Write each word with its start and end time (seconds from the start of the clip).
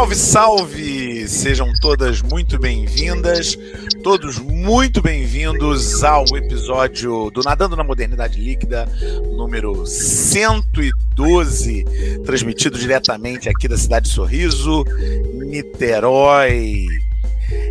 Salve, 0.00 0.16
salve! 0.16 1.28
Sejam 1.28 1.70
todas 1.78 2.22
muito 2.22 2.58
bem-vindas, 2.58 3.54
todos 4.02 4.38
muito 4.38 5.02
bem-vindos 5.02 6.02
ao 6.02 6.24
episódio 6.38 7.30
do 7.30 7.42
Nadando 7.42 7.76
na 7.76 7.84
Modernidade 7.84 8.40
Líquida, 8.40 8.88
número 9.36 9.84
112, 9.84 11.84
transmitido 12.24 12.78
diretamente 12.78 13.50
aqui 13.50 13.68
da 13.68 13.76
cidade 13.76 14.08
de 14.08 14.14
Sorriso, 14.14 14.84
Niterói. 15.34 16.86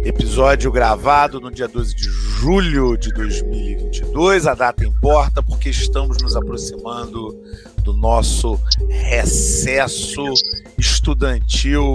Episódio 0.05 0.71
gravado 0.71 1.39
no 1.39 1.49
dia 1.49 1.67
12 1.67 1.95
de 1.95 2.03
julho 2.03 2.95
de 2.95 3.11
2022. 3.11 4.45
A 4.45 4.53
data 4.53 4.85
importa 4.85 5.41
porque 5.41 5.69
estamos 5.69 6.21
nos 6.21 6.35
aproximando 6.35 7.35
do 7.81 7.91
nosso 7.91 8.59
recesso 8.87 10.25
estudantil, 10.99 11.93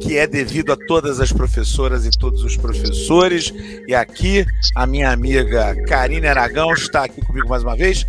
que 0.00 0.18
é 0.18 0.26
devido 0.26 0.72
a 0.72 0.76
todas 0.76 1.20
as 1.20 1.32
professoras 1.32 2.04
e 2.04 2.10
todos 2.10 2.42
os 2.42 2.56
professores. 2.56 3.52
E 3.86 3.94
aqui 3.94 4.44
a 4.74 4.86
minha 4.86 5.10
amiga 5.10 5.74
Karine 5.86 6.26
Aragão 6.26 6.72
está 6.72 7.04
aqui 7.04 7.24
comigo 7.24 7.48
mais 7.48 7.62
uma 7.62 7.76
vez, 7.76 8.04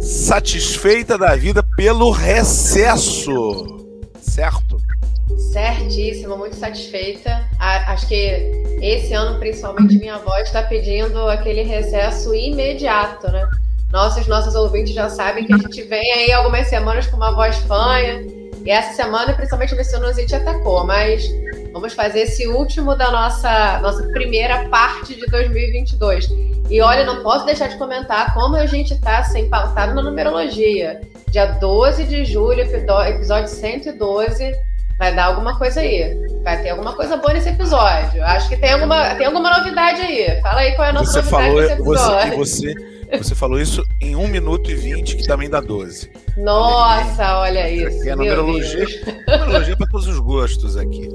satisfeita 0.00 1.16
da 1.16 1.34
vida 1.34 1.62
pelo 1.76 2.10
recesso, 2.10 3.86
certo? 4.20 4.76
Certíssimo, 5.52 6.36
muito 6.36 6.56
satisfeita. 6.56 7.48
Acho 7.58 8.06
que 8.06 8.16
esse 8.82 9.12
ano, 9.14 9.38
principalmente, 9.38 9.96
minha 9.96 10.16
avó 10.16 10.36
está 10.38 10.62
pedindo 10.62 11.26
aquele 11.28 11.62
recesso 11.62 12.34
imediato, 12.34 13.30
né? 13.30 13.48
Nossos, 13.90 14.26
nossos 14.26 14.54
ouvintes 14.54 14.94
já 14.94 15.08
sabem 15.08 15.46
que 15.46 15.52
a 15.52 15.56
gente 15.56 15.82
vem 15.84 16.12
aí 16.12 16.32
algumas 16.32 16.66
semanas 16.68 17.06
com 17.06 17.16
uma 17.16 17.34
voz 17.34 17.56
fanha. 17.60 18.37
E 18.64 18.70
essa 18.70 18.94
semana, 18.94 19.32
principalmente, 19.32 19.74
a 19.74 19.84
sinusite 19.84 20.34
atacou. 20.34 20.84
Mas 20.84 21.24
vamos 21.72 21.92
fazer 21.94 22.20
esse 22.20 22.46
último 22.46 22.96
da 22.96 23.10
nossa, 23.10 23.78
nossa 23.80 24.02
primeira 24.08 24.68
parte 24.68 25.14
de 25.14 25.26
2022. 25.26 26.28
E 26.70 26.80
olha, 26.80 27.04
não 27.04 27.22
posso 27.22 27.46
deixar 27.46 27.68
de 27.68 27.76
comentar 27.76 28.34
como 28.34 28.56
a 28.56 28.66
gente 28.66 28.92
está 28.92 29.22
sem 29.24 29.48
pautado 29.48 29.94
na 29.94 30.02
numerologia. 30.02 31.00
Dia 31.30 31.46
12 31.46 32.04
de 32.04 32.24
julho, 32.24 32.60
episódio 32.60 33.48
112 33.48 34.68
vai 34.98 35.14
dar 35.14 35.26
alguma 35.26 35.56
coisa 35.56 35.80
aí. 35.80 36.18
Vai 36.42 36.60
ter 36.60 36.70
alguma 36.70 36.92
coisa 36.92 37.16
boa 37.16 37.32
nesse 37.32 37.48
episódio. 37.48 38.22
Acho 38.24 38.48
que 38.48 38.56
tem 38.56 38.72
alguma, 38.72 39.14
tem 39.14 39.26
alguma 39.26 39.58
novidade 39.58 40.00
aí. 40.02 40.40
Fala 40.42 40.60
aí 40.60 40.74
qual 40.74 40.86
é 40.86 40.90
a 40.90 40.92
nossa 40.92 41.22
você 41.22 41.30
novidade 41.30 41.46
falou, 41.46 41.60
nesse 41.60 41.72
episódio. 41.72 42.36
Você, 42.36 42.74
você, 42.74 42.97
você 43.16 43.34
falou 43.34 43.58
isso 43.60 43.82
em 44.00 44.14
1 44.14 44.28
minuto 44.28 44.70
e 44.70 44.74
20, 44.74 45.16
que 45.16 45.26
também 45.26 45.48
dá 45.48 45.60
12. 45.60 46.10
Nossa, 46.36 47.38
olha 47.38 47.70
isso. 47.70 47.98
Aqui 48.00 48.08
é 48.08 48.12
a 48.12 48.16
numerologia, 48.16 48.86
numerologia 49.26 49.76
para 49.76 49.86
todos 49.86 50.06
os 50.06 50.18
gostos 50.18 50.76
aqui. 50.76 51.08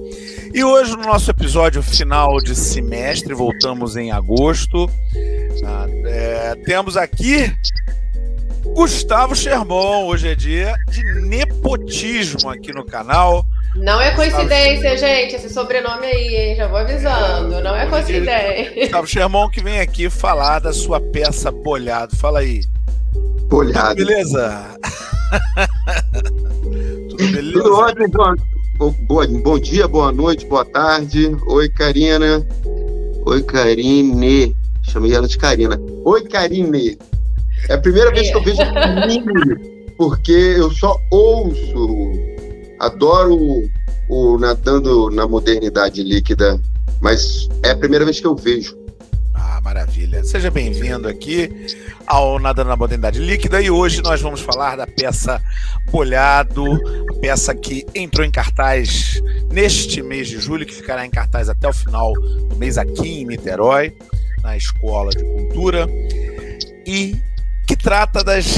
E 0.54 0.64
hoje, 0.64 0.96
no 0.98 1.04
nosso 1.04 1.30
episódio 1.30 1.82
final 1.84 2.38
de 2.40 2.56
semestre, 2.56 3.34
voltamos 3.34 3.96
em 3.96 4.12
agosto. 4.12 4.90
Ah, 5.66 5.86
é, 6.06 6.56
temos 6.66 6.98
aqui 6.98 7.56
Gustavo 8.76 9.36
Sherman. 9.36 10.06
Hoje 10.06 10.30
é 10.30 10.36
dia 10.36 10.76
de 10.90 11.04
nepotismo 11.22 12.50
aqui 12.50 12.74
no 12.74 12.86
canal. 12.86 13.46
Não 13.76 14.00
é 14.00 14.12
coincidência, 14.12 14.96
gente, 14.98 15.36
esse 15.36 15.50
sobrenome 15.50 16.06
aí, 16.06 16.36
hein? 16.36 16.56
Já 16.56 16.68
vou 16.68 16.78
avisando. 16.78 17.60
Não 17.62 17.76
é 17.76 17.88
coincidência. 17.88 18.82
Gustavo 18.82 19.08
Sherman 19.08 19.50
que 19.50 19.64
vem 19.64 19.80
aqui 19.80 20.10
falar 20.10 20.60
da 20.60 20.72
sua 20.72 21.00
peça 21.00 21.52
Bolhado. 21.52 22.16
Fala 22.16 22.40
aí. 22.40 22.62
Bolhado. 23.50 23.96
Beleza? 23.96 24.78
Tudo 27.10 27.32
beleza? 27.32 27.54
Tudo 27.54 27.76
ótimo, 27.76 28.08
bom, 28.78 28.96
bom, 29.08 29.42
bom 29.42 29.60
dia, 29.60 29.88
boa 29.88 30.12
noite, 30.12 30.46
boa 30.46 30.66
tarde. 30.66 31.36
Oi, 31.48 31.68
Karina. 31.70 32.46
Oi, 33.26 33.42
Karine. 33.42 34.56
Chamei 34.84 35.16
ela 35.16 35.28
de 35.28 35.38
Karina. 35.38 35.80
Oi, 36.06 36.24
Karine. 36.28 36.98
É 37.70 37.74
a 37.74 37.78
primeira 37.80 38.12
vez 38.12 38.30
que 38.30 38.36
eu 38.36 38.44
vejo 38.44 38.62
porque 39.98 40.32
eu 40.32 40.72
só 40.72 40.98
ouço 41.12 42.33
adoro 42.84 43.36
o, 43.36 43.70
o 44.10 44.38
nadando 44.38 45.10
na 45.10 45.28
modernidade 45.28 46.04
líquida, 46.04 46.60
mas 47.02 47.48
é 47.64 47.72
a 47.72 47.78
primeira 47.78 48.04
vez 48.04 48.20
que 48.20 48.28
eu 48.28 48.36
vejo. 48.36 48.78
Ah, 49.34 49.60
maravilha. 49.62 50.24
Seja 50.24 50.52
bem-vindo 50.52 51.08
aqui 51.08 51.50
ao 52.06 52.38
Nadando 52.40 52.70
na 52.70 52.76
Modernidade 52.76 53.20
Líquida 53.20 53.62
e 53.62 53.70
hoje 53.70 54.02
nós 54.02 54.22
vamos 54.22 54.42
falar 54.42 54.76
da 54.76 54.86
peça 54.86 55.42
Bolhado, 55.90 56.66
peça 57.22 57.56
que 57.56 57.86
entrou 57.96 58.26
em 58.26 58.32
cartaz 58.32 59.22
neste 59.52 60.02
mês 60.02 60.28
de 60.28 60.40
julho, 60.40 60.66
que 60.66 60.74
ficará 60.74 61.06
em 61.06 61.10
cartaz 61.10 61.50
até 61.50 61.68
o 61.68 61.74
final 61.74 62.14
do 62.14 62.56
mês 62.58 62.78
aqui 62.78 63.22
em 63.22 63.26
Niterói, 63.26 63.96
na 64.44 64.58
Escola 64.58 65.12
de 65.12 65.24
Cultura, 65.24 65.88
e 66.86 67.16
que 67.66 67.76
trata 67.76 68.24
das 68.24 68.56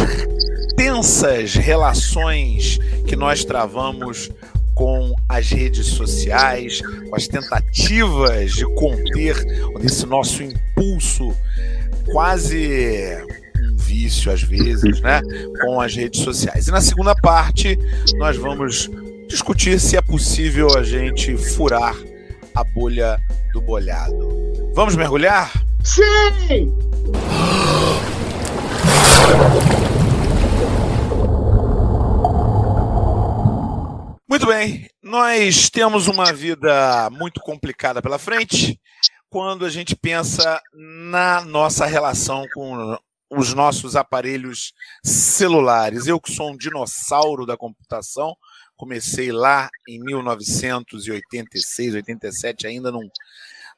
tensas 0.75 1.53
relações 1.53 2.79
que 3.05 3.15
nós 3.15 3.43
travamos 3.45 4.29
com 4.73 5.13
as 5.29 5.49
redes 5.49 5.87
sociais, 5.87 6.81
com 6.81 7.15
as 7.15 7.27
tentativas 7.27 8.51
de 8.51 8.65
conter 8.75 9.35
esse 9.81 10.05
nosso 10.05 10.43
impulso 10.43 11.33
quase 12.11 13.23
um 13.61 13.77
vício 13.77 14.31
às 14.31 14.43
vezes, 14.43 15.01
né, 15.01 15.21
com 15.61 15.79
as 15.79 15.95
redes 15.95 16.21
sociais. 16.21 16.67
E 16.67 16.71
na 16.71 16.81
segunda 16.81 17.15
parte 17.15 17.77
nós 18.17 18.37
vamos 18.37 18.89
discutir 19.27 19.79
se 19.79 19.97
é 19.97 20.01
possível 20.01 20.77
a 20.77 20.83
gente 20.83 21.35
furar 21.37 21.95
a 22.53 22.63
bolha 22.63 23.19
do 23.53 23.61
bolhado. 23.61 24.29
Vamos 24.73 24.95
mergulhar? 24.95 25.51
Sim! 25.83 26.73
Muito 34.27 34.44
bem, 34.55 34.89
nós 35.03 35.69
temos 35.69 36.07
uma 36.07 36.31
vida 36.31 37.09
muito 37.11 37.41
complicada 37.41 38.01
pela 38.01 38.17
frente 38.17 38.79
quando 39.29 39.65
a 39.65 39.69
gente 39.69 39.95
pensa 39.97 40.61
na 40.73 41.41
nossa 41.41 41.85
relação 41.85 42.45
com 42.53 42.97
os 43.29 43.53
nossos 43.53 43.97
aparelhos 43.97 44.71
celulares. 45.03 46.07
Eu 46.07 46.21
que 46.21 46.31
sou 46.31 46.51
um 46.51 46.57
dinossauro 46.57 47.45
da 47.45 47.57
computação, 47.57 48.33
comecei 48.77 49.29
lá 49.29 49.69
em 49.89 49.99
1986, 49.99 51.95
87, 51.95 52.65
ainda 52.65 52.91
num, 52.93 53.09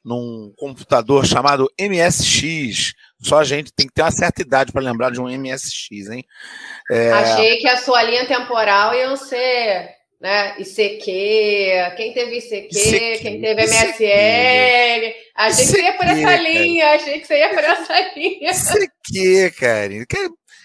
num 0.05 0.53
computador 0.57 1.25
chamado 1.25 1.71
MSX. 1.79 2.93
Só 3.19 3.39
a 3.39 3.43
gente 3.43 3.73
tem 3.73 3.87
que 3.87 3.93
ter 3.93 4.03
uma 4.03 4.11
certa 4.11 4.43
idade 4.43 4.71
para 4.71 4.83
lembrar 4.83 5.09
de 5.11 5.19
um 5.19 5.27
MSX, 5.27 6.11
hein? 6.11 6.23
É... 6.91 7.13
Achei 7.13 7.57
que 7.57 7.67
a 7.67 7.77
sua 7.77 8.03
linha 8.03 8.27
temporal 8.27 8.93
ia 8.93 9.15
ser 9.15 9.96
né? 10.19 10.59
ICQ, 10.59 11.95
quem 11.95 12.13
teve 12.13 12.37
ICQ, 12.37 12.67
ICQ 12.69 13.17
quem 13.19 13.41
teve 13.41 13.61
MSN. 13.63 15.13
Achei 15.35 15.65
que 15.65 15.71
você 15.71 15.81
ia 15.81 15.93
por 15.93 16.05
essa 16.05 16.35
linha, 16.37 16.89
achei 16.91 17.19
que 17.19 17.27
você 17.27 17.37
ia 17.37 17.49
por 17.49 17.63
essa 17.63 18.13
linha. 18.15 18.51
ICQ, 18.51 19.51
Karine. 19.59 20.05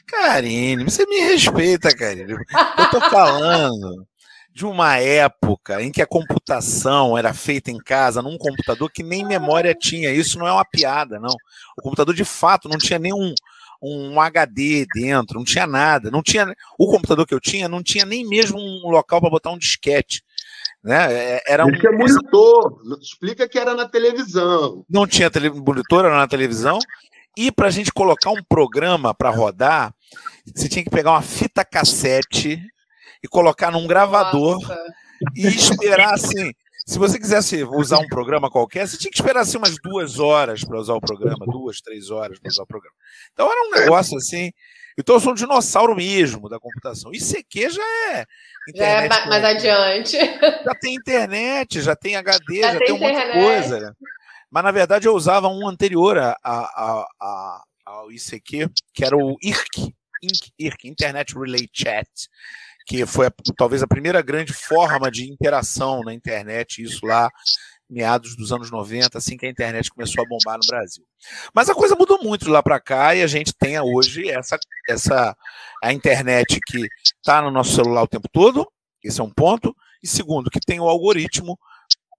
Karine, 0.07 0.85
você 0.85 1.07
me 1.07 1.21
respeita, 1.21 1.95
Karine. 1.95 2.33
Eu 2.33 2.91
tô 2.91 3.01
falando 3.11 4.07
de 4.55 4.67
uma 4.67 4.99
época 4.99 5.83
em 5.83 5.91
que 5.91 6.03
a 6.03 6.07
computação 6.07 7.17
era 7.17 7.33
feita 7.33 7.71
em 7.71 7.79
casa, 7.79 8.21
num 8.21 8.37
computador 8.37 8.91
que 8.91 9.03
nem 9.03 9.25
memória 9.25 9.75
tinha. 9.75 10.11
Isso 10.11 10.39
não 10.39 10.47
é 10.47 10.53
uma 10.53 10.65
piada, 10.65 11.19
não. 11.19 11.35
O 11.79 11.83
computador, 11.83 12.15
de 12.15 12.25
fato, 12.25 12.69
não 12.69 12.77
tinha 12.79 12.99
nenhum 12.99 13.33
um 13.83 14.21
HD 14.21 14.87
dentro, 14.95 15.39
não 15.39 15.45
tinha 15.45 15.67
nada. 15.67 16.11
Não 16.11 16.23
tinha 16.23 16.55
o 16.79 16.87
computador 16.87 17.27
que 17.27 17.35
eu 17.35 17.41
tinha 17.41 17.69
não 17.69 17.83
tinha 17.83 18.07
nem 18.07 18.27
mesmo 18.27 18.59
um 18.59 18.89
local 18.89 19.21
para 19.21 19.31
botar 19.31 19.51
um 19.51 19.59
disquete. 19.59 20.23
Né? 20.83 21.13
É, 21.13 21.43
era 21.47 21.65
um 21.65 21.73
tinha 21.73 21.93
monitor. 21.93 22.81
Explica 23.01 23.49
que 23.49 23.59
era 23.59 23.75
na 23.75 23.89
televisão. 23.89 24.85
Não 24.89 25.07
tinha 25.07 25.31
tele... 25.31 25.51
monitor, 25.51 26.05
era 26.05 26.17
na 26.17 26.29
televisão. 26.29 26.79
E 27.37 27.51
para 27.51 27.69
a 27.69 27.71
gente 27.71 27.93
colocar 27.93 28.31
um 28.31 28.43
programa 28.43 29.15
para 29.15 29.31
rodar, 29.31 29.95
você 30.55 30.69
tinha 30.69 30.85
que 30.85 30.91
pegar 30.91 31.13
uma 31.13 31.23
fita 31.23 31.65
cassete 31.65 32.61
e 33.23 33.29
colocar 33.29 33.71
num 33.71 33.87
gravador 33.87 34.61
Nossa. 34.61 34.79
e 35.35 35.47
esperar 35.47 36.15
assim. 36.15 36.53
Se 36.85 36.99
você 36.99 37.19
quisesse 37.19 37.63
usar 37.63 37.99
um 37.99 38.09
programa 38.09 38.51
qualquer, 38.51 38.87
você 38.87 38.97
tinha 38.97 39.11
que 39.11 39.17
esperar 39.17 39.41
assim 39.41 39.57
umas 39.57 39.77
duas 39.81 40.19
horas 40.19 40.65
para 40.65 40.79
usar 40.79 40.95
o 40.95 41.01
programa, 41.01 41.47
duas, 41.47 41.81
três 41.81 42.11
horas 42.11 42.41
para 42.41 42.49
usar 42.49 42.65
o 42.65 42.67
programa. 42.67 42.97
Então 43.33 43.51
era 43.51 43.69
um 43.69 43.71
negócio 43.71 44.17
assim. 44.17 44.51
Então 44.99 45.17
eu 45.17 45.21
sou 45.21 45.33
um 45.33 45.35
dinossauro 45.35 45.95
mesmo 45.95 46.49
da 46.49 46.59
computação. 46.59 47.13
ICQ 47.15 47.71
já 47.71 47.83
é. 48.11 48.27
Já 48.75 48.87
é 48.87 49.09
mais 49.09 49.45
adiante. 49.45 50.17
Já 50.17 50.75
tem 50.81 50.95
internet, 50.95 51.81
já 51.81 51.95
tem 51.95 52.17
HD, 52.17 52.61
já, 52.61 52.73
já 52.73 52.79
tem, 52.79 52.87
tem 52.89 52.97
um 52.97 52.99
monte 52.99 53.27
de 53.27 53.33
coisa. 53.33 53.81
Né? 53.81 53.93
Mas 54.51 54.65
na 54.65 54.71
verdade 54.71 55.07
eu 55.07 55.15
usava 55.15 55.49
um 55.49 55.69
anterior 55.69 56.19
a, 56.19 56.37
a, 56.43 57.07
a, 57.21 57.63
ao 57.87 58.13
ICQ, 58.13 58.69
que 58.93 59.05
era 59.05 59.17
o 59.17 59.37
IRC, 59.41 59.95
IRC, 60.59 60.89
Internet 60.89 61.35
Relay 61.35 61.69
Chat 61.73 62.29
que 62.87 63.05
foi 63.07 63.29
talvez 63.57 63.83
a 63.83 63.87
primeira 63.87 64.23
grande 64.23 64.53
forma 64.53 65.11
de 65.11 65.31
interação 65.31 66.03
na 66.03 66.13
internet, 66.13 66.83
isso 66.83 67.05
lá 67.07 67.31
meados 67.89 68.35
dos 68.37 68.51
anos 68.53 68.71
90, 68.71 69.19
assim 69.19 69.37
que 69.37 69.45
a 69.45 69.51
internet 69.51 69.91
começou 69.91 70.25
a 70.25 70.27
bombar 70.27 70.57
no 70.57 70.67
Brasil. 70.67 71.05
Mas 71.55 71.69
a 71.69 71.75
coisa 71.75 71.95
mudou 71.95 72.23
muito 72.23 72.47
de 72.47 72.51
lá 72.51 72.63
para 72.63 72.81
cá 72.81 73.15
e 73.15 73.23
a 73.23 73.27
gente 73.27 73.53
tem 73.53 73.79
hoje 73.79 74.31
essa, 74.31 74.59
essa 74.89 75.37
a 75.83 75.93
internet 75.93 76.59
que 76.67 76.89
está 77.23 77.43
no 77.43 77.51
nosso 77.51 77.75
celular 77.75 78.03
o 78.03 78.09
tempo 78.09 78.29
todo, 78.33 78.67
esse 79.05 79.21
é 79.21 79.25
um 79.25 79.31
ponto, 79.31 79.77
e 80.03 80.09
segundo, 80.09 80.51
que 80.51 80.61
tem 80.61 80.81
o 80.81 80.89
algoritmo 80.89 81.59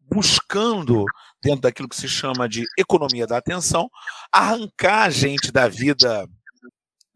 buscando, 0.02 1.06
dentro 1.42 1.62
daquilo 1.62 1.90
que 1.90 1.96
se 1.96 2.08
chama 2.08 2.48
de 2.48 2.64
economia 2.78 3.26
da 3.26 3.38
atenção, 3.38 3.90
arrancar 4.32 5.04
a 5.04 5.10
gente 5.10 5.52
da 5.52 5.68
vida, 5.68 6.28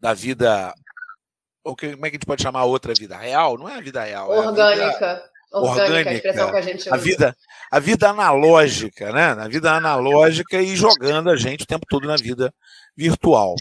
da 0.00 0.12
vida, 0.12 0.74
ou 1.68 1.76
que, 1.76 1.92
como 1.92 2.06
é 2.06 2.10
que 2.10 2.16
a 2.16 2.18
gente 2.18 2.26
pode 2.26 2.42
chamar 2.42 2.60
a 2.60 2.64
outra 2.64 2.94
vida? 2.94 3.14
Real? 3.14 3.58
Não 3.58 3.68
é 3.68 3.76
a 3.76 3.80
vida 3.80 4.02
real. 4.02 4.30
Orgânica. 4.30 5.04
É 5.04 5.28
a 5.52 5.60
vida 5.60 5.82
orgânica, 5.84 6.90
a, 6.90 6.92
a, 6.92 6.94
a 6.94 6.96
vida, 6.96 7.36
a 7.70 7.78
vida 7.78 8.08
analógica, 8.08 9.12
né? 9.12 9.34
Na 9.34 9.48
vida 9.48 9.72
analógica 9.72 10.62
e 10.62 10.74
jogando 10.74 11.28
a 11.28 11.36
gente 11.36 11.64
o 11.64 11.66
tempo 11.66 11.84
todo 11.86 12.08
na 12.08 12.16
vida 12.16 12.52
virtual. 12.96 13.54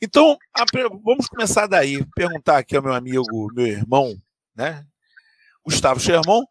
Então, 0.00 0.38
a, 0.56 0.64
vamos 1.02 1.28
começar 1.28 1.66
daí. 1.66 2.02
Perguntar 2.16 2.58
aqui 2.58 2.76
ao 2.76 2.82
meu 2.82 2.94
amigo, 2.94 3.52
meu 3.52 3.66
irmão, 3.66 4.16
né? 4.56 4.82
Gustavo 5.62 6.00
Sherman, 6.00 6.44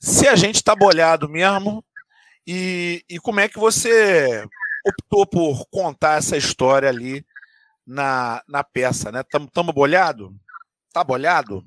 se 0.00 0.26
a 0.26 0.34
gente 0.34 0.56
está 0.56 0.74
bolhado 0.74 1.28
mesmo 1.28 1.84
e, 2.44 3.04
e 3.08 3.20
como 3.20 3.38
é 3.38 3.48
que 3.48 3.58
você 3.60 4.44
optou 4.84 5.24
por 5.24 5.66
contar 5.70 6.18
essa 6.18 6.36
história 6.36 6.88
ali 6.88 7.24
na, 7.90 8.40
na 8.48 8.62
peça, 8.62 9.10
né? 9.10 9.22
Estamos 9.22 9.74
bolhado? 9.74 10.32
Tá 10.92 11.02
bolhado? 11.02 11.64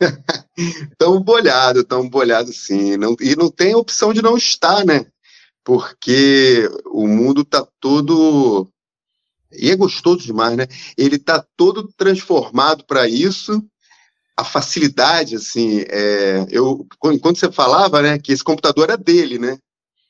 Estamos 0.56 1.22
bolhado, 1.22 1.80
estamos 1.80 2.10
bolhado 2.10 2.52
sim. 2.52 2.96
Não, 2.96 3.14
e 3.20 3.36
não 3.36 3.50
tem 3.50 3.74
opção 3.74 4.12
de 4.12 4.22
não 4.22 4.36
estar, 4.36 4.84
né? 4.84 5.06
Porque 5.62 6.68
o 6.86 7.06
mundo 7.06 7.42
está 7.42 7.66
todo. 7.78 8.68
E 9.52 9.70
é 9.70 9.76
gostoso 9.76 10.24
demais, 10.24 10.56
né? 10.56 10.66
Ele 10.96 11.16
está 11.16 11.44
todo 11.56 11.92
transformado 11.96 12.84
para 12.84 13.06
isso 13.06 13.62
a 14.36 14.44
facilidade, 14.44 15.36
assim, 15.36 15.80
é, 15.88 16.46
eu, 16.50 16.86
quando 16.98 17.38
você 17.38 17.50
falava, 17.50 18.02
né, 18.02 18.18
que 18.18 18.32
esse 18.32 18.44
computador 18.44 18.90
é 18.90 18.96
dele, 18.98 19.38
né, 19.38 19.58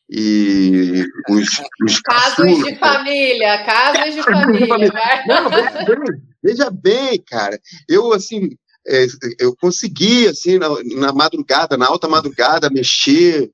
e 0.08 1.04
os, 1.28 1.48
os 1.84 2.00
casos 2.00 2.64
de 2.64 2.76
família, 2.76 3.64
casos 3.64 4.14
de 4.14 4.22
família. 4.22 4.92
Não, 5.26 5.50
veja, 5.50 5.84
bem, 5.84 6.22
veja 6.42 6.70
bem, 6.70 7.24
cara, 7.28 7.60
eu, 7.88 8.12
assim, 8.12 8.50
é, 8.86 9.06
eu 9.40 9.56
consegui, 9.56 10.28
assim, 10.28 10.58
na, 10.58 10.68
na 10.96 11.12
madrugada, 11.12 11.76
na 11.76 11.86
alta 11.86 12.08
madrugada, 12.08 12.70
mexer 12.70 13.50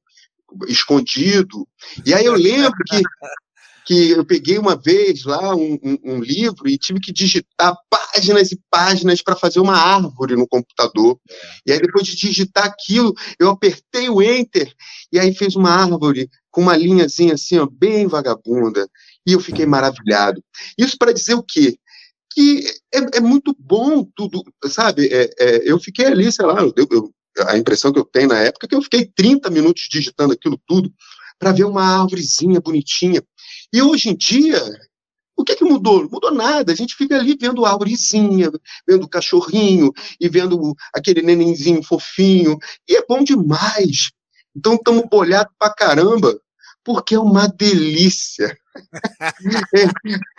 escondido, 0.68 1.66
e 2.04 2.12
aí 2.12 2.26
eu 2.26 2.34
lembro 2.34 2.72
que 2.86 3.02
que 3.84 4.10
eu 4.10 4.24
peguei 4.24 4.58
uma 4.58 4.76
vez 4.76 5.24
lá 5.24 5.54
um, 5.54 5.78
um, 5.82 5.98
um 6.04 6.20
livro 6.20 6.68
e 6.68 6.78
tive 6.78 7.00
que 7.00 7.12
digitar 7.12 7.76
páginas 7.90 8.52
e 8.52 8.60
páginas 8.70 9.22
para 9.22 9.36
fazer 9.36 9.60
uma 9.60 9.76
árvore 9.76 10.36
no 10.36 10.46
computador. 10.46 11.18
E 11.66 11.72
aí, 11.72 11.80
depois 11.80 12.06
de 12.06 12.16
digitar 12.16 12.64
aquilo, 12.64 13.12
eu 13.38 13.50
apertei 13.50 14.08
o 14.08 14.22
Enter 14.22 14.72
e 15.12 15.18
aí 15.18 15.34
fez 15.34 15.56
uma 15.56 15.70
árvore 15.70 16.30
com 16.52 16.60
uma 16.60 16.76
linhazinha 16.76 17.34
assim, 17.34 17.58
ó, 17.58 17.66
bem 17.66 18.06
vagabunda. 18.06 18.88
E 19.26 19.32
eu 19.32 19.40
fiquei 19.40 19.66
maravilhado. 19.66 20.42
Isso 20.78 20.96
para 20.98 21.12
dizer 21.12 21.34
o 21.34 21.42
quê? 21.42 21.76
Que 22.32 22.64
é, 22.94 23.18
é, 23.18 23.20
muito 23.20 23.56
bom 23.58 24.04
tudo, 24.14 24.44
sabe? 24.66 25.08
É, 25.08 25.30
é, 25.38 25.70
eu 25.70 25.80
fiquei 25.80 26.06
ali, 26.06 26.30
sei 26.30 26.46
lá, 26.46 26.60
eu, 26.60 26.72
eu, 26.76 27.14
a 27.46 27.56
impressão 27.56 27.92
que 27.92 27.98
eu 27.98 28.04
tenho 28.04 28.28
na 28.28 28.38
época 28.38 28.66
é 28.66 28.68
que 28.68 28.74
eu 28.74 28.82
fiquei 28.82 29.06
30 29.06 29.50
minutos 29.50 29.88
digitando 29.90 30.32
aquilo 30.32 30.60
tudo 30.66 30.92
para 31.38 31.52
ver 31.52 31.64
uma 31.64 31.82
árvorezinha 31.82 32.60
bonitinha. 32.60 33.22
E 33.72 33.82
hoje 33.82 34.10
em 34.10 34.16
dia, 34.16 34.62
o 35.36 35.44
que, 35.44 35.56
que 35.56 35.64
mudou? 35.64 36.02
Não 36.02 36.10
mudou 36.10 36.32
nada. 36.32 36.72
A 36.72 36.76
gente 36.76 36.94
fica 36.94 37.16
ali 37.16 37.36
vendo 37.40 37.64
a 37.64 37.70
arvorezinha, 37.70 38.50
vendo 38.86 39.04
o 39.04 39.08
cachorrinho 39.08 39.90
e 40.20 40.28
vendo 40.28 40.74
aquele 40.94 41.22
nenenzinho 41.22 41.82
fofinho. 41.82 42.58
E 42.88 42.96
é 42.96 43.04
bom 43.06 43.24
demais. 43.24 44.12
Então 44.54 44.74
estamos 44.74 45.04
bolhados 45.08 45.52
pra 45.58 45.72
caramba, 45.72 46.38
porque 46.84 47.14
é 47.14 47.18
uma 47.18 47.46
delícia. 47.46 48.56
é, 49.74 49.86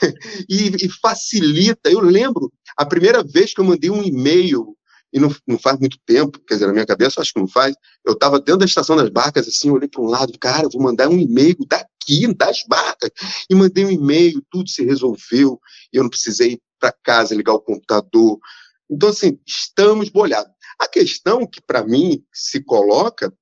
e, 0.50 0.86
e, 0.86 0.90
facilita. 0.90 1.90
Eu 1.90 2.00
lembro 2.00 2.52
a 2.78 2.86
primeira 2.86 3.24
vez 3.24 3.54
que 3.54 3.62
eu 3.62 3.66
mandei 3.66 3.90
um 3.90 4.04
e-mail, 4.04 4.76
e 5.12 5.20
não, 5.20 5.34
não 5.48 5.60
faz 5.60 5.80
muito 5.80 5.98
tempo, 6.06 6.40
quer 6.40 6.56
dizer, 6.56 6.66
na 6.66 6.74
minha 6.74 6.86
cabeça 6.86 7.22
acho 7.22 7.34
que 7.34 7.40
não 7.40 7.48
faz. 7.48 7.76
Eu 8.06 8.14
estava 8.14 8.40
dentro 8.40 8.58
da 8.58 8.66
estação 8.66 8.96
das 8.96 9.10
barcas, 9.10 9.48
assim, 9.48 9.70
olhei 9.70 9.88
para 9.88 10.02
um 10.02 10.08
lado, 10.08 10.38
cara, 10.40 10.68
vou 10.70 10.82
mandar 10.82 11.08
um 11.08 11.20
e-mail 11.20 11.56
daqui 11.68 11.94
aqui 12.04 12.34
das 12.34 12.64
barcas. 12.68 13.10
E 13.50 13.56
mandei 13.56 13.86
um 13.86 13.92
e-mail, 13.92 14.44
tudo 14.52 14.70
se 14.70 14.84
resolveu, 14.84 15.60
eu 15.92 16.04
não 16.04 16.10
precisei 16.10 16.54
ir 16.54 16.62
para 16.80 16.92
casa 16.92 17.36
ligar 17.36 17.54
o 17.54 17.62
computador. 17.62 18.40
Então, 18.90 19.10
assim, 19.10 19.40
estamos 19.46 20.10
bolhados. 20.10 20.52
A 20.80 20.88
questão 20.88 21.48
que, 21.48 21.62
para 21.62 21.84
mim, 21.84 22.24
se 22.34 22.64
coloca 22.64 23.34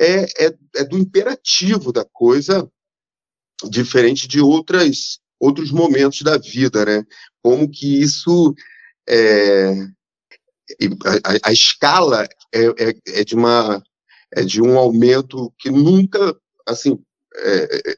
é, 0.00 0.46
é, 0.46 0.54
é, 0.76 0.84
do 0.84 0.96
imperativo 0.96 1.92
da 1.92 2.06
coisa, 2.06 2.66
diferente 3.68 4.26
de 4.26 4.40
outras, 4.40 5.20
outros 5.38 5.70
momentos 5.70 6.22
da 6.22 6.38
vida, 6.38 6.86
né? 6.86 7.04
Como 7.42 7.68
que 7.70 8.00
isso. 8.00 8.54
É, 9.06 9.72
a, 11.04 11.48
a, 11.50 11.52
escala 11.52 12.26
é, 12.52 12.64
é, 12.64 13.20
é, 13.20 13.24
de 13.24 13.34
uma 13.34 13.82
é 14.32 14.42
de 14.44 14.62
um 14.62 14.78
aumento 14.78 15.52
que 15.58 15.68
nunca 15.68 16.36
assim 16.64 16.96
é, 17.36 17.96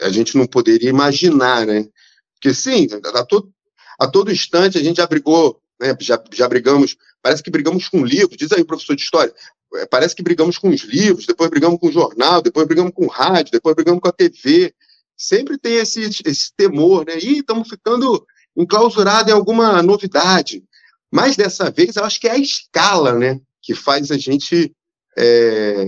a 0.00 0.08
gente 0.08 0.36
não 0.36 0.46
poderia 0.46 0.88
imaginar, 0.88 1.66
né? 1.66 1.86
Porque 2.34 2.54
sim, 2.54 2.88
a 3.14 3.24
todo, 3.24 3.52
a 3.98 4.06
todo 4.06 4.32
instante 4.32 4.78
a 4.78 4.82
gente 4.82 4.96
já 4.96 5.06
brigou, 5.06 5.60
né? 5.80 5.94
já, 6.00 6.22
já 6.32 6.48
brigamos, 6.48 6.96
parece 7.22 7.42
que 7.42 7.50
brigamos 7.50 7.88
com 7.88 8.04
livros, 8.04 8.36
diz 8.36 8.50
aí, 8.52 8.64
professor 8.64 8.96
de 8.96 9.02
história, 9.02 9.32
é, 9.32 9.53
parece 9.90 10.14
que 10.14 10.22
brigamos 10.22 10.58
com 10.58 10.68
os 10.68 10.82
livros, 10.82 11.26
depois 11.26 11.50
brigamos 11.50 11.78
com 11.78 11.88
o 11.88 11.92
jornal, 11.92 12.42
depois 12.42 12.66
brigamos 12.66 12.92
com 12.94 13.06
o 13.06 13.10
rádio, 13.10 13.52
depois 13.52 13.74
brigamos 13.74 14.00
com 14.00 14.08
a 14.08 14.12
TV. 14.12 14.74
Sempre 15.16 15.58
tem 15.58 15.74
esse, 15.74 16.00
esse 16.24 16.52
temor, 16.56 17.06
né? 17.06 17.18
Ih, 17.18 17.38
estamos 17.38 17.68
ficando 17.68 18.26
enclausurados 18.56 19.30
em 19.30 19.34
alguma 19.34 19.82
novidade. 19.82 20.64
Mas 21.12 21.36
dessa 21.36 21.70
vez, 21.70 21.96
eu 21.96 22.04
acho 22.04 22.20
que 22.20 22.28
é 22.28 22.32
a 22.32 22.38
escala, 22.38 23.12
né? 23.18 23.40
Que 23.62 23.74
faz 23.74 24.10
a 24.10 24.18
gente 24.18 24.74
é, 25.16 25.84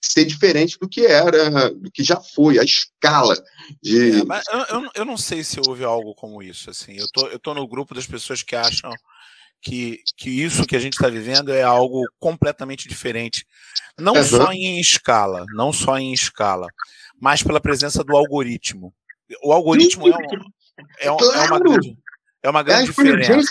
ser 0.00 0.24
diferente 0.24 0.78
do 0.78 0.88
que 0.88 1.06
era, 1.06 1.70
do 1.70 1.90
que 1.90 2.02
já 2.02 2.20
foi, 2.20 2.58
a 2.58 2.62
escala 2.62 3.34
de. 3.82 4.10
É, 4.10 4.20
eu, 4.20 4.80
eu, 4.80 4.90
eu, 4.96 5.04
não 5.04 5.16
sei 5.16 5.44
se 5.44 5.60
houve 5.66 5.84
algo 5.84 6.14
como 6.14 6.42
isso. 6.42 6.70
Assim, 6.70 6.96
eu 6.96 7.06
tô, 7.12 7.26
eu 7.28 7.38
tô 7.38 7.54
no 7.54 7.66
grupo 7.68 7.94
das 7.94 8.06
pessoas 8.06 8.42
que 8.42 8.56
acham 8.56 8.90
que, 9.62 10.02
que 10.16 10.28
isso 10.28 10.66
que 10.66 10.74
a 10.74 10.78
gente 10.80 10.94
está 10.94 11.08
vivendo 11.08 11.52
é 11.52 11.62
algo 11.62 12.04
completamente 12.18 12.88
diferente. 12.88 13.46
Não 13.98 14.14
uhum. 14.14 14.24
só 14.24 14.52
em 14.52 14.80
escala, 14.80 15.44
não 15.54 15.72
só 15.72 15.98
em 15.98 16.12
escala, 16.12 16.66
mas 17.20 17.42
pela 17.42 17.60
presença 17.60 18.02
do 18.02 18.16
algoritmo. 18.16 18.92
O 19.42 19.52
algoritmo 19.52 20.08
é, 20.08 20.16
um, 20.16 20.18
é, 20.98 21.10
um, 21.12 21.16
claro. 21.16 21.38
é 21.38 21.46
uma 21.46 21.60
grande, 21.60 21.98
é 22.42 22.50
uma 22.50 22.62
grande 22.62 22.82
é 22.82 22.86
diferença. 22.86 23.50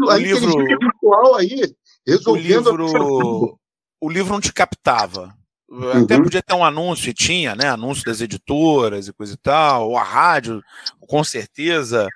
o 0.00 0.16
livro 0.16 0.56
virtual 0.56 1.34
aí, 1.36 1.74
resolvendo 2.06 2.66
o 2.68 2.76
livro, 2.76 3.60
o 4.00 4.10
livro 4.10 4.32
não 4.32 4.40
te 4.40 4.52
captava. 4.52 5.34
Uhum. 5.68 6.02
Até 6.02 6.16
podia 6.16 6.42
ter 6.42 6.54
um 6.54 6.64
anúncio, 6.64 7.10
e 7.10 7.14
tinha, 7.14 7.54
né? 7.54 7.68
Anúncio 7.68 8.04
das 8.04 8.20
editoras 8.20 9.06
e 9.06 9.12
coisa 9.12 9.34
e 9.34 9.36
tal, 9.36 9.90
ou 9.90 9.96
a 9.96 10.02
rádio, 10.02 10.60
com 11.06 11.22
certeza, 11.22 12.08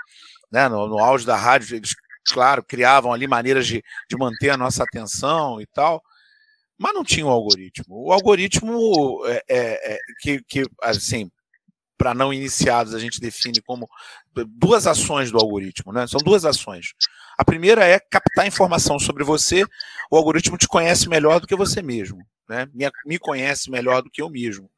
né? 0.50 0.68
No, 0.68 0.88
no 0.88 0.98
auge 0.98 1.24
da 1.24 1.36
rádio, 1.36 1.76
eles, 1.76 1.94
claro, 2.32 2.62
criavam 2.62 3.12
ali 3.12 3.26
maneiras 3.26 3.66
de, 3.66 3.82
de 4.08 4.16
manter 4.16 4.50
a 4.50 4.56
nossa 4.56 4.82
atenção 4.82 5.60
e 5.60 5.66
tal, 5.66 6.02
mas 6.78 6.94
não 6.94 7.04
tinha 7.04 7.26
o 7.26 7.28
um 7.28 7.32
algoritmo. 7.32 8.06
O 8.06 8.12
algoritmo 8.12 9.22
é, 9.26 9.42
é, 9.48 9.94
é 9.94 9.98
que, 10.20 10.42
que, 10.44 10.64
assim, 10.82 11.30
para 11.96 12.14
não 12.14 12.32
iniciados, 12.32 12.94
a 12.94 12.98
gente 12.98 13.20
define 13.20 13.60
como 13.62 13.88
duas 14.48 14.86
ações 14.86 15.30
do 15.30 15.38
algoritmo, 15.38 15.92
né? 15.92 16.06
São 16.06 16.20
duas 16.20 16.44
ações. 16.44 16.92
A 17.38 17.44
primeira 17.44 17.84
é 17.84 18.00
captar 18.00 18.46
informação 18.46 18.98
sobre 18.98 19.22
você, 19.22 19.64
o 20.10 20.16
algoritmo 20.16 20.58
te 20.58 20.66
conhece 20.66 21.08
melhor 21.08 21.40
do 21.40 21.46
que 21.46 21.56
você 21.56 21.80
mesmo 21.80 22.26
né, 22.48 22.66
me, 22.72 22.90
me 23.06 23.18
conhece 23.18 23.70
melhor 23.70 24.02
do 24.02 24.10
que 24.10 24.22
eu 24.22 24.30
mesmo. 24.30 24.70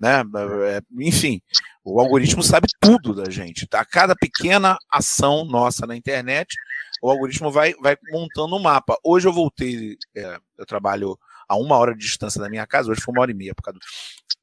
Né? 0.00 0.22
É, 0.66 0.80
enfim, 0.98 1.42
o 1.84 2.00
algoritmo 2.00 2.42
sabe 2.42 2.66
tudo 2.80 3.14
da 3.14 3.30
gente. 3.30 3.66
Tá? 3.66 3.84
Cada 3.84 4.16
pequena 4.16 4.78
ação 4.90 5.44
nossa 5.44 5.86
na 5.86 5.94
internet, 5.94 6.56
o 7.02 7.10
algoritmo 7.10 7.50
vai, 7.50 7.74
vai 7.74 7.96
montando 8.10 8.56
um 8.56 8.62
mapa. 8.62 8.96
Hoje 9.04 9.28
eu 9.28 9.32
voltei, 9.32 9.96
é, 10.16 10.38
eu 10.56 10.64
trabalho 10.64 11.18
a 11.46 11.56
uma 11.56 11.76
hora 11.76 11.94
de 11.94 12.00
distância 12.00 12.40
da 12.40 12.48
minha 12.48 12.66
casa, 12.66 12.90
hoje 12.90 13.02
foi 13.02 13.12
uma 13.12 13.22
hora 13.22 13.30
e 13.30 13.34
meia 13.34 13.54
por 13.54 13.62
causa 13.62 13.78
do... 13.78 13.84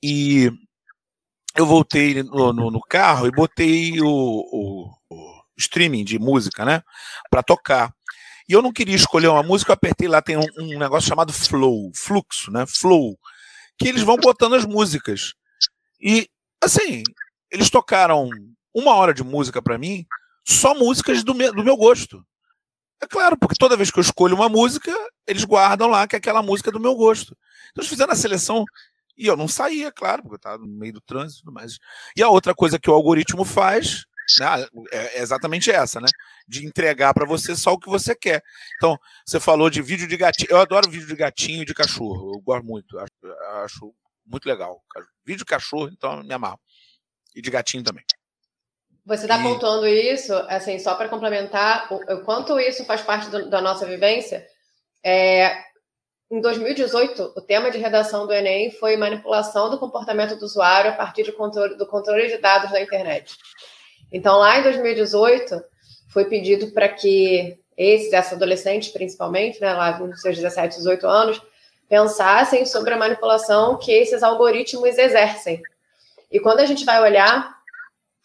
E 0.03 0.51
eu 1.55 1.65
voltei 1.65 2.21
no, 2.21 2.53
no, 2.53 2.69
no 2.69 2.81
carro 2.81 3.25
e 3.25 3.31
botei 3.31 3.99
o, 4.01 4.07
o, 4.07 4.91
o, 5.09 5.41
streaming 5.57 6.03
de 6.03 6.19
música, 6.19 6.63
né, 6.63 6.83
para 7.31 7.41
tocar. 7.41 7.91
E 8.47 8.53
eu 8.53 8.61
não 8.61 8.71
queria 8.71 8.95
escolher 8.95 9.27
uma 9.27 9.41
música, 9.41 9.71
eu 9.71 9.73
apertei 9.73 10.07
lá, 10.07 10.21
tem 10.21 10.37
um, 10.37 10.45
um 10.59 10.77
negócio 10.77 11.09
chamado 11.09 11.33
Flow, 11.33 11.91
fluxo, 11.95 12.51
né? 12.51 12.65
Flow, 12.67 13.17
que 13.77 13.87
eles 13.87 14.03
vão 14.03 14.17
botando 14.17 14.55
as 14.55 14.65
músicas. 14.65 15.33
E, 15.99 16.29
assim, 16.63 17.03
eles 17.51 17.69
tocaram 17.69 18.29
uma 18.73 18.93
hora 18.95 19.13
de 19.13 19.23
música 19.23 19.61
para 19.61 19.77
mim, 19.77 20.05
só 20.45 20.73
músicas 20.73 21.23
do 21.23 21.33
meu, 21.33 21.53
do 21.53 21.63
meu 21.63 21.75
gosto. 21.75 22.23
É 23.01 23.07
claro, 23.07 23.37
porque 23.37 23.55
toda 23.57 23.77
vez 23.77 23.91
que 23.91 23.99
eu 23.99 24.03
escolho 24.03 24.35
uma 24.35 24.49
música, 24.49 24.91
eles 25.27 25.43
guardam 25.43 25.87
lá 25.87 26.07
que 26.07 26.15
é 26.15 26.19
aquela 26.19 26.41
música 26.41 26.69
é 26.69 26.73
do 26.73 26.79
meu 26.79 26.95
gosto. 26.95 27.37
Então 27.71 27.81
eles 27.81 27.89
fizeram 27.89 28.11
a 28.11 28.15
seleção 28.15 28.65
e 29.17 29.27
eu 29.27 29.35
não 29.35 29.47
saía, 29.47 29.91
claro, 29.91 30.21
porque 30.21 30.35
eu 30.35 30.37
estava 30.37 30.57
no 30.59 30.67
meio 30.67 30.93
do 30.93 31.01
trânsito. 31.01 31.51
Mas... 31.51 31.77
E 32.15 32.23
a 32.23 32.29
outra 32.29 32.55
coisa 32.55 32.79
que 32.79 32.89
o 32.89 32.93
algoritmo 32.93 33.43
faz 33.43 34.05
né, 34.39 34.67
é 34.91 35.21
exatamente 35.21 35.71
essa, 35.71 36.01
né? 36.01 36.07
De 36.47 36.65
entregar 36.65 37.13
para 37.13 37.25
você 37.25 37.55
só 37.55 37.73
o 37.73 37.79
que 37.79 37.89
você 37.89 38.15
quer. 38.15 38.43
Então, 38.75 38.97
você 39.25 39.39
falou 39.39 39.69
de 39.69 39.81
vídeo 39.81 40.07
de 40.07 40.17
gatinho. 40.17 40.49
Eu 40.51 40.59
adoro 40.59 40.89
vídeo 40.89 41.07
de 41.07 41.15
gatinho 41.15 41.63
e 41.63 41.65
de 41.65 41.73
cachorro. 41.73 42.33
Eu 42.35 42.41
gosto 42.41 42.65
muito. 42.65 42.99
Acho, 42.99 43.11
acho 43.63 43.95
muito 44.27 44.47
legal. 44.47 44.83
Vídeo 45.25 45.39
de 45.39 45.45
cachorro, 45.45 45.89
então 45.91 46.23
me 46.23 46.33
amarro. 46.33 46.59
E 47.35 47.41
de 47.41 47.49
gatinho 47.49 47.83
também. 47.83 48.03
Você 49.05 49.23
está 49.23 49.35
apontando 49.35 49.87
isso, 49.87 50.33
assim, 50.49 50.77
só 50.79 50.95
para 50.95 51.07
complementar, 51.07 51.87
o, 51.91 51.95
o, 51.95 52.21
quanto 52.25 52.59
isso 52.59 52.83
faz 52.83 53.01
parte 53.01 53.29
do, 53.29 53.49
da 53.49 53.61
nossa 53.61 53.85
vivência. 53.85 54.45
É, 55.01 55.63
em 56.29 56.41
2018, 56.41 57.33
o 57.37 57.41
tema 57.41 57.71
de 57.71 57.77
redação 57.77 58.27
do 58.27 58.33
Enem 58.33 58.69
foi 58.71 58.97
manipulação 58.97 59.69
do 59.69 59.79
comportamento 59.79 60.35
do 60.35 60.45
usuário 60.45 60.91
a 60.91 60.93
partir 60.93 61.23
de 61.23 61.31
controle, 61.31 61.77
do 61.77 61.87
controle 61.87 62.27
de 62.27 62.37
dados 62.37 62.69
da 62.69 62.81
internet. 62.81 63.33
Então, 64.11 64.37
lá 64.37 64.59
em 64.59 64.63
2018, 64.63 65.63
foi 66.09 66.25
pedido 66.25 66.71
para 66.71 66.89
que 66.89 67.57
esses, 67.77 68.11
esses 68.11 68.33
adolescentes, 68.33 68.89
principalmente, 68.89 69.61
né, 69.61 69.73
lá 69.73 69.97
com 69.97 70.13
seus 70.15 70.35
17, 70.35 70.75
18 70.77 71.07
anos, 71.07 71.41
pensassem 71.89 72.65
sobre 72.65 72.93
a 72.93 72.97
manipulação 72.97 73.77
que 73.77 73.91
esses 73.91 74.23
algoritmos 74.23 74.97
exercem. 74.97 75.61
E 76.31 76.39
quando 76.39 76.59
a 76.59 76.65
gente 76.65 76.85
vai 76.85 77.01
olhar 77.01 77.55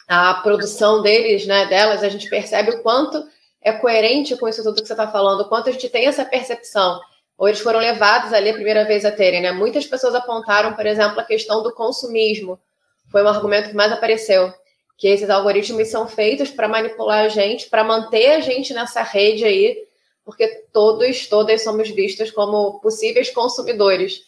a 0.08 0.34
produção 0.34 1.00
deles, 1.00 1.46
né, 1.46 1.66
delas, 1.66 2.02
a 2.02 2.08
gente 2.08 2.28
percebe 2.28 2.70
o 2.70 2.82
quanto 2.82 3.24
é 3.60 3.72
coerente 3.72 4.36
com 4.36 4.48
isso 4.48 4.62
tudo 4.62 4.82
que 4.82 4.88
você 4.88 4.92
está 4.92 5.06
falando, 5.06 5.42
o 5.42 5.48
quanto 5.48 5.68
a 5.68 5.72
gente 5.72 5.88
tem 5.88 6.06
essa 6.06 6.24
percepção. 6.24 7.00
Ou 7.38 7.48
eles 7.48 7.60
foram 7.60 7.78
levados 7.78 8.32
ali 8.32 8.50
a 8.50 8.54
primeira 8.54 8.84
vez 8.84 9.04
a 9.04 9.10
terem, 9.10 9.40
né? 9.40 9.52
Muitas 9.52 9.86
pessoas 9.86 10.14
apontaram, 10.14 10.74
por 10.74 10.84
exemplo, 10.84 11.20
a 11.20 11.24
questão 11.24 11.62
do 11.62 11.72
consumismo. 11.72 12.58
Foi 13.10 13.22
um 13.22 13.28
argumento 13.28 13.70
que 13.70 13.76
mais 13.76 13.92
apareceu. 13.92 14.52
Que 14.98 15.08
esses 15.08 15.30
algoritmos 15.30 15.88
são 15.88 16.06
feitos 16.06 16.50
para 16.50 16.68
manipular 16.68 17.24
a 17.24 17.28
gente, 17.28 17.68
para 17.68 17.82
manter 17.82 18.32
a 18.32 18.40
gente 18.40 18.74
nessa 18.74 19.02
rede 19.02 19.44
aí, 19.44 19.84
porque 20.24 20.46
todos, 20.72 21.26
todas 21.26 21.62
somos 21.62 21.90
vistos 21.90 22.30
como 22.30 22.80
possíveis 22.80 23.30
consumidores. 23.30 24.20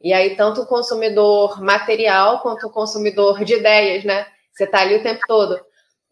E 0.00 0.12
aí, 0.12 0.36
tanto 0.36 0.62
o 0.62 0.66
consumidor 0.66 1.62
material 1.62 2.40
quanto 2.40 2.66
o 2.66 2.72
consumidor 2.72 3.44
de 3.44 3.54
ideias, 3.54 4.04
né? 4.04 4.26
Você 4.52 4.64
está 4.64 4.80
ali 4.80 4.96
o 4.96 5.02
tempo 5.02 5.20
todo. 5.26 5.60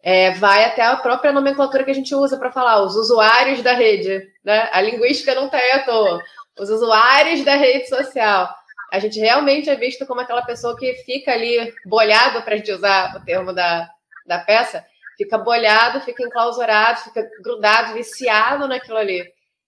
É, 0.01 0.31
vai 0.31 0.63
até 0.63 0.81
a 0.81 0.95
própria 0.95 1.31
nomenclatura 1.31 1.83
que 1.83 1.91
a 1.91 1.95
gente 1.95 2.15
usa 2.15 2.37
para 2.37 2.51
falar, 2.51 2.81
os 2.83 2.95
usuários 2.95 3.61
da 3.61 3.73
rede. 3.73 4.27
Né? 4.43 4.69
A 4.71 4.81
linguística 4.81 5.35
não 5.35 5.45
está 5.45 5.57
aí 5.57 5.71
à 5.71 5.83
toa. 5.83 6.23
Os 6.57 6.69
usuários 6.69 7.43
da 7.43 7.55
rede 7.55 7.87
social. 7.89 8.49
A 8.91 8.99
gente 8.99 9.19
realmente 9.19 9.69
é 9.69 9.75
visto 9.75 10.05
como 10.05 10.21
aquela 10.21 10.41
pessoa 10.41 10.75
que 10.77 10.93
fica 11.05 11.31
ali 11.31 11.73
bolhado, 11.85 12.41
para 12.41 12.55
a 12.55 12.57
gente 12.57 12.71
usar 12.71 13.15
o 13.15 13.23
termo 13.23 13.53
da, 13.53 13.89
da 14.25 14.39
peça, 14.39 14.83
fica 15.19 15.37
bolhado, 15.37 15.99
fica 15.99 16.23
enclausurado, 16.23 17.01
fica 17.01 17.29
grudado, 17.43 17.93
viciado 17.93 18.69
naquilo 18.69 18.95
ali. 18.95 19.21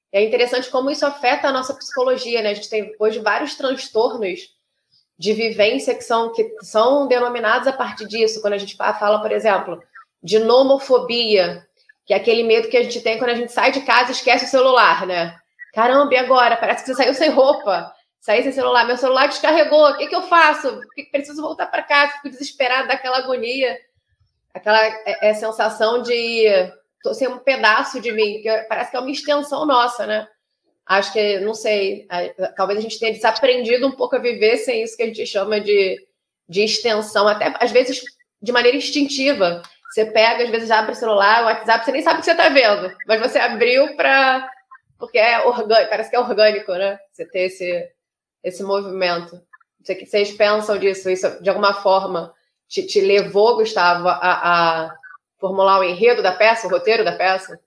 É 0.09 0.23
interessante 0.23 0.69
como 0.69 0.89
isso 0.89 1.05
afeta 1.05 1.49
a 1.49 1.51
nossa 1.51 1.73
psicologia, 1.73 2.41
né? 2.41 2.51
A 2.51 2.53
gente 2.53 2.69
tem 2.69 2.95
hoje 2.97 3.19
vários 3.19 3.55
transtornos 3.55 4.39
de 5.19 5.33
vivência 5.33 5.93
que 5.93 6.03
são, 6.03 6.31
que 6.31 6.55
são 6.61 7.05
denominados 7.05 7.67
a 7.67 7.73
partir 7.73 8.07
disso. 8.07 8.41
Quando 8.41 8.53
a 8.53 8.57
gente 8.57 8.77
fala, 8.77 9.19
por 9.19 9.31
exemplo, 9.31 9.83
de 10.23 10.39
nomofobia, 10.39 11.67
que 12.05 12.13
é 12.13 12.17
aquele 12.17 12.43
medo 12.43 12.69
que 12.69 12.77
a 12.77 12.83
gente 12.83 13.01
tem 13.01 13.17
quando 13.17 13.31
a 13.31 13.35
gente 13.35 13.51
sai 13.51 13.73
de 13.73 13.81
casa 13.81 14.11
e 14.11 14.13
esquece 14.13 14.45
o 14.45 14.49
celular, 14.49 15.05
né? 15.05 15.35
Caramba, 15.73 16.13
e 16.13 16.17
agora? 16.17 16.55
Parece 16.55 16.83
que 16.83 16.87
você 16.87 16.95
saiu 16.95 17.13
sem 17.13 17.29
roupa, 17.29 17.93
saí 18.21 18.41
sem 18.41 18.53
celular, 18.53 18.85
meu 18.85 18.97
celular 18.97 19.27
descarregou, 19.27 19.89
o 19.89 19.97
que, 19.97 20.07
que 20.07 20.15
eu 20.15 20.23
faço? 20.23 20.79
Preciso 21.11 21.41
voltar 21.41 21.67
para 21.67 21.83
casa, 21.83 22.13
fico 22.13 22.29
desesperado 22.29 22.87
daquela 22.87 23.17
agonia, 23.17 23.77
aquela 24.53 24.85
é, 24.85 25.29
é, 25.29 25.33
sensação 25.33 26.01
de 26.01 26.45
tô 27.03 27.13
sem 27.13 27.27
um 27.27 27.39
pedaço 27.39 27.99
de 27.99 28.11
mim, 28.11 28.41
que 28.41 28.49
parece 28.69 28.91
que 28.91 28.97
é 28.97 28.99
uma 28.99 29.09
extensão 29.09 29.65
nossa, 29.65 30.05
né? 30.05 30.27
acho 30.85 31.13
que, 31.13 31.39
não 31.39 31.53
sei, 31.53 32.05
talvez 32.55 32.79
a 32.79 32.81
gente 32.81 32.99
tenha 32.99 33.13
desaprendido 33.13 33.87
um 33.87 33.91
pouco 33.91 34.15
a 34.15 34.19
viver 34.19 34.57
sem 34.57 34.83
isso 34.83 34.97
que 34.97 35.03
a 35.03 35.05
gente 35.05 35.25
chama 35.25 35.59
de, 35.59 35.97
de 36.49 36.63
extensão, 36.63 37.27
até 37.27 37.53
às 37.59 37.71
vezes 37.71 38.01
de 38.41 38.51
maneira 38.51 38.77
instintiva. 38.77 39.61
Você 39.89 40.05
pega, 40.05 40.43
às 40.43 40.49
vezes 40.49 40.71
abre 40.71 40.91
o 40.91 40.95
celular, 40.95 41.43
o 41.43 41.45
WhatsApp, 41.45 41.85
você 41.85 41.91
nem 41.91 42.01
sabe 42.01 42.17
o 42.17 42.19
que 42.19 42.25
você 42.25 42.31
está 42.31 42.49
vendo, 42.49 42.93
mas 43.07 43.21
você 43.21 43.39
abriu 43.39 43.95
para. 43.95 44.49
Porque 44.97 45.17
é 45.17 45.39
orgânico, 45.45 45.89
parece 45.89 46.09
que 46.09 46.15
é 46.15 46.19
orgânico, 46.19 46.73
né? 46.73 46.99
Você 47.11 47.25
ter 47.25 47.41
esse, 47.41 47.89
esse 48.43 48.63
movimento. 48.63 49.41
Vocês 49.83 50.31
pensam 50.31 50.77
disso, 50.77 51.09
isso 51.09 51.41
de 51.41 51.49
alguma 51.49 51.73
forma 51.73 52.33
te, 52.71 52.83
te 52.83 53.01
levou, 53.01 53.57
Gustavo, 53.57 54.07
a, 54.07 54.85
a 54.85 54.97
formular 55.37 55.81
o 55.81 55.83
enredo 55.83 56.23
da 56.23 56.31
peça, 56.31 56.67
o 56.67 56.69
roteiro 56.69 57.03
da 57.03 57.11
peça? 57.11 57.59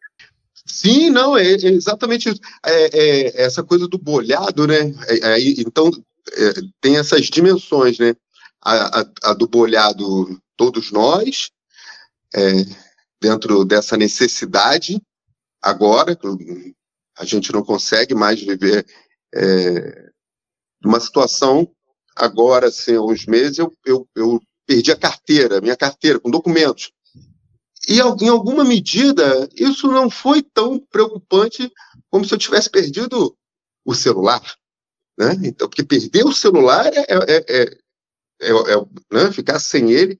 Sim, 0.65 1.11
não, 1.11 1.37
é, 1.37 1.43
é 1.43 1.67
exatamente 1.67 2.31
isso. 2.31 2.41
É, 2.65 2.85
é, 2.87 3.43
essa 3.43 3.63
coisa 3.63 3.87
do 3.87 3.99
bolhado, 3.99 4.67
né? 4.67 4.95
É, 5.07 5.35
é, 5.35 5.41
então, 5.61 5.91
é, 6.33 6.53
tem 6.81 6.97
essas 6.97 7.27
dimensões, 7.27 7.99
né? 7.99 8.17
A, 8.63 9.01
a, 9.01 9.05
a 9.25 9.35
do 9.35 9.47
bolhado, 9.47 10.41
todos 10.57 10.91
nós, 10.91 11.51
dentro 13.21 13.63
dessa 13.63 13.95
necessidade, 13.95 14.99
agora, 15.61 16.19
a 17.19 17.25
gente 17.27 17.53
não 17.53 17.63
consegue 17.63 18.15
mais 18.15 18.41
viver 18.41 18.87
numa 20.83 20.99
situação, 20.99 21.71
agora, 22.17 22.69
assim, 22.69 22.95
há 22.95 23.03
uns 23.03 23.27
meses, 23.27 23.59
eu, 23.59 23.71
eu, 23.85 24.09
eu 24.17 24.41
perdi 24.67 24.91
a 24.93 24.97
carteira, 24.97 25.61
minha 25.61 25.77
carteira, 25.77 26.19
com 26.19 26.31
documentos. 26.31 26.93
E, 27.89 27.99
em 27.99 28.29
alguma 28.29 28.65
medida, 28.65 29.49
isso 29.55 29.89
não 29.89 30.09
foi 30.09 30.43
tão 30.43 30.79
preocupante 30.79 31.71
como 32.11 32.25
se 32.25 32.33
eu 32.33 32.39
tivesse 32.39 32.71
perdido 32.71 33.37
o 33.85 33.95
celular. 33.95 34.43
Né? 35.19 35.37
Então, 35.45 35.69
porque 35.69 35.85
perder 35.85 36.25
o 36.25 36.33
celular 36.33 36.87
é, 36.87 37.01
é, 37.01 37.45
é, 37.49 37.79
é, 38.41 38.51
é 38.51 38.87
né? 39.13 39.33
ficar 39.33 39.59
sem 39.59 39.93
ele. 39.93 40.19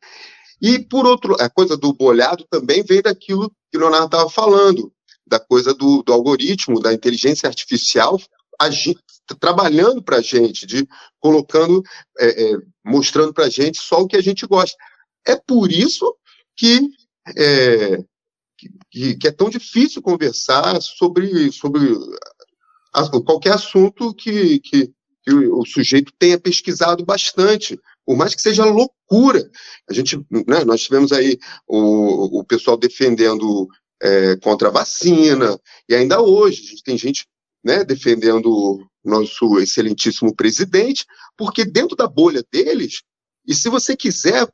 E, 0.61 0.79
por 0.79 1.07
outro 1.07 1.37
a 1.41 1.49
coisa 1.49 1.77
do 1.77 1.93
bolhado 1.93 2.45
também 2.51 2.83
vem 2.83 3.03
daquilo 3.03 3.51
que 3.71 3.77
o 3.77 3.81
Leonardo 3.81 4.07
estava 4.07 4.31
falando, 4.31 4.93
da 5.27 5.41
coisa 5.41 5.75
do, 5.75 6.03
do, 6.03 6.13
algoritmo, 6.13 6.81
da 6.81 6.93
inteligência 6.93 7.49
artificial 7.49 8.21
agindo, 8.61 9.01
trabalhando 9.41 10.03
para 10.03 10.19
a 10.19 10.23
gente, 10.23 10.67
de 10.67 10.87
colocando, 11.19 11.83
é, 12.19 12.53
é, 12.53 12.57
mostrando 12.85 13.33
para 13.33 13.47
a 13.47 13.51
gente 13.51 13.79
só 13.79 14.03
o 14.03 14.07
que 14.07 14.17
a 14.17 14.23
gente 14.23 14.47
gosta. 14.47 14.77
É 15.27 15.37
por 15.37 15.71
isso 15.71 16.15
que 16.57 16.91
é, 17.37 18.05
que, 18.91 19.17
que, 19.17 19.29
é 19.29 19.31
tão 19.31 19.49
difícil 19.49 20.03
conversar 20.03 20.81
sobre, 20.81 21.51
sobre 21.53 21.81
qualquer 23.25 23.55
assunto 23.55 24.15
que, 24.15 24.61
que, 24.61 24.93
que 25.23 25.35
o, 25.35 25.65
sujeito 25.65 26.13
tenha 26.19 26.39
pesquisado 26.39 27.05
bastante, 27.05 27.79
por 28.05 28.17
mais 28.17 28.35
que 28.35 28.43
seja 28.43 28.65
loucura. 28.65 29.51
A 29.89 29.93
gente, 29.93 30.17
né, 30.47 30.65
nós 30.65 30.83
tivemos 30.83 31.13
aí 31.13 31.39
o, 31.67 32.41
o 32.41 32.45
pessoal 32.45 32.77
defendendo 32.77 33.67
é, 34.03 34.37
contra 34.37 34.69
a 34.69 34.73
vacina, 34.73 35.59
e 35.89 35.95
ainda 35.95 36.21
hoje 36.21 36.63
a 36.63 36.71
gente 36.71 36.83
tem 36.83 36.99
gente 36.99 37.27
né, 37.65 37.85
defendendo 37.85 38.87
nosso 39.05 39.59
excelentíssimo 39.59 40.35
presidente, 40.35 41.05
porque 41.37 41.65
dentro 41.65 41.97
da 41.97 42.07
bolha 42.07 42.43
deles, 42.51 43.03
e 43.47 43.55
se 43.55 43.69
você 43.69 43.97
quiser 43.97 44.49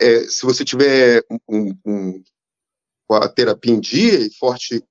é, 0.00 0.20
se 0.20 0.46
você 0.46 0.64
tiver 0.64 1.22
um, 1.48 1.76
um, 1.84 2.22
a 3.12 3.28
terapia 3.28 3.74
em 3.74 3.80
dia 3.80 4.18
e 4.18 4.30
forte. 4.30 4.82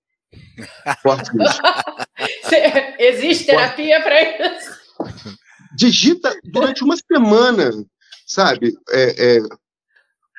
forte 1.02 1.32
Existe 3.00 3.48
terapia 3.48 4.02
para 4.02 4.22
isso? 4.22 4.80
Digita 5.76 6.38
durante 6.44 6.84
uma 6.84 6.96
semana, 6.96 7.72
sabe? 8.28 8.78
É, 8.92 9.38
é, 9.38 9.40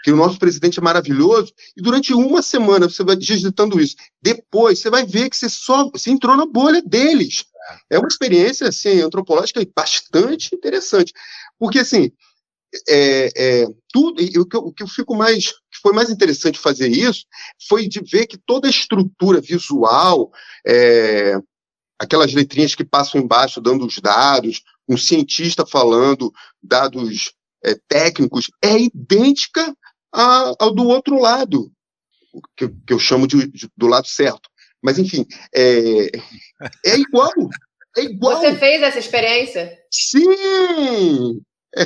que 0.04 0.12
o 0.12 0.16
nosso 0.16 0.38
presidente 0.38 0.78
é 0.78 0.82
maravilhoso, 0.82 1.52
e 1.76 1.82
durante 1.82 2.14
uma 2.14 2.40
semana 2.40 2.88
você 2.88 3.02
vai 3.02 3.16
digitando 3.16 3.80
isso. 3.80 3.96
Depois 4.22 4.78
você 4.78 4.88
vai 4.88 5.04
ver 5.04 5.28
que 5.28 5.36
você 5.36 5.48
só 5.48 5.90
você 5.90 6.10
entrou 6.10 6.36
na 6.36 6.46
bolha 6.46 6.80
deles. 6.80 7.44
É 7.88 7.98
uma 7.98 8.08
experiência 8.08 8.68
assim, 8.68 9.00
antropológica 9.00 9.64
bastante 9.74 10.54
interessante. 10.54 11.12
Porque 11.58 11.80
assim, 11.80 12.10
é, 12.88 13.30
é, 13.36 13.66
tudo, 13.92 14.22
e 14.22 14.38
o 14.38 14.46
que, 14.46 14.56
eu, 14.56 14.60
o 14.60 14.72
que 14.72 14.82
eu 14.82 14.88
fico 14.88 15.16
mais, 15.16 15.52
que 15.52 15.80
foi 15.82 15.92
mais 15.92 16.10
interessante 16.10 16.58
fazer 16.58 16.88
isso, 16.88 17.24
foi 17.68 17.88
de 17.88 18.00
ver 18.00 18.26
que 18.26 18.38
toda 18.38 18.68
a 18.68 18.70
estrutura 18.70 19.40
visual, 19.40 20.30
é, 20.66 21.36
aquelas 21.98 22.32
letrinhas 22.32 22.74
que 22.74 22.84
passam 22.84 23.20
embaixo 23.20 23.60
dando 23.60 23.84
os 23.84 23.98
dados, 23.98 24.62
um 24.88 24.96
cientista 24.96 25.66
falando 25.66 26.32
dados 26.62 27.32
é, 27.64 27.74
técnicos, 27.88 28.50
é 28.62 28.78
idêntica 28.78 29.74
ao 30.12 30.74
do 30.74 30.84
outro 30.84 31.20
lado, 31.20 31.70
que, 32.56 32.68
que 32.68 32.92
eu 32.92 32.98
chamo 32.98 33.26
de, 33.26 33.46
de, 33.48 33.68
do 33.76 33.86
lado 33.86 34.06
certo. 34.06 34.48
Mas, 34.82 34.98
enfim, 34.98 35.26
é, 35.54 36.06
é 36.86 36.96
igual. 36.98 37.32
É 37.96 38.02
igual. 38.02 38.40
Você 38.40 38.56
fez 38.56 38.82
essa 38.82 38.98
experiência? 38.98 39.78
Sim! 39.90 41.40
É, 41.76 41.84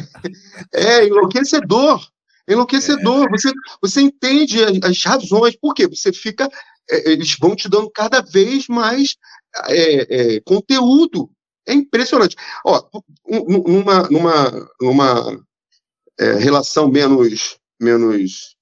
é 0.72 1.06
enlouquecedor. 1.06 2.06
Enlouquecedor. 2.48 3.28
Você, 3.30 3.52
você 3.82 4.00
entende 4.00 4.58
as 4.82 5.02
razões. 5.02 5.56
Por 5.56 5.74
quê? 5.74 5.88
Você 5.88 6.12
fica. 6.12 6.48
É, 6.90 7.10
eles 7.10 7.36
vão 7.40 7.56
te 7.56 7.68
dando 7.68 7.90
cada 7.90 8.20
vez 8.20 8.68
mais 8.68 9.16
é, 9.68 10.34
é, 10.36 10.40
conteúdo. 10.40 11.30
É 11.66 11.72
impressionante. 11.72 12.36
Ó, 12.64 12.82
numa, 13.26 14.02
numa, 14.10 14.68
numa 14.80 15.44
é, 16.20 16.34
relação 16.34 16.88
menos, 16.88 17.56
menos 17.80 18.54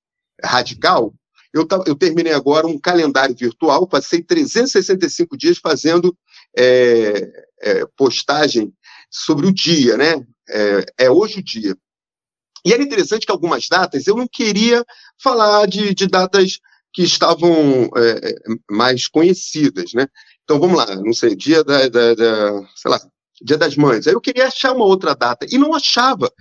radical, 0.42 1.12
eu, 1.52 1.66
eu 1.86 1.94
terminei 1.94 2.32
agora 2.32 2.66
um 2.66 2.78
calendário 2.78 3.34
virtual, 3.34 3.86
passei 3.86 4.22
365 4.22 5.36
dias 5.36 5.58
fazendo 5.58 6.16
é, 6.56 7.30
é, 7.60 7.86
postagem 7.96 8.72
sobre 9.10 9.46
o 9.46 9.52
dia, 9.52 9.96
né? 9.96 10.24
É, 10.48 10.86
é, 10.98 11.10
hoje 11.10 11.40
o 11.40 11.44
dia. 11.44 11.76
E 12.64 12.72
era 12.72 12.82
interessante 12.82 13.26
que 13.26 13.32
algumas 13.32 13.68
datas 13.68 14.06
eu 14.06 14.16
não 14.16 14.26
queria 14.26 14.84
falar 15.20 15.66
de, 15.66 15.94
de 15.94 16.06
datas 16.06 16.58
que 16.92 17.02
estavam 17.02 17.90
é, 17.96 18.30
é, 18.30 18.34
mais 18.70 19.08
conhecidas, 19.08 19.92
né? 19.94 20.06
Então 20.44 20.58
vamos 20.58 20.76
lá, 20.76 20.94
não 20.96 21.12
sei, 21.12 21.34
dia 21.34 21.62
da, 21.62 21.88
da, 21.88 22.14
da, 22.14 22.68
sei 22.76 22.90
lá, 22.90 23.00
dia 23.42 23.58
das 23.58 23.76
mães. 23.76 24.06
Aí 24.06 24.14
eu 24.14 24.20
queria 24.20 24.46
achar 24.46 24.72
uma 24.72 24.84
outra 24.84 25.14
data 25.14 25.46
e 25.50 25.58
não 25.58 25.74
achava 25.74 26.32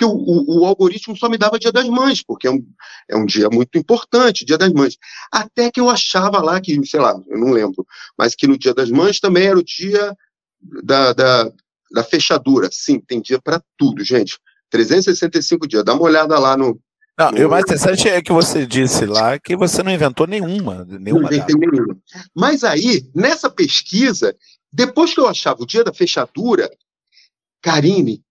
porque 0.00 0.04
o, 0.04 0.10
o, 0.10 0.60
o, 0.60 0.66
algoritmo 0.66 1.16
só 1.16 1.28
me 1.28 1.36
dava 1.36 1.58
Dia 1.58 1.70
das 1.70 1.86
Mães, 1.86 2.22
porque 2.22 2.46
é 2.46 2.50
um, 2.50 2.64
é 3.08 3.16
um 3.16 3.26
dia 3.26 3.48
muito 3.50 3.76
importante, 3.76 4.46
Dia 4.46 4.56
das 4.56 4.72
Mães. 4.72 4.96
Até 5.30 5.70
que 5.70 5.78
eu 5.78 5.90
achava 5.90 6.40
lá 6.40 6.60
que, 6.60 6.84
sei 6.86 7.00
lá, 7.00 7.14
eu 7.28 7.38
não 7.38 7.50
lembro, 7.50 7.86
mas 8.16 8.34
que 8.34 8.46
no 8.46 8.58
Dia 8.58 8.72
das 8.72 8.90
Mães 8.90 9.20
também 9.20 9.46
era 9.46 9.58
o 9.58 9.64
dia 9.64 10.16
da, 10.82 11.12
da, 11.12 11.52
da 11.92 12.02
fechadura. 12.04 12.70
Sim, 12.72 12.98
tem 13.00 13.20
dia 13.20 13.40
para 13.40 13.62
tudo, 13.76 14.02
gente. 14.02 14.38
365 14.70 15.68
dias. 15.68 15.84
Dá 15.84 15.92
uma 15.92 16.02
olhada 16.02 16.38
lá 16.38 16.56
no. 16.56 16.80
Não, 17.18 17.28
o 17.46 17.50
mais 17.50 17.64
interessante 17.64 18.08
é 18.08 18.22
que 18.22 18.32
você 18.32 18.66
disse 18.66 19.04
lá 19.04 19.38
que 19.38 19.54
você 19.54 19.82
não 19.82 19.92
inventou 19.92 20.26
nenhuma. 20.26 20.86
nenhuma 20.88 21.28
não 21.28 21.36
inventei 21.36 21.54
nenhuma. 21.56 21.98
Mas 22.34 22.64
aí, 22.64 23.06
nessa 23.14 23.50
pesquisa, 23.50 24.34
depois 24.72 25.12
que 25.12 25.20
eu 25.20 25.28
achava 25.28 25.62
o 25.62 25.66
dia 25.66 25.84
da 25.84 25.92
fechadura, 25.92 26.70
Karine, 27.60 28.22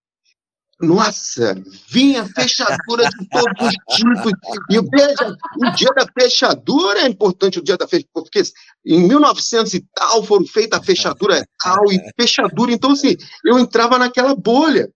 nossa, 0.81 1.61
vinha 1.89 2.25
fechadura 2.25 3.09
de 3.09 3.27
todos 3.27 3.67
os 3.67 3.95
tipos. 3.95 4.31
E 4.69 4.79
veja, 4.81 5.37
o 5.57 5.71
dia 5.75 5.89
da 5.89 6.07
fechadura 6.07 7.01
é 7.01 7.07
importante, 7.07 7.59
o 7.59 7.63
dia 7.63 7.75
da 7.75 7.85
fechadura, 7.85 8.09
porque 8.13 8.41
em 8.85 9.07
1900 9.07 9.73
e 9.73 9.85
tal 9.93 10.23
foram 10.23 10.45
feitas 10.45 10.79
a 10.79 10.83
fechadura 10.83 11.45
tal 11.61 11.91
e 11.91 11.99
fechadura. 12.19 12.71
Então, 12.71 12.91
assim, 12.91 13.17
eu 13.43 13.59
entrava 13.59 13.97
naquela 13.97 14.33
bolha. 14.33 14.89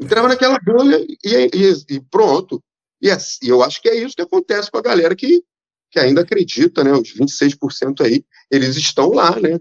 Entrava 0.00 0.28
naquela 0.28 0.58
bolha 0.58 1.04
e, 1.22 1.50
e, 1.52 1.96
e 1.96 2.00
pronto. 2.00 2.62
E 3.00 3.10
assim, 3.10 3.46
eu 3.46 3.62
acho 3.62 3.82
que 3.82 3.88
é 3.90 3.94
isso 3.94 4.16
que 4.16 4.22
acontece 4.22 4.70
com 4.70 4.78
a 4.78 4.82
galera 4.82 5.14
que, 5.14 5.42
que 5.90 6.00
ainda 6.00 6.22
acredita, 6.22 6.82
né? 6.82 6.92
Os 6.92 7.14
26% 7.14 8.00
aí, 8.00 8.24
eles 8.50 8.74
estão 8.76 9.10
lá, 9.10 9.38
né? 9.38 9.60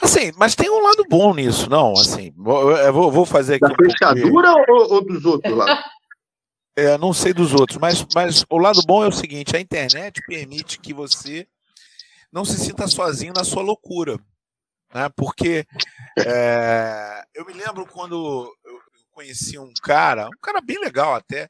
Assim, 0.00 0.32
mas 0.36 0.54
tem 0.54 0.70
um 0.70 0.82
lado 0.82 1.04
bom 1.08 1.34
nisso, 1.34 1.68
não? 1.68 1.92
Assim, 1.92 2.32
eu 2.36 2.92
vou, 2.92 3.10
vou 3.10 3.26
fazer 3.26 3.54
aqui. 3.54 3.60
Da 3.60 3.72
um 3.72 3.90
fechadura 3.90 4.54
ou, 4.68 4.92
ou, 4.94 5.04
dos 5.04 5.24
outros 5.24 5.56
lá? 5.56 5.84
É, 6.76 6.96
não 6.98 7.12
sei 7.12 7.32
dos 7.32 7.54
outros, 7.54 7.78
mas, 7.78 8.06
mas 8.14 8.44
o 8.48 8.58
lado 8.58 8.80
bom 8.86 9.04
é 9.04 9.08
o 9.08 9.12
seguinte: 9.12 9.56
a 9.56 9.60
internet 9.60 10.20
permite 10.26 10.78
que 10.78 10.94
você 10.94 11.46
não 12.32 12.44
se 12.44 12.58
sinta 12.58 12.86
sozinho 12.86 13.32
na 13.34 13.44
sua 13.44 13.62
loucura. 13.62 14.18
Né? 14.94 15.08
Porque 15.16 15.66
é, 16.18 17.24
eu 17.34 17.44
me 17.44 17.52
lembro 17.52 17.86
quando 17.86 18.54
eu 18.64 18.78
conheci 19.12 19.58
um 19.58 19.72
cara, 19.82 20.28
um 20.28 20.40
cara 20.40 20.60
bem 20.60 20.78
legal 20.78 21.14
até, 21.14 21.48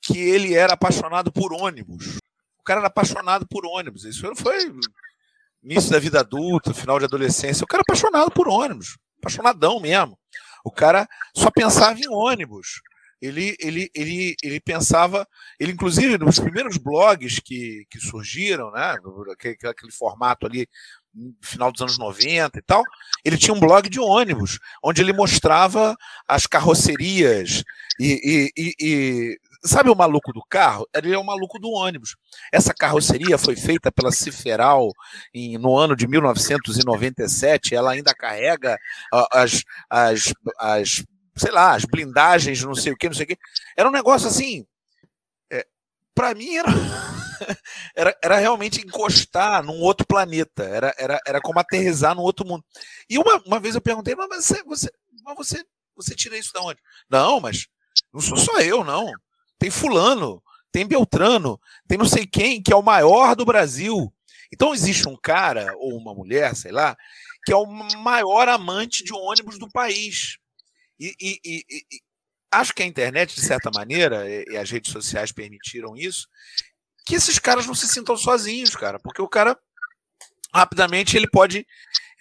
que 0.00 0.18
ele 0.18 0.54
era 0.54 0.72
apaixonado 0.72 1.30
por 1.32 1.52
ônibus. 1.52 2.18
O 2.58 2.64
cara 2.64 2.80
era 2.80 2.88
apaixonado 2.88 3.46
por 3.46 3.64
ônibus. 3.64 4.04
Isso 4.04 4.30
foi 4.36 4.74
início 5.62 5.90
da 5.90 5.98
vida 5.98 6.20
adulta, 6.20 6.74
final 6.74 6.98
de 6.98 7.04
adolescência, 7.04 7.64
o 7.64 7.66
cara 7.66 7.82
é 7.82 7.86
apaixonado 7.86 8.30
por 8.30 8.48
ônibus, 8.48 8.96
apaixonadão 9.20 9.80
mesmo. 9.80 10.18
O 10.64 10.70
cara 10.70 11.08
só 11.34 11.50
pensava 11.50 11.98
em 11.98 12.08
ônibus. 12.08 12.80
Ele, 13.20 13.56
ele, 13.58 13.90
ele, 13.94 14.36
ele 14.44 14.60
pensava, 14.60 15.26
ele 15.58 15.72
inclusive 15.72 16.16
nos 16.18 16.38
primeiros 16.38 16.76
blogs 16.76 17.40
que, 17.40 17.84
que 17.90 17.98
surgiram, 17.98 18.70
né, 18.70 18.96
aquele, 19.32 19.56
aquele 19.64 19.92
formato 19.92 20.46
ali 20.46 20.68
final 21.42 21.72
dos 21.72 21.80
anos 21.82 21.98
90 21.98 22.58
e 22.58 22.62
tal, 22.62 22.82
ele 23.24 23.36
tinha 23.36 23.54
um 23.54 23.60
blog 23.60 23.88
de 23.88 23.98
ônibus, 23.98 24.58
onde 24.82 25.02
ele 25.02 25.12
mostrava 25.12 25.96
as 26.28 26.46
carrocerias 26.46 27.64
e, 27.98 28.52
e, 28.56 28.74
e, 28.80 29.40
Sabe 29.64 29.90
o 29.90 29.94
maluco 29.94 30.32
do 30.32 30.40
carro? 30.48 30.88
Ele 30.94 31.12
é 31.12 31.18
o 31.18 31.24
maluco 31.24 31.58
do 31.58 31.70
ônibus. 31.70 32.14
Essa 32.52 32.72
carroceria 32.72 33.36
foi 33.36 33.56
feita 33.56 33.90
pela 33.90 34.12
Ciferal 34.12 34.92
em, 35.34 35.58
no 35.58 35.76
ano 35.76 35.96
de 35.96 36.06
1997. 36.06 37.74
Ela 37.74 37.92
ainda 37.92 38.14
carrega 38.14 38.78
as, 39.32 39.64
as, 39.90 40.32
as, 40.60 41.04
sei 41.36 41.50
lá, 41.50 41.74
as 41.74 41.84
blindagens, 41.84 42.62
não 42.62 42.74
sei 42.74 42.92
o 42.92 42.96
que, 42.96 43.08
não 43.08 43.14
sei 43.14 43.24
o 43.24 43.26
que. 43.26 43.38
Era 43.76 43.88
um 43.88 43.92
negócio 43.92 44.28
assim. 44.28 44.64
É, 45.50 45.66
Para 46.14 46.36
mim 46.36 46.54
era, 46.54 46.70
era, 47.96 48.16
era 48.22 48.36
realmente 48.36 48.80
encostar 48.80 49.64
num 49.64 49.80
outro 49.80 50.06
planeta. 50.06 50.62
Era, 50.62 50.94
era, 50.96 51.20
era 51.26 51.40
como 51.40 51.58
aterrizar 51.58 52.14
num 52.14 52.22
outro 52.22 52.46
mundo. 52.46 52.64
E 53.10 53.18
uma, 53.18 53.42
uma 53.44 53.58
vez 53.58 53.74
eu 53.74 53.80
perguntei, 53.80 54.14
mas 54.14 54.28
você, 54.44 54.62
você, 54.62 54.88
mas 55.24 55.36
você, 55.36 55.64
você 55.96 56.14
tira 56.14 56.38
isso 56.38 56.52
da 56.52 56.62
onde? 56.62 56.78
Não, 57.10 57.40
mas 57.40 57.66
não 58.14 58.20
sou 58.20 58.36
só 58.36 58.60
eu, 58.60 58.84
não 58.84 59.12
tem 59.58 59.70
fulano, 59.70 60.42
tem 60.70 60.86
Beltrano, 60.86 61.60
tem 61.86 61.98
não 61.98 62.06
sei 62.06 62.26
quem, 62.26 62.62
que 62.62 62.72
é 62.72 62.76
o 62.76 62.82
maior 62.82 63.34
do 63.34 63.44
Brasil. 63.44 64.12
Então 64.52 64.74
existe 64.74 65.08
um 65.08 65.16
cara, 65.16 65.74
ou 65.78 65.96
uma 65.96 66.14
mulher, 66.14 66.54
sei 66.54 66.72
lá, 66.72 66.96
que 67.44 67.52
é 67.52 67.56
o 67.56 67.66
maior 67.66 68.48
amante 68.48 69.04
de 69.04 69.12
ônibus 69.12 69.58
do 69.58 69.68
país. 69.70 70.38
E, 70.98 71.14
e, 71.20 71.40
e, 71.44 71.64
e 71.68 72.00
acho 72.50 72.74
que 72.74 72.82
a 72.82 72.86
internet, 72.86 73.34
de 73.34 73.42
certa 73.42 73.70
maneira, 73.74 74.24
e 74.28 74.56
as 74.56 74.70
redes 74.70 74.92
sociais 74.92 75.32
permitiram 75.32 75.96
isso, 75.96 76.28
que 77.06 77.14
esses 77.14 77.38
caras 77.38 77.66
não 77.66 77.74
se 77.74 77.88
sintam 77.88 78.16
sozinhos, 78.16 78.74
cara, 78.76 78.98
porque 78.98 79.22
o 79.22 79.28
cara 79.28 79.58
rapidamente 80.52 81.16
ele 81.16 81.28
pode 81.28 81.66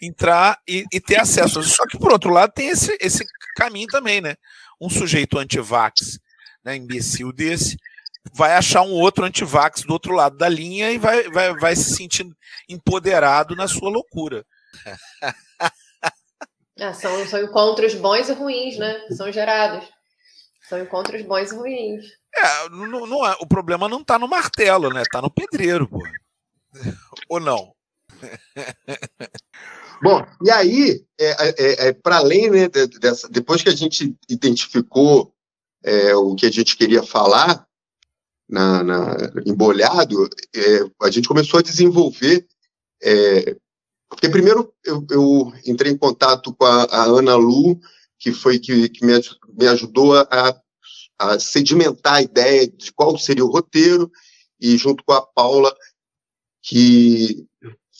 entrar 0.02 0.60
e, 0.67 0.86
e, 0.93 1.00
ter 1.00 1.19
acesso. 1.19 1.62
Só 1.63 1.86
que, 1.88 1.97
por 1.97 2.12
outro 2.12 2.32
lado, 2.32 2.54
tem 2.54 2.69
esse, 2.69 2.97
esse 3.02 3.26
caminho 3.56 3.88
também, 3.88 4.21
né? 4.21 4.36
Um 4.80 4.89
sujeito 4.89 5.39
anti-vax 5.39 6.19
né, 6.67 6.75
imbecil 6.75 7.32
desse, 7.32 7.77
vai 8.34 8.53
achar 8.53 8.82
um 8.82 8.91
outro 8.91 9.23
antivax 9.23 9.84
do 9.84 9.93
outro 9.93 10.13
lado 10.13 10.38
da 10.38 10.49
linha 10.49 10.91
e 10.91 10.97
vai, 10.97 11.30
vai, 11.30 11.53
vai 11.56 11.75
se 11.77 11.95
sentir 11.95 12.30
empoderado 12.67 13.56
na 13.56 13.69
sua 13.69 13.89
loucura. 13.89 14.45
É, 16.77 16.91
são, 16.93 17.25
são 17.25 17.41
encontros 17.41 17.95
bons 17.95 18.27
e 18.27 18.34
ruins, 18.34 18.77
né? 18.77 18.99
São 19.12 19.32
gerados. 19.32 19.88
São 20.67 20.77
encontros 20.77 21.21
bons 21.21 21.53
e 21.53 21.56
ruins. 21.56 22.06
É, 22.36 22.69
não, 22.69 23.08
não 23.08 23.25
é, 23.25 23.38
o 23.39 23.47
problema 23.47 23.88
não 23.88 24.01
está 24.01 24.19
no 24.19 24.27
martelo, 24.27 24.89
né? 24.89 25.03
Está 25.03 25.21
no 25.21 25.32
pedreiro, 25.32 25.88
pô. 25.88 26.03
Ou 27.30 27.39
não? 27.39 27.73
Bom, 30.03 30.23
e 30.43 30.51
aí, 30.51 31.06
é, 31.17 31.32
é, 31.32 31.88
é 31.88 31.93
para 31.93 32.17
além 32.17 32.51
né, 32.51 32.67
dessa, 32.99 33.30
depois 33.30 33.63
que 33.63 33.69
a 33.69 33.75
gente 33.75 34.15
identificou 34.30 35.34
é, 35.83 36.15
o 36.15 36.35
que 36.35 36.45
a 36.45 36.51
gente 36.51 36.75
queria 36.75 37.03
falar 37.03 37.65
na, 38.49 38.83
na 38.83 39.15
embolhado, 39.45 40.29
é, 40.55 40.79
a 41.01 41.11
gente 41.11 41.27
começou 41.27 41.59
a 41.59 41.63
desenvolver. 41.63 42.47
É, 43.03 43.55
porque 44.09 44.29
primeiro 44.29 44.73
eu, 44.85 45.05
eu, 45.11 45.53
entrei 45.65 45.91
em 45.91 45.97
contato 45.97 46.53
com 46.55 46.65
a, 46.65 46.83
a 46.85 47.03
Ana 47.03 47.35
Lu, 47.35 47.79
que 48.17 48.31
foi 48.31 48.57
que, 48.57 48.89
que 48.89 49.05
me, 49.05 49.13
me 49.57 49.67
ajudou 49.67 50.15
a, 50.15 50.61
a 51.19 51.39
sedimentar 51.39 52.15
a 52.15 52.21
ideia 52.21 52.67
de 52.67 52.91
qual 52.93 53.17
seria 53.17 53.45
o 53.45 53.51
roteiro, 53.51 54.11
e 54.59 54.77
junto 54.77 55.03
com 55.03 55.13
a 55.13 55.21
Paula, 55.21 55.75
que 56.63 57.45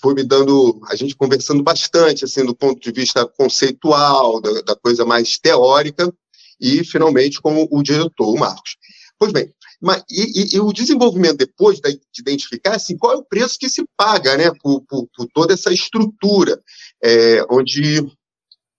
foi 0.02 0.14
me 0.14 0.24
dando, 0.24 0.80
a 0.90 0.96
gente 0.96 1.16
conversando 1.16 1.64
bastante, 1.64 2.26
assim, 2.26 2.46
do 2.46 2.56
ponto 2.56 2.80
de 2.80 2.92
vista 2.92 3.26
conceitual, 3.28 4.40
da, 4.40 4.62
da 4.62 4.76
coisa 4.76 5.06
mais 5.06 5.38
teórica, 5.38 6.14
e 6.60 6.84
finalmente 6.84 7.42
com 7.42 7.68
o 7.70 7.84
diretor, 7.84 8.34
o 8.34 8.40
Marcos. 8.40 8.78
Pois 9.20 9.32
bem, 9.32 9.52
mas, 9.82 10.04
e, 10.10 10.56
e, 10.56 10.56
e, 10.56 10.60
o 10.60 10.72
desenvolvimento 10.72 11.38
depois 11.38 11.80
de 11.80 12.00
identificar 12.20 12.76
assim, 12.76 12.98
qual 12.98 13.14
é 13.14 13.16
o 13.16 13.24
preço 13.24 13.58
que 13.60 13.70
se 13.70 13.84
paga 13.96 14.38
né, 14.38 14.52
por, 14.62 14.82
por, 14.82 15.08
por 15.16 15.28
toda 15.34 15.54
essa 15.54 15.72
estrutura, 15.72 16.62
é, 17.04 17.44
onde 17.50 18.06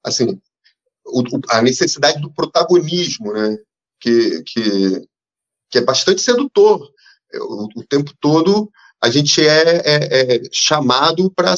assim, 0.04 0.40
o, 1.06 1.22
a 1.50 1.62
necessidade 1.62 2.20
do 2.20 2.32
protagonismo, 2.32 3.32
né, 3.32 3.56
que, 4.00 4.42
que, 4.42 5.08
que 5.70 5.78
é 5.78 5.80
bastante 5.80 6.20
sedutor. 6.20 6.88
O, 7.34 7.80
o 7.80 7.84
tempo 7.86 8.12
todo 8.20 8.70
a 9.00 9.10
gente 9.10 9.46
é, 9.46 9.76
é, 9.84 10.36
é 10.36 10.40
chamado 10.52 11.30
para 11.30 11.54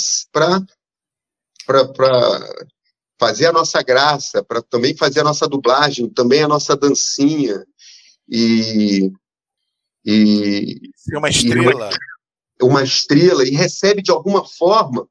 fazer 3.21 3.49
a 3.49 3.53
nossa 3.53 3.83
graça, 3.83 4.43
para 4.43 4.63
também 4.63 4.97
fazer 4.97 5.21
a 5.21 5.25
nossa 5.25 5.47
dublagem, 5.47 6.09
também 6.09 6.43
a 6.43 6.49
nossa 6.49 6.75
dancinha. 6.75 7.63
E, 8.27 9.13
e 10.03 10.81
ser 10.97 11.19
uma 11.19 11.29
estrela. 11.29 11.91
E 12.59 12.65
uma, 12.65 12.73
uma, 12.73 12.83
estrela, 12.83 13.47
e 13.47 13.51
recebe 13.51 14.01
de 14.01 14.11
alguma 14.11 14.47
forma 14.47 15.07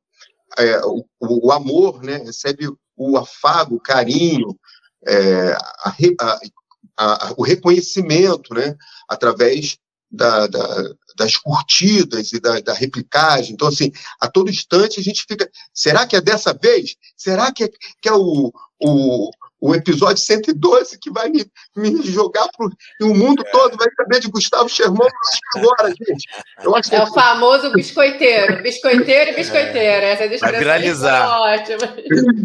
é, 0.57 0.81
o, 0.83 1.05
o, 1.19 1.51
amor, 1.51 2.01
né? 2.01 2.17
recebe 2.17 2.67
o 2.97 3.15
afago, 3.15 3.75
o 3.75 3.79
carinho, 3.79 4.57
é, 5.07 5.51
a, 5.51 5.95
a, 6.19 6.39
a, 6.97 7.33
o 7.37 7.43
reconhecimento 7.43 8.55
né? 8.55 8.75
através 9.07 9.77
da, 10.11 10.47
da, 10.47 10.95
das 11.19 11.35
curtidas 11.35 12.31
e 12.31 12.39
da, 12.39 12.59
da, 12.61 12.73
replicagem. 12.73 13.53
Então, 13.53 13.67
assim, 13.67 13.91
a 14.21 14.27
todo 14.27 14.49
instante 14.49 14.99
a 14.99 15.03
gente 15.03 15.25
fica. 15.27 15.49
Será 15.73 16.07
que 16.07 16.15
é 16.15 16.21
dessa 16.21 16.53
vez? 16.53 16.95
Será 17.17 17.51
que 17.51 17.65
é, 17.65 17.69
que 18.01 18.07
é 18.07 18.13
o, 18.13 18.51
o, 18.79 19.29
o 19.59 19.75
episódio 19.75 20.23
112 20.23 20.97
que 20.97 21.11
vai 21.11 21.29
me, 21.29 21.45
me 21.75 22.01
jogar 22.03 22.47
pro. 22.55 22.71
E 23.01 23.03
o 23.03 23.13
mundo 23.13 23.43
todo 23.51 23.77
vai 23.77 23.87
saber 23.97 24.21
de 24.21 24.29
Gustavo 24.29 24.69
Sherman 24.69 25.09
agora, 25.57 25.89
gente. 25.89 26.25
Eu 26.63 26.73
acho 26.75 26.89
que 26.89 26.95
é, 26.95 26.99
é 26.99 27.03
o 27.03 27.13
famoso 27.13 27.71
biscoiteiro. 27.73 28.63
Biscoiteiro 28.63 29.31
e 29.31 29.35
biscoiteira. 29.35 30.05
Essa 30.05 30.23
é 30.23 30.57
viralizar. 30.57 31.41
ótima. 31.41 31.95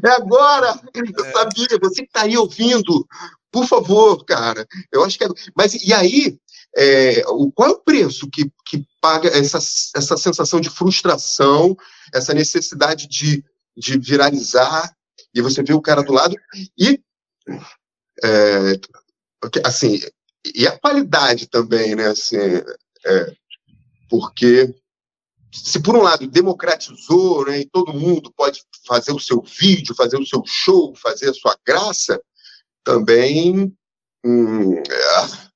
É 0.05 0.11
agora! 0.11 0.81
Eu 0.95 1.33
sabia, 1.33 1.79
você 1.81 2.03
que 2.03 2.09
está 2.09 2.23
aí 2.23 2.37
ouvindo, 2.37 3.07
por 3.53 3.69
favor, 3.69 4.25
cara. 4.25 4.67
Eu 4.93 5.05
acho 5.05 5.17
que 5.17 5.25
é. 5.25 5.29
Mas 5.55 5.75
e 5.75 5.95
aí, 5.95 6.37
é, 6.77 7.23
o, 7.29 7.51
qual 7.53 7.69
é 7.69 7.73
o 7.73 7.81
preço 7.81 8.29
que, 8.29 8.51
que 8.67 8.87
paga 9.01 9.29
essa, 9.29 9.59
essa 9.59 10.17
sensação 10.17 10.61
de 10.61 10.71
frustração, 10.71 11.77
essa 12.13 12.35
necessidade 12.35 13.07
de, 13.09 13.45
de 13.77 13.99
viralizar, 13.99 14.95
e 15.35 15.41
você 15.41 15.63
vê 15.63 15.73
o 15.73 15.83
cara 15.83 16.03
do 16.03 16.13
lado, 16.13 16.37
e 16.79 17.01
é, 18.23 18.81
assim, 19.65 20.01
e 20.55 20.67
a 20.67 20.79
qualidade 20.79 21.47
também, 21.47 21.95
né? 21.95 22.09
Assim, 22.09 22.37
é, 22.37 23.35
porque 24.09 24.75
se 25.53 25.81
por 25.81 25.97
um 25.97 26.03
lado 26.03 26.27
democratizou, 26.27 27.47
né, 27.47 27.61
e 27.61 27.69
todo 27.69 27.93
mundo 27.93 28.33
pode 28.37 28.63
fazer 28.87 29.13
o 29.13 29.21
seu 29.21 29.41
vídeo, 29.41 29.95
fazer 29.95 30.19
o 30.19 30.27
seu 30.27 30.43
show, 30.45 30.95
fazer 30.97 31.31
a 31.31 31.35
sua 31.35 31.57
graça, 31.65 32.21
também 32.83 33.73
hum, 34.25 34.77
é, 34.77 35.54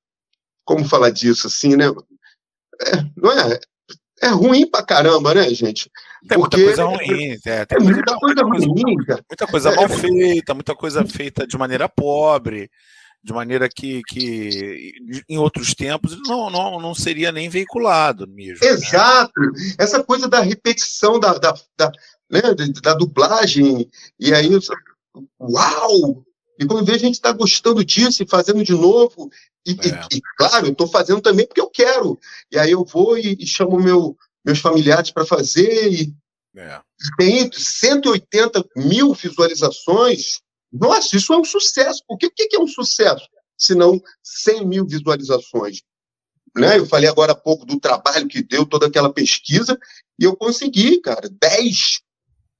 como 0.69 0.87
falar 0.87 1.09
disso 1.09 1.47
assim, 1.47 1.75
né? 1.75 1.85
É, 1.87 3.03
não 3.17 3.31
é, 3.31 3.59
é 4.21 4.27
ruim 4.27 4.69
pra 4.69 4.83
caramba, 4.83 5.33
né, 5.33 5.49
gente? 5.49 5.89
Tem 6.27 6.37
Porque 6.37 6.57
muita 6.57 6.75
coisa 6.75 6.83
ruim, 6.83 7.37
é, 7.43 7.65
tem 7.65 7.77
é 7.77 7.81
muita, 7.81 8.15
coisa, 8.19 8.43
coisa 8.43 8.67
ruim, 8.67 8.97
cara. 8.97 9.25
Muita 9.27 9.47
coisa 9.47 9.69
é, 9.71 9.75
mal 9.75 9.89
feita, 9.89 10.53
muita 10.53 10.75
coisa 10.75 11.03
feita 11.05 11.47
de 11.47 11.57
maneira 11.57 11.89
pobre, 11.89 12.69
de 13.23 13.33
maneira 13.33 13.67
que, 13.67 14.03
que 14.07 14.93
em 15.27 15.39
outros 15.39 15.73
tempos 15.73 16.15
não, 16.27 16.51
não, 16.51 16.79
não 16.79 16.93
seria 16.93 17.31
nem 17.31 17.49
veiculado 17.49 18.27
mesmo. 18.27 18.63
Né? 18.63 18.69
Exato! 18.69 19.41
Né? 19.41 19.73
Essa 19.79 20.03
coisa 20.03 20.27
da 20.27 20.39
repetição 20.39 21.19
da, 21.19 21.33
da, 21.39 21.55
da, 21.75 21.91
né, 22.29 22.41
da 22.83 22.93
dublagem, 22.93 23.89
e 24.19 24.35
aí, 24.35 24.51
uau! 25.41 26.23
E 26.59 26.65
quando 26.65 26.85
vê 26.85 26.93
a 26.93 26.97
gente 26.97 27.13
está 27.13 27.31
gostando 27.31 27.83
disso 27.85 28.21
e 28.21 28.27
fazendo 28.27 28.61
de 28.63 28.73
novo, 28.73 29.31
e, 29.73 29.89
é. 29.89 30.07
e, 30.11 30.17
e 30.17 30.21
claro, 30.37 30.67
eu 30.67 30.71
estou 30.71 30.87
fazendo 30.87 31.21
também 31.21 31.45
porque 31.45 31.61
eu 31.61 31.69
quero. 31.69 32.19
E 32.51 32.57
aí 32.57 32.71
eu 32.71 32.83
vou 32.83 33.17
e, 33.17 33.37
e 33.39 33.45
chamo 33.45 33.79
meu, 33.79 34.17
meus 34.45 34.59
familiares 34.59 35.11
para 35.11 35.25
fazer. 35.25 35.91
E 35.91 36.13
é. 36.55 36.81
tem 37.17 37.51
180 37.51 38.63
mil 38.75 39.13
visualizações. 39.13 40.39
Nossa, 40.71 41.15
isso 41.15 41.33
é 41.33 41.37
um 41.37 41.43
sucesso. 41.43 42.03
O 42.07 42.17
que, 42.17 42.27
o 42.27 42.31
que 42.31 42.55
é 42.55 42.59
um 42.59 42.67
sucesso? 42.67 43.27
Se 43.57 43.75
não 43.75 44.01
100 44.23 44.65
mil 44.65 44.87
visualizações. 44.87 45.81
Né? 46.55 46.77
Eu 46.77 46.85
falei 46.85 47.09
agora 47.09 47.33
há 47.33 47.35
pouco 47.35 47.65
do 47.65 47.79
trabalho 47.79 48.27
que 48.27 48.41
deu 48.41 48.65
toda 48.65 48.87
aquela 48.87 49.13
pesquisa 49.13 49.77
e 50.19 50.23
eu 50.23 50.35
consegui, 50.35 50.99
cara, 50.99 51.29
10 51.29 52.01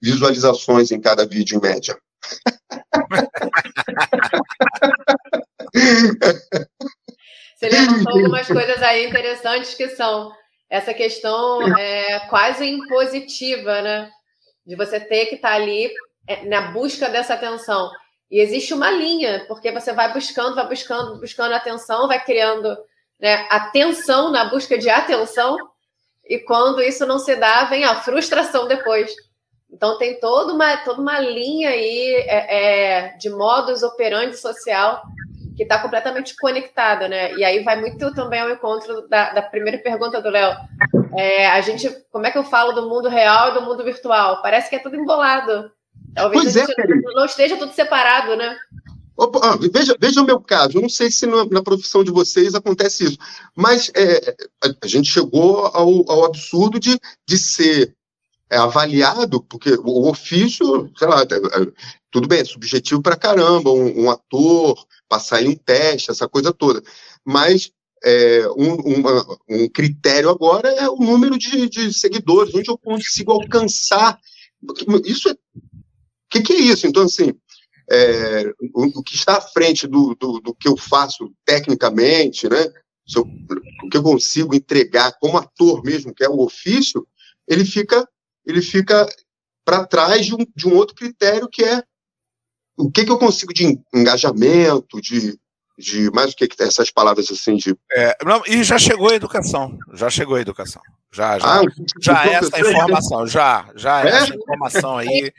visualizações 0.01 0.91
em 0.91 1.01
cada 1.01 1.25
vídeo 1.25 1.57
em 1.57 1.61
média. 1.61 1.97
Você 7.59 7.67
levantou 7.67 8.13
algumas 8.15 8.47
coisas 8.47 8.81
aí 8.81 9.05
interessantes 9.05 9.73
que 9.73 9.89
são 9.89 10.31
essa 10.69 10.93
questão 10.93 11.77
é, 11.77 12.21
quase 12.29 12.65
impositiva, 12.65 13.81
né? 13.81 14.09
De 14.65 14.77
você 14.77 14.97
ter 14.99 15.25
que 15.25 15.35
estar 15.35 15.49
tá 15.49 15.55
ali 15.55 15.91
é, 16.25 16.45
na 16.45 16.71
busca 16.71 17.09
dessa 17.09 17.33
atenção. 17.33 17.89
E 18.31 18.39
existe 18.39 18.73
uma 18.73 18.89
linha, 18.89 19.43
porque 19.47 19.71
você 19.71 19.91
vai 19.91 20.13
buscando, 20.13 20.55
vai 20.55 20.67
buscando, 20.69 21.19
buscando 21.19 21.53
atenção, 21.53 22.07
vai 22.07 22.23
criando 22.23 22.77
né, 23.19 23.45
atenção 23.49 24.31
na 24.31 24.45
busca 24.45 24.77
de 24.77 24.89
atenção, 24.89 25.57
e 26.23 26.37
quando 26.37 26.81
isso 26.81 27.07
não 27.07 27.17
se 27.17 27.35
dá, 27.35 27.65
vem 27.65 27.83
a 27.83 27.95
frustração 28.01 28.67
depois. 28.67 29.11
Então 29.71 29.97
tem 29.97 30.19
toda 30.19 30.53
uma, 30.53 30.77
toda 30.77 31.01
uma 31.01 31.19
linha 31.19 31.71
aí 31.71 32.23
é, 32.27 32.57
é, 33.07 33.17
de 33.17 33.31
modus 33.31 33.81
operandi 33.81 34.37
social 34.37 35.01
que 35.59 35.63
está 35.63 35.77
completamente 35.77 36.37
conectada, 36.37 37.09
né? 37.09 37.35
E 37.35 37.43
aí 37.43 37.61
vai 37.65 37.77
muito 37.77 38.13
também 38.13 38.39
ao 38.39 38.49
encontro 38.49 39.05
da, 39.09 39.33
da 39.33 39.41
primeira 39.41 39.77
pergunta 39.77 40.21
do 40.21 40.29
Léo. 40.29 40.55
É, 41.17 41.47
a 41.49 41.59
gente, 41.59 41.89
como 42.09 42.25
é 42.25 42.31
que 42.31 42.37
eu 42.37 42.45
falo 42.45 42.71
do 42.71 42.87
mundo 42.87 43.09
real 43.09 43.49
e 43.49 43.53
do 43.55 43.61
mundo 43.63 43.83
virtual? 43.83 44.41
Parece 44.41 44.69
que 44.69 44.77
é 44.77 44.79
tudo 44.79 44.95
embolado. 44.95 45.69
Talvez 46.15 46.43
pois 46.43 46.55
é, 46.55 46.61
é, 46.61 47.13
não 47.13 47.25
esteja 47.25 47.57
tudo 47.57 47.73
separado, 47.73 48.37
né? 48.37 48.57
Opa, 49.17 49.59
veja, 49.69 49.97
veja 49.99 50.21
o 50.21 50.25
meu 50.25 50.39
caso, 50.39 50.77
eu 50.77 50.81
não 50.81 50.87
sei 50.87 51.11
se 51.11 51.25
na, 51.25 51.43
na 51.43 51.61
profissão 51.61 52.05
de 52.05 52.09
vocês 52.09 52.55
acontece 52.55 53.03
isso, 53.03 53.17
mas 53.53 53.91
é, 53.93 54.33
a, 54.63 54.69
a, 54.81 54.87
gente 54.87 55.11
chegou 55.11 55.65
ao, 55.65 56.09
ao 56.09 56.23
absurdo 56.23 56.79
de, 56.79 56.97
de 57.27 57.37
ser 57.37 57.93
é 58.49 58.57
avaliado, 58.57 59.41
porque 59.43 59.71
o 59.83 60.09
ofício, 60.09 60.91
sei 60.97 61.07
lá, 61.07 61.21
é, 61.21 61.61
é, 61.61 61.71
tudo 62.09 62.27
bem, 62.27 62.39
é 62.39 62.45
subjetivo 62.45 63.01
para 63.01 63.15
caramba, 63.15 63.71
um, 63.71 64.05
um, 64.05 64.09
ator 64.09 64.83
passar 65.07 65.43
em 65.43 65.49
um 65.49 65.55
teste, 65.55 66.09
essa 66.09 66.27
coisa 66.27 66.51
toda. 66.51 66.81
Mas 67.23 67.71
é, 68.03 68.47
um, 68.57 68.73
uma, 68.75 69.37
um, 69.47 69.69
critério 69.69 70.29
agora 70.29 70.69
é 70.69 70.89
o 70.89 70.97
número 70.97 71.37
de, 71.37 71.69
de, 71.69 71.93
seguidores, 71.93 72.53
onde 72.55 72.69
eu 72.69 72.77
consigo 72.77 73.31
alcançar. 73.31 74.19
Isso 75.05 75.29
é. 75.29 75.33
O 75.33 75.37
que, 76.31 76.41
que, 76.41 76.53
é 76.53 76.59
isso? 76.59 76.87
Então, 76.87 77.03
assim, 77.03 77.33
é, 77.91 78.51
o, 78.73 78.99
o, 78.99 79.03
que 79.03 79.15
está 79.15 79.37
à 79.37 79.41
frente 79.41 79.87
do, 79.87 80.15
do, 80.15 80.39
do, 80.39 80.53
que 80.53 80.67
eu 80.67 80.77
faço 80.77 81.31
tecnicamente, 81.45 82.47
né? 82.47 82.71
Eu, 83.15 83.27
o 83.83 83.89
que 83.89 83.97
eu 83.97 84.03
consigo 84.03 84.55
entregar 84.55 85.11
como 85.19 85.37
ator 85.37 85.83
mesmo, 85.83 86.13
que 86.13 86.23
é 86.23 86.29
o 86.29 86.39
ofício, 86.39 87.07
ele 87.47 87.65
fica 87.65 88.07
ele 88.45 88.61
fica 88.61 89.07
para 89.65 89.85
trás 89.85 90.25
de 90.25 90.33
um, 90.33 90.45
de 90.55 90.67
um 90.67 90.75
outro 90.75 90.95
critério 90.95 91.47
que 91.47 91.63
é 91.63 91.83
o 92.77 92.89
que, 92.89 93.03
que 93.03 93.11
eu 93.11 93.19
consigo 93.19 93.53
de 93.53 93.77
engajamento, 93.93 95.01
de, 95.01 95.37
de 95.77 96.09
mais 96.11 96.31
o 96.31 96.35
que, 96.35 96.47
que 96.47 96.63
essas 96.63 96.89
palavras 96.89 97.29
assim 97.29 97.57
de. 97.57 97.75
É, 97.91 98.17
não, 98.23 98.41
e 98.47 98.63
já 98.63 98.77
chegou 98.77 99.09
a 99.09 99.15
educação. 99.15 99.77
Já 99.93 100.09
chegou 100.09 100.35
a 100.35 100.41
educação. 100.41 100.81
Já, 101.11 101.37
já, 101.39 101.59
ah, 101.59 101.63
já 102.01 102.25
essa 102.25 102.59
informação, 102.59 103.27
já, 103.27 103.69
já 103.75 104.05
é? 104.05 104.07
essa 104.07 104.35
informação 104.35 104.97
aí 104.97 105.33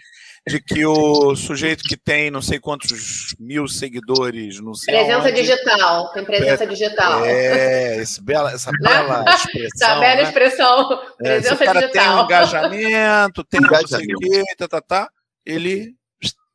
de 0.47 0.61
que 0.61 0.85
o 0.87 1.37
sujeito 1.37 1.85
que 1.85 1.97
tem 1.97 2.31
não 2.31 2.41
sei 2.41 2.59
quantos 2.59 3.35
mil 3.39 3.69
seguidores 3.69 4.59
no 4.61 4.73
Presença 4.73 5.19
onde, 5.19 5.33
digital, 5.33 6.13
tem 6.13 6.25
presença 6.25 6.65
é, 6.65 6.67
digital. 6.67 7.25
É, 7.25 7.97
esse 7.99 8.23
bela, 8.23 8.53
essa 8.53 8.71
bela 8.81 9.25
expressão. 9.35 9.89
Essa 9.89 10.01
bela 10.01 10.15
né? 10.17 10.23
expressão, 10.23 10.93
é, 10.93 11.25
presença 11.25 11.55
esse 11.55 11.65
cara 11.65 11.81
digital. 11.81 12.05
tem 12.05 12.13
um 12.13 12.25
engajamento, 12.25 13.45
tem 13.45 13.61
não 13.61 13.87
sei 13.87 14.07
o 14.15 14.19
quê, 14.19 14.43
tá, 14.57 14.69
tá, 14.69 14.81
tá, 14.81 15.11
ele, 15.45 15.95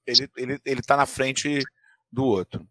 ele, 0.05 0.29
ele, 0.35 0.59
ele 0.65 0.81
tá 0.81 0.97
na 0.97 1.05
frente 1.05 1.59
do 2.11 2.25
outro. 2.25 2.65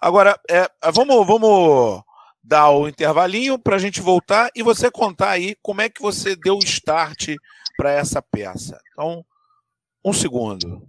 Agora, 0.00 0.38
é, 0.48 0.68
vamos, 0.92 1.26
vamos 1.26 2.02
dar 2.42 2.70
o 2.70 2.88
intervalinho 2.88 3.58
para 3.58 3.76
a 3.76 3.78
gente 3.78 4.00
voltar 4.00 4.50
e 4.54 4.62
você 4.62 4.90
contar 4.90 5.30
aí 5.30 5.56
como 5.62 5.80
é 5.80 5.88
que 5.88 6.02
você 6.02 6.34
deu 6.36 6.56
o 6.56 6.64
start 6.64 7.34
para 7.76 7.92
essa 7.92 8.20
peça. 8.20 8.78
Então, 8.92 9.24
um 10.04 10.12
segundo. 10.12 10.88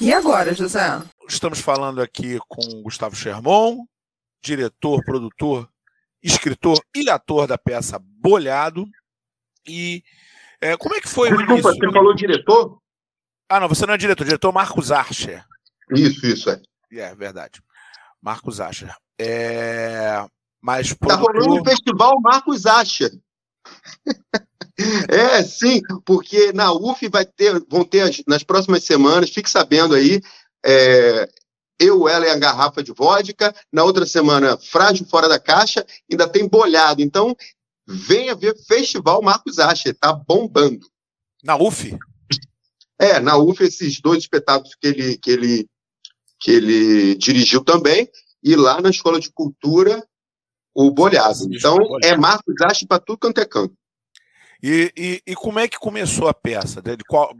E 0.00 0.12
agora, 0.12 0.54
José? 0.54 1.02
estamos 1.28 1.60
falando 1.60 2.00
aqui 2.00 2.38
com 2.48 2.82
Gustavo 2.82 3.14
Sherman, 3.14 3.84
diretor, 4.42 5.02
produtor, 5.04 5.68
escritor 6.22 6.80
e 6.96 7.08
ator 7.10 7.46
da 7.46 7.58
peça 7.58 7.98
Bolhado. 8.00 8.86
E 9.66 10.02
é, 10.60 10.76
como 10.76 10.94
é 10.94 11.00
que 11.00 11.08
foi 11.08 11.28
Desculpa, 11.28 11.52
o 11.52 11.54
início? 11.54 11.74
você 11.74 11.92
falou 11.92 12.14
diretor? 12.14 12.80
Ah, 13.48 13.60
não, 13.60 13.68
você 13.68 13.86
não 13.86 13.94
é 13.94 13.98
diretor, 13.98 14.24
diretor 14.24 14.52
Marcos 14.52 14.90
Archer. 14.90 15.44
Isso, 15.90 16.26
isso, 16.26 16.50
é. 16.50 16.60
É, 16.92 17.14
verdade. 17.14 17.62
Marcos 18.20 18.60
Archer. 18.60 18.94
É... 19.18 20.24
Mas, 20.60 20.94
Tá 20.94 21.14
rolando 21.16 21.60
o 21.60 21.64
festival 21.64 22.20
Marcos 22.20 22.66
Archer. 22.66 23.10
É, 25.08 25.42
sim, 25.42 25.80
porque 26.04 26.52
na 26.52 26.72
UF 26.72 27.08
vai 27.08 27.26
ter, 27.26 27.60
vão 27.68 27.84
ter 27.84 28.02
as, 28.02 28.22
nas 28.28 28.44
próximas 28.44 28.84
semanas, 28.84 29.30
fique 29.30 29.50
sabendo 29.50 29.94
aí, 29.94 30.22
é, 30.64 31.28
eu, 31.80 32.08
ela 32.08 32.26
e 32.26 32.30
a 32.30 32.38
garrafa 32.38 32.82
de 32.82 32.92
vodka, 32.92 33.54
na 33.72 33.84
outra 33.84 34.06
semana, 34.06 34.56
frágil 34.56 35.06
fora 35.06 35.28
da 35.28 35.38
caixa, 35.38 35.84
ainda 36.10 36.28
tem 36.28 36.48
bolhado. 36.48 37.02
Então, 37.02 37.36
venha 37.86 38.34
ver 38.34 38.56
Festival 38.66 39.22
Marcos 39.22 39.58
Asher, 39.58 39.94
tá 39.94 40.12
bombando. 40.12 40.86
Na 41.42 41.56
UF? 41.56 41.96
É, 42.98 43.20
na 43.20 43.36
UF, 43.36 43.62
esses 43.62 44.00
dois 44.00 44.18
espetáculos 44.18 44.74
que 44.74 44.88
ele, 44.88 45.18
que 45.18 45.30
ele, 45.30 45.66
que 46.40 46.50
ele 46.50 47.14
dirigiu 47.14 47.64
também, 47.64 48.08
e 48.42 48.56
lá 48.56 48.80
na 48.80 48.90
Escola 48.90 49.20
de 49.20 49.30
Cultura, 49.30 50.04
o 50.74 50.90
Bolhado. 50.90 51.48
Então, 51.50 51.76
é 52.02 52.16
Marcos 52.16 52.54
Asher 52.62 52.86
para 52.86 53.00
tudo 53.00 53.18
quanto 53.18 53.40
é 53.40 53.44
canto. 53.44 53.74
E, 54.62 54.92
e, 54.96 55.22
e, 55.26 55.34
como 55.34 55.58
é 55.58 55.68
que 55.68 55.78
começou 55.78 56.28
a 56.28 56.34
peça? 56.34 56.82
De 56.82 56.96
qual, 57.04 57.32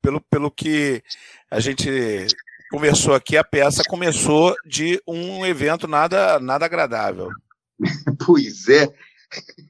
pelo, 0.00 0.20
pelo 0.30 0.50
que 0.50 1.02
a 1.50 1.60
gente 1.60 2.26
conversou 2.70 3.14
aqui, 3.14 3.36
a 3.36 3.44
peça 3.44 3.82
começou 3.84 4.54
de 4.66 5.00
um 5.06 5.44
evento 5.44 5.86
nada, 5.86 6.38
nada 6.38 6.64
agradável. 6.64 7.30
Pois 8.26 8.68
é. 8.68 8.92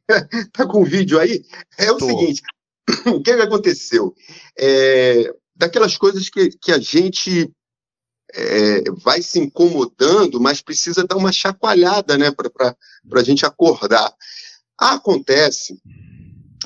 tá 0.52 0.66
com 0.66 0.80
o 0.80 0.84
vídeo 0.84 1.18
aí? 1.18 1.44
É 1.76 1.90
o 1.92 1.98
Tô. 1.98 2.06
seguinte: 2.06 2.42
o 3.06 3.20
que, 3.22 3.36
que 3.36 3.42
aconteceu? 3.42 4.14
É, 4.58 5.30
daquelas 5.54 5.96
coisas 5.96 6.30
que, 6.30 6.50
que 6.50 6.72
a 6.72 6.78
gente 6.78 7.52
é, 8.32 8.90
vai 9.02 9.20
se 9.20 9.38
incomodando, 9.38 10.40
mas 10.40 10.62
precisa 10.62 11.06
dar 11.06 11.16
uma 11.16 11.32
chacoalhada 11.32 12.16
né, 12.16 12.30
para 12.30 12.74
a 13.20 13.22
gente 13.22 13.44
acordar. 13.44 14.10
Acontece 14.78 15.78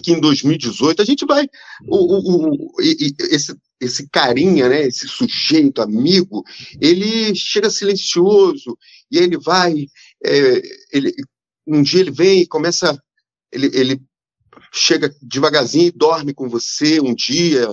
que 0.03 0.13
em 0.13 0.21
2018 0.21 1.01
a 1.01 1.05
gente 1.05 1.25
vai. 1.25 1.49
O, 1.87 1.97
o, 1.97 2.51
o, 2.51 2.81
esse, 2.81 3.57
esse 3.81 4.09
carinha, 4.09 4.69
né, 4.69 4.87
esse 4.87 5.09
sujeito, 5.09 5.83
amigo, 5.83 6.45
ele 6.81 7.35
chega 7.35 7.71
silencioso 7.71 8.77
e 9.11 9.19
ele 9.19 9.39
vai. 9.39 9.87
É, 10.25 10.63
ele, 10.93 11.15
um 11.67 11.83
dia 11.83 12.01
ele 12.01 12.11
vem 12.11 12.41
e 12.41 12.47
começa. 12.47 13.01
Ele, 13.53 13.71
ele 13.75 14.01
chega 14.73 15.15
devagarzinho 15.21 15.89
e 15.89 15.91
dorme 15.91 16.33
com 16.33 16.49
você 16.49 16.99
um 17.01 17.15
dia, 17.15 17.69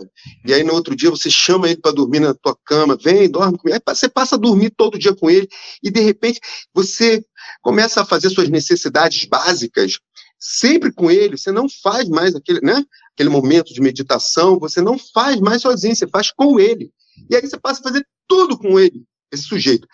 e 0.46 0.54
aí 0.54 0.64
no 0.64 0.74
outro 0.74 0.96
dia 0.96 1.10
você 1.10 1.30
chama 1.30 1.70
ele 1.70 1.80
para 1.80 1.94
dormir 1.94 2.20
na 2.20 2.34
tua 2.34 2.58
cama, 2.66 2.98
vem, 3.02 3.30
dorme 3.30 3.58
comigo. 3.58 3.82
Aí 3.88 3.96
você 3.96 4.10
passa 4.10 4.36
a 4.36 4.40
dormir 4.40 4.72
todo 4.72 5.00
dia 5.00 5.16
com 5.16 5.30
ele, 5.30 5.48
e 5.82 5.90
de 5.90 6.02
repente 6.02 6.40
você 6.74 7.24
começa 7.62 8.02
a 8.02 8.06
fazer 8.06 8.30
suas 8.30 8.50
necessidades 8.50 9.26
básicas 9.26 9.98
sempre 10.40 10.92
com 10.92 11.12
ele, 11.12 11.38
você 11.38 11.52
não 11.52 11.68
faz 11.68 12.08
mais 12.08 12.34
aquele, 12.34 12.62
né, 12.62 12.86
aquele 13.14 13.30
momento 13.30 13.74
de 13.74 13.82
meditação, 13.82 14.58
você 14.58 14.82
não 14.82 14.98
faz 14.98 15.40
mais 15.40 15.62
sozinho, 15.62 15.96
você 15.96 16.08
faz 16.08 16.32
com 16.32 16.60
ele. 16.60 16.94
E 17.30 17.36
aí 17.36 17.42
você 17.42 17.60
passa 17.60 17.82
a 17.82 17.84
fazer 17.84 18.08
tudo 18.28 18.58
com 18.58 18.80
ele, 18.80 19.04
esse 19.32 19.44
sujeito. 19.44 19.88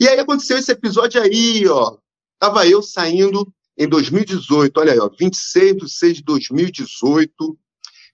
E 0.00 0.08
aí 0.08 0.18
aconteceu 0.18 0.58
esse 0.58 0.72
episódio 0.72 1.22
aí, 1.22 1.66
ó. 1.68 1.96
Tava 2.38 2.66
eu 2.66 2.82
saindo 2.82 3.50
em 3.78 3.88
2018, 3.88 4.78
olha 4.78 4.92
aí, 4.92 4.98
ó, 4.98 5.08
26 5.08 5.76
de 5.76 5.88
6 5.88 6.16
de 6.16 6.22
2018, 6.24 7.58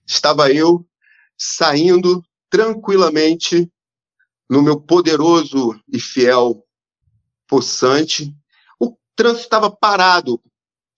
estava 0.05 0.51
eu 0.51 0.85
saindo 1.37 2.23
tranquilamente 2.49 3.69
no 4.49 4.61
meu 4.61 4.79
poderoso 4.79 5.79
e 5.91 5.99
fiel 5.99 6.63
poçante. 7.47 8.33
O 8.79 8.95
trânsito 9.15 9.45
estava 9.45 9.71
parado, 9.71 10.39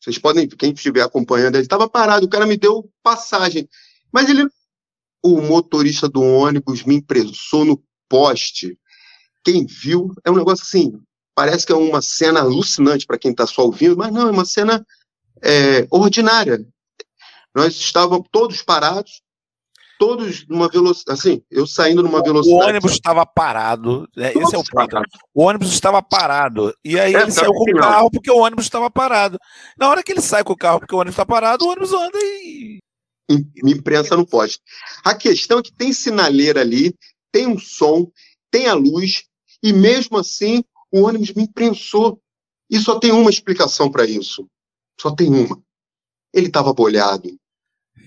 vocês 0.06 0.20
podem, 0.20 0.48
quem 0.48 0.72
estiver 0.72 1.02
acompanhando, 1.02 1.56
ele 1.56 1.64
estava 1.64 1.90
parado, 1.90 2.28
o 2.28 2.30
cara 2.30 2.46
me 2.46 2.56
deu 2.56 2.88
passagem. 3.02 3.68
Mas 4.12 4.30
ele, 4.30 4.48
o 5.24 5.42
motorista 5.42 6.08
do 6.08 6.22
ônibus 6.22 6.84
me 6.84 6.96
impressou 6.96 7.66
no 7.66 7.84
poste. 8.08 8.78
Quem 9.44 9.66
viu, 9.66 10.14
é 10.24 10.30
um 10.30 10.36
negócio 10.36 10.64
assim, 10.64 11.02
parece 11.34 11.66
que 11.66 11.72
é 11.72 11.76
uma 11.76 12.04
cena 12.04 12.42
alucinante 12.42 13.08
para 13.08 13.18
quem 13.18 13.32
está 13.32 13.48
só 13.48 13.64
ouvindo, 13.64 13.98
mas 13.98 14.14
não, 14.14 14.28
é 14.28 14.32
uma 14.32 14.46
cena 14.46 14.86
é, 15.42 15.88
ordinária. 15.90 16.64
Nós 17.56 17.74
estávamos 17.74 18.28
todos 18.32 18.62
parados, 18.62 19.24
todos 19.98 20.46
numa 20.48 20.68
velocidade, 20.68 21.20
assim, 21.20 21.42
eu 21.50 21.66
saindo 21.66 22.04
numa 22.04 22.22
velocidade. 22.22 22.64
O 22.64 22.68
ônibus 22.68 22.92
estava 22.94 23.26
parado, 23.26 24.08
né? 24.16 24.32
esse 24.34 24.56
é 24.56 24.58
o 24.58 24.64
ponto. 24.64 25.02
O 25.34 25.44
ônibus 25.44 25.72
estava 25.72 26.02
parado, 26.02 26.74
e 26.84 27.00
aí 27.00 27.16
é, 27.16 27.22
ele 27.22 27.32
saiu 27.32 27.52
com 27.54 27.72
o 27.72 27.78
carro 27.78 28.12
porque 28.12 28.32
o 28.32 28.38
ônibus 28.38 28.66
estava 28.66 28.90
parado. 28.90 29.40
Na 29.78 29.90
hora 29.90 30.04
que 30.04 30.12
ele 30.12 30.22
sai 30.22 30.44
com 30.44 30.54
o 30.54 30.58
carro 30.58 30.80
porque 30.80 30.96
o 30.96 30.98
ônibus 30.98 31.14
está 31.14 31.26
parado, 31.26 31.66
o 31.66 31.70
ônibus 31.70 31.94
anda 31.94 32.18
e. 32.18 32.80
Me 33.28 33.74
imprensa 33.74 34.16
no 34.16 34.26
poste. 34.26 34.62
A 35.04 35.16
questão 35.16 35.60
é 35.60 35.64
que 35.64 35.74
tem 35.74 35.92
sinaleira 35.92 36.62
ali, 36.62 36.96
tem 37.32 37.48
um 37.48 37.58
som, 37.58 38.12
tem 38.52 38.68
a 38.68 38.74
luz, 38.74 39.24
e 39.64 39.74
mesmo 39.74 40.18
assim 40.18 40.64
o 40.92 41.02
ônibus 41.02 41.34
me 41.34 41.44
imprensou. 41.44 42.20
E 42.70 42.80
só 42.80 43.00
tem 43.00 43.12
uma 43.12 43.30
explicação 43.30 43.92
para 43.92 44.06
isso. 44.06 44.48
Só 45.00 45.12
tem 45.12 45.30
uma. 45.30 45.62
Ele 46.34 46.48
estava 46.48 46.74
bolhado. 46.74 47.36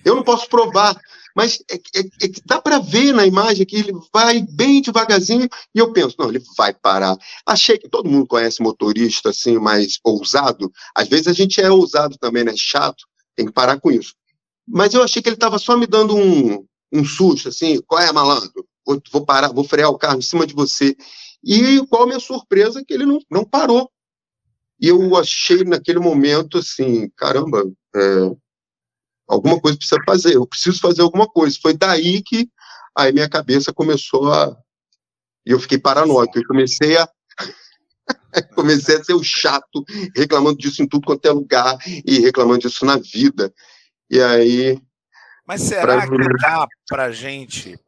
Eu 0.09 0.17
não 0.17 0.23
posso 0.23 0.49
provar, 0.49 0.99
mas 1.37 1.63
é, 1.71 1.77
é, 1.77 2.01
é, 2.01 2.31
dá 2.47 2.61
para 2.61 2.79
ver 2.79 3.13
na 3.13 3.27
imagem 3.27 3.67
que 3.67 3.77
ele 3.77 3.93
vai 4.13 4.41
bem 4.41 4.81
devagarzinho 4.81 5.49
e 5.75 5.79
eu 5.79 5.93
penso, 5.93 6.17
não, 6.19 6.29
ele 6.31 6.43
vai 6.57 6.73
parar. 6.73 7.17
Achei 7.47 7.79
que 7.79 7.89
todo 7.89 8.09
mundo 8.09 8.27
conhece 8.27 8.63
motorista 8.63 9.31
assim 9.31 9.59
mais 9.59 9.99
ousado. 10.03 10.73
Às 10.95 11.09
vezes 11.09 11.29
a 11.29 11.33
gente 11.33 11.61
é 11.61 11.71
ousado 11.71 12.17
também, 12.19 12.43
né? 12.43 12.55
Chato, 12.57 13.05
tem 13.37 13.47
que 13.47 13.53
parar 13.53 13.79
com 13.79 13.91
isso. 13.91 14.15
Mas 14.67 14.95
eu 14.95 15.03
achei 15.03 15.23
que 15.23 15.29
ele 15.29 15.37
estava 15.37 15.59
só 15.59 15.77
me 15.77 15.87
dando 15.87 16.17
um, 16.17 16.65
um 16.93 17.05
susto, 17.05 17.51
assim, 17.51 17.81
qual 17.87 18.01
é, 18.01 18.11
malandro? 18.13 18.67
Vou, 18.87 19.01
vou, 19.13 19.25
parar, 19.25 19.53
vou 19.53 19.65
frear 19.65 19.91
o 19.91 19.99
carro 19.99 20.19
em 20.19 20.23
cima 20.23 20.47
de 20.47 20.55
você. 20.55 20.97
E 21.45 21.87
qual 21.87 22.03
a 22.03 22.07
minha 22.07 22.21
surpresa 22.21 22.83
que 22.85 22.93
ele 22.93 23.07
não, 23.07 23.19
não 23.31 23.45
parou. 23.45 23.91
E 24.81 24.89
eu 24.89 25.17
achei 25.17 25.65
naquele 25.65 25.99
momento 25.99 26.59
assim, 26.59 27.09
caramba, 27.17 27.65
é, 27.95 28.01
alguma 29.29 29.61
coisa 29.61 29.77
precisa 29.77 30.01
fazer, 30.07 30.35
eu 30.35 30.47
preciso 30.47 30.81
fazer 30.81 31.03
alguma 31.03 31.29
coisa. 31.29 31.57
Foi 31.61 31.77
daí 31.77 32.23
que 32.23 32.49
aí 32.97 33.13
minha 33.13 33.29
cabeça 33.29 33.73
começou 33.73 34.33
a. 34.33 34.57
E 35.47 35.51
eu 35.51 35.61
fiquei 35.61 35.79
paranoico, 35.79 36.39
eu 36.39 36.47
comecei 36.47 36.97
a. 36.97 37.09
comecei 38.55 38.97
a 38.97 39.05
ser 39.05 39.15
o 39.15 39.23
chato, 39.23 39.85
reclamando 40.17 40.59
disso 40.59 40.83
em 40.83 40.89
tudo 40.89 41.07
quanto 41.07 41.27
é 41.27 41.31
lugar 41.31 41.77
e 42.05 42.19
reclamando 42.21 42.61
disso 42.61 42.85
na 42.85 42.97
vida. 42.97 43.53
E 44.11 44.21
aí. 44.21 44.81
Mas 45.47 45.63
será 45.63 46.07
pra... 46.07 46.09
que 46.09 46.29
dá 46.41 46.67
pra 46.89 47.13
gente 47.13 47.79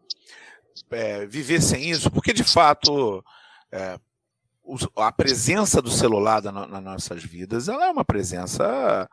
é, 0.91 1.27
viver 1.27 1.61
sem 1.63 1.91
isso? 1.91 2.11
Porque, 2.11 2.33
de 2.33 2.45
fato, 2.45 3.23
é, 3.73 3.99
a 4.97 5.13
presença 5.13 5.81
do 5.83 5.91
celular 5.91 6.43
nas 6.43 6.83
nossas 6.83 7.23
vidas 7.23 7.69
ela 7.69 7.87
é 7.87 7.91
uma 7.91 8.05
presença 8.05 9.09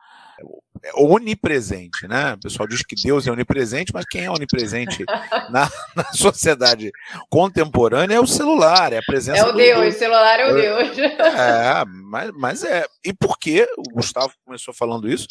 é 0.83 0.91
onipresente, 0.95 2.07
né? 2.07 2.33
O 2.33 2.39
pessoal 2.39 2.67
diz 2.67 2.81
que 2.81 2.95
Deus 2.95 3.27
é 3.27 3.31
onipresente, 3.31 3.91
mas 3.93 4.05
quem 4.05 4.25
é 4.25 4.31
onipresente 4.31 5.03
na, 5.49 5.69
na 5.95 6.03
sociedade 6.13 6.91
contemporânea 7.29 8.15
é 8.15 8.19
o 8.19 8.27
celular, 8.27 8.93
é 8.93 8.97
a 8.97 9.03
presença. 9.03 9.39
É 9.39 9.45
o 9.45 9.51
Deus, 9.51 9.95
o 9.95 9.97
celular 9.97 10.39
é 10.39 10.51
o 10.51 10.55
Deus. 10.55 10.97
É, 10.97 11.85
mas, 11.85 12.31
mas 12.31 12.63
é. 12.63 12.85
E 13.03 13.13
por 13.13 13.37
que 13.37 13.67
o 13.77 13.83
Gustavo 13.93 14.33
começou 14.45 14.73
falando 14.73 15.09
isso? 15.09 15.27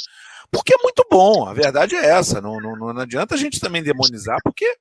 Porque 0.51 0.75
é 0.75 0.83
muito 0.83 1.05
bom, 1.11 1.47
a 1.47 1.53
verdade 1.53 1.97
é 1.97 2.07
essa. 2.07 2.41
Não, 2.41 2.61
não, 2.61 2.77
não 2.77 3.01
adianta 3.01 3.35
a 3.35 3.39
gente 3.39 3.61
também 3.61 3.83
demonizar, 3.83 4.39
porque 4.45 4.77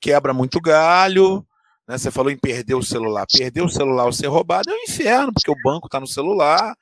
quebra 0.00 0.32
muito 0.32 0.60
galho. 0.60 1.44
Né? 1.88 1.98
Você 1.98 2.10
falou 2.10 2.30
em 2.30 2.38
perder 2.38 2.74
o 2.74 2.82
celular. 2.82 3.26
Perder 3.30 3.62
o 3.62 3.68
celular 3.68 4.06
ou 4.06 4.12
ser 4.12 4.28
roubado 4.28 4.70
é 4.70 4.74
um 4.74 4.82
inferno, 4.88 5.32
porque 5.32 5.50
o 5.50 5.62
banco 5.62 5.86
está 5.86 5.98
no 5.98 6.06
celular. 6.06 6.74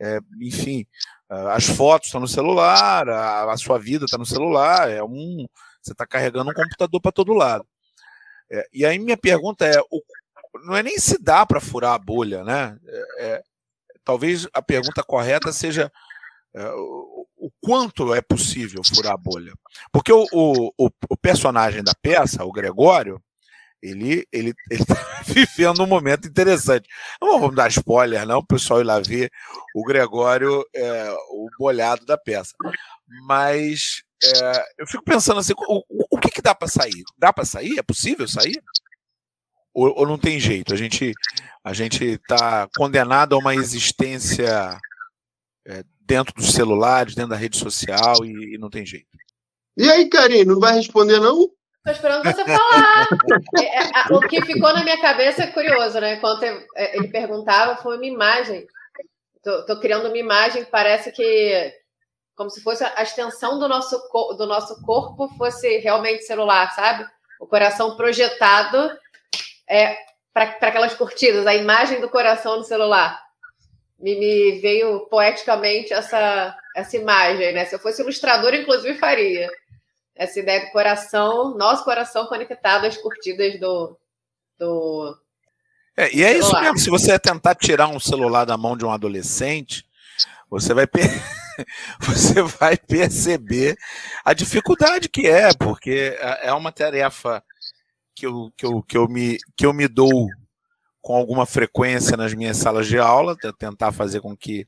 É, 0.00 0.20
enfim, 0.40 0.86
as 1.28 1.66
fotos 1.66 2.08
estão 2.08 2.20
no 2.20 2.28
celular, 2.28 3.08
a, 3.08 3.52
a 3.52 3.56
sua 3.56 3.78
vida 3.78 4.06
está 4.06 4.16
no 4.16 4.26
celular, 4.26 4.90
é 4.90 5.02
um. 5.02 5.46
Você 5.82 5.92
está 5.92 6.06
carregando 6.06 6.50
um 6.50 6.54
computador 6.54 7.00
para 7.00 7.12
todo 7.12 7.34
lado. 7.34 7.66
É, 8.50 8.66
e 8.72 8.86
aí 8.86 8.98
minha 8.98 9.16
pergunta 9.16 9.66
é: 9.66 9.78
o, 9.90 10.02
não 10.64 10.76
é 10.76 10.82
nem 10.82 10.98
se 10.98 11.22
dá 11.22 11.44
para 11.44 11.60
furar 11.60 11.94
a 11.94 11.98
bolha, 11.98 12.42
né? 12.44 12.78
É, 12.86 13.26
é, 13.26 13.42
talvez 14.04 14.48
a 14.52 14.62
pergunta 14.62 15.02
correta 15.02 15.52
seja 15.52 15.92
é, 16.54 16.66
o, 16.70 17.26
o, 17.36 17.50
quanto 17.60 18.14
é 18.14 18.22
possível 18.22 18.82
furar 18.82 19.12
a 19.12 19.18
bolha. 19.18 19.52
Porque 19.92 20.12
o, 20.12 20.26
o, 20.32 20.90
o 21.10 21.16
personagem 21.16 21.82
da 21.84 21.92
peça, 22.00 22.44
o 22.44 22.52
Gregório, 22.52 23.22
ele 23.82 24.26
ele 24.32 24.54
ele 24.70 24.84
tá 24.84 24.94
vivendo 25.26 25.82
um 25.82 25.86
momento 25.86 26.28
interessante. 26.28 26.88
Não 27.20 27.40
vamos 27.40 27.56
dar 27.56 27.68
spoiler, 27.68 28.26
não, 28.26 28.38
o 28.38 28.46
pessoal 28.46 28.80
ir 28.80 28.84
lá 28.84 29.00
ver 29.00 29.30
o 29.74 29.84
Gregório, 29.84 30.64
é, 30.74 31.10
o 31.30 31.48
bolhado 31.58 32.04
da 32.04 32.18
peça. 32.18 32.54
Mas 33.26 34.02
é, 34.22 34.64
eu 34.78 34.86
fico 34.86 35.04
pensando 35.04 35.40
assim, 35.40 35.52
o, 35.56 35.82
o 36.10 36.18
que, 36.18 36.30
que 36.30 36.42
dá 36.42 36.54
para 36.54 36.68
sair? 36.68 37.04
Dá 37.16 37.32
para 37.32 37.44
sair? 37.44 37.78
É 37.78 37.82
possível 37.82 38.26
sair? 38.26 38.60
Ou, 39.72 40.00
ou, 40.00 40.06
não 40.06 40.18
tem 40.18 40.40
jeito? 40.40 40.74
A 40.74 40.76
gente 40.76 41.12
a 41.62 41.72
gente 41.72 42.04
está 42.04 42.68
condenado 42.76 43.34
a 43.34 43.38
uma 43.38 43.54
existência 43.54 44.78
é, 45.66 45.84
dentro 46.00 46.34
dos 46.34 46.52
celulares, 46.52 47.14
dentro 47.14 47.30
da 47.30 47.36
rede 47.36 47.56
social 47.56 48.24
e, 48.24 48.54
e 48.54 48.58
não 48.58 48.70
tem 48.70 48.84
jeito. 48.84 49.06
E 49.76 49.88
aí, 49.88 50.08
Karine, 50.08 50.44
não 50.44 50.58
vai 50.58 50.74
responder 50.74 51.20
não? 51.20 51.48
Tô 51.88 51.92
esperando 51.92 52.22
você 52.22 52.44
falar. 52.44 53.08
É, 53.58 54.14
o 54.14 54.20
que 54.20 54.42
ficou 54.42 54.74
na 54.74 54.84
minha 54.84 55.00
cabeça 55.00 55.44
é 55.44 55.46
curioso, 55.46 55.98
né? 55.98 56.16
Quando 56.16 56.44
é, 56.44 56.94
ele 56.94 57.08
perguntava, 57.08 57.76
foi 57.76 57.96
uma 57.96 58.04
imagem. 58.04 58.66
Tô, 59.66 59.80
criando 59.80 60.08
uma 60.08 60.18
imagem 60.18 60.64
que 60.64 60.70
parece 60.70 61.10
que 61.10 61.72
como 62.36 62.50
se 62.50 62.60
fosse 62.62 62.84
a 62.84 63.02
extensão 63.02 63.58
do 63.58 63.66
nosso, 63.66 63.98
do 64.36 64.46
nosso 64.46 64.82
corpo 64.82 65.28
fosse 65.38 65.78
realmente 65.78 66.24
celular, 66.24 66.70
sabe? 66.74 67.06
O 67.40 67.46
coração 67.46 67.96
projetado 67.96 68.90
é, 69.66 69.96
para 70.34 70.44
aquelas 70.60 70.92
curtidas, 70.92 71.46
a 71.46 71.54
imagem 71.54 72.02
do 72.02 72.10
coração 72.10 72.58
no 72.58 72.64
celular. 72.64 73.18
Me, 73.98 74.14
me, 74.14 74.58
veio 74.60 75.08
poeticamente 75.08 75.94
essa, 75.94 76.54
essa 76.76 76.96
imagem, 76.98 77.52
né? 77.54 77.64
Se 77.64 77.74
eu 77.74 77.78
fosse 77.78 78.02
ilustrador, 78.02 78.54
inclusive, 78.54 78.98
faria 78.98 79.48
essa 80.18 80.40
ideia 80.40 80.66
do 80.66 80.72
coração, 80.72 81.56
nosso 81.56 81.84
coração 81.84 82.26
conectado 82.26 82.84
às 82.84 82.96
curtidas 82.96 83.58
do. 83.60 83.96
do 84.58 85.16
é, 85.96 86.14
e 86.14 86.24
é 86.24 86.32
celular. 86.32 86.40
isso 86.40 86.60
mesmo. 86.60 86.78
Se 86.78 86.90
você 86.90 87.18
tentar 87.18 87.54
tirar 87.54 87.86
um 87.86 88.00
celular 88.00 88.44
da 88.44 88.56
mão 88.56 88.76
de 88.76 88.84
um 88.84 88.90
adolescente, 88.90 89.86
você 90.50 90.74
vai, 90.74 90.88
per... 90.88 91.04
você 92.02 92.42
vai 92.42 92.76
perceber 92.76 93.76
a 94.24 94.34
dificuldade 94.34 95.08
que 95.08 95.28
é, 95.28 95.54
porque 95.54 96.16
é, 96.18 96.48
é 96.48 96.52
uma 96.52 96.72
tarefa 96.72 97.42
que 98.14 98.26
eu, 98.26 98.52
que 98.56 98.66
eu, 98.66 98.82
que 98.82 98.96
eu, 98.96 99.08
me, 99.08 99.38
que 99.56 99.64
eu 99.64 99.72
me 99.72 99.86
dou 99.86 100.28
com 101.00 101.14
alguma 101.14 101.46
frequência 101.46 102.16
nas 102.16 102.34
minhas 102.34 102.56
salas 102.56 102.88
de 102.88 102.98
aula, 102.98 103.36
tentar 103.56 103.92
fazer 103.92 104.20
com 104.20 104.36
que 104.36 104.66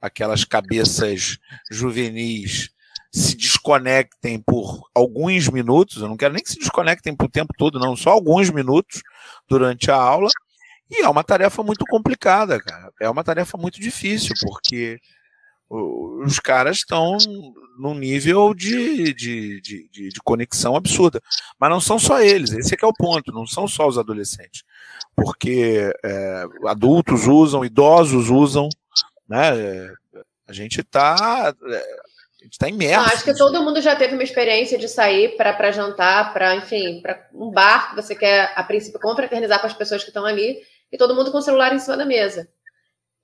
aquelas 0.00 0.44
cabeças 0.44 1.38
juvenis 1.70 2.70
se 3.10 3.36
desconectem 3.36 4.40
por 4.40 4.88
alguns 4.94 5.48
minutos, 5.48 6.02
eu 6.02 6.08
não 6.08 6.16
quero 6.16 6.34
nem 6.34 6.42
que 6.42 6.50
se 6.50 6.58
desconectem 6.58 7.16
por 7.16 7.28
tempo 7.28 7.52
todo, 7.56 7.78
não, 7.78 7.96
só 7.96 8.10
alguns 8.10 8.50
minutos 8.50 9.02
durante 9.48 9.90
a 9.90 9.96
aula. 9.96 10.28
E 10.90 11.02
é 11.02 11.08
uma 11.08 11.24
tarefa 11.24 11.62
muito 11.62 11.84
complicada, 11.86 12.58
cara. 12.60 12.90
É 13.00 13.08
uma 13.10 13.24
tarefa 13.24 13.58
muito 13.58 13.80
difícil, 13.80 14.34
porque 14.40 14.98
os 15.70 16.38
caras 16.38 16.78
estão 16.78 17.18
num 17.78 17.94
nível 17.94 18.54
de, 18.54 19.12
de, 19.12 19.60
de, 19.60 19.88
de, 19.90 20.20
conexão 20.24 20.74
absurda. 20.74 21.20
Mas 21.58 21.70
não 21.70 21.80
são 21.80 21.98
só 21.98 22.20
eles, 22.22 22.52
esse 22.52 22.72
é 22.74 22.76
que 22.76 22.84
é 22.84 22.88
o 22.88 22.94
ponto, 22.94 23.32
não 23.32 23.46
são 23.46 23.68
só 23.68 23.86
os 23.86 23.98
adolescentes. 23.98 24.62
Porque 25.14 25.92
é, 26.02 26.44
adultos 26.66 27.26
usam, 27.26 27.64
idosos 27.64 28.30
usam, 28.30 28.68
né? 29.28 29.50
A 30.46 30.52
gente 30.54 30.80
está 30.80 31.54
a 32.40 32.44
gente 32.44 32.52
está 32.52 32.68
imerso. 32.68 33.10
acho 33.12 33.24
que 33.24 33.34
todo 33.34 33.62
mundo 33.62 33.80
já 33.80 33.96
teve 33.96 34.14
uma 34.14 34.22
experiência 34.22 34.78
de 34.78 34.88
sair 34.88 35.36
para 35.36 35.72
jantar, 35.72 36.32
para, 36.32 36.54
enfim, 36.54 37.00
para 37.02 37.26
um 37.34 37.50
bar 37.50 37.90
que 37.90 37.96
você 37.96 38.14
quer, 38.14 38.52
a 38.54 38.62
princípio, 38.62 39.00
confraternizar 39.00 39.60
com 39.60 39.66
as 39.66 39.74
pessoas 39.74 40.04
que 40.04 40.10
estão 40.10 40.24
ali, 40.24 40.58
e 40.90 40.96
todo 40.96 41.16
mundo 41.16 41.32
com 41.32 41.38
o 41.38 41.42
celular 41.42 41.74
em 41.74 41.80
cima 41.80 41.96
da 41.96 42.04
mesa. 42.04 42.48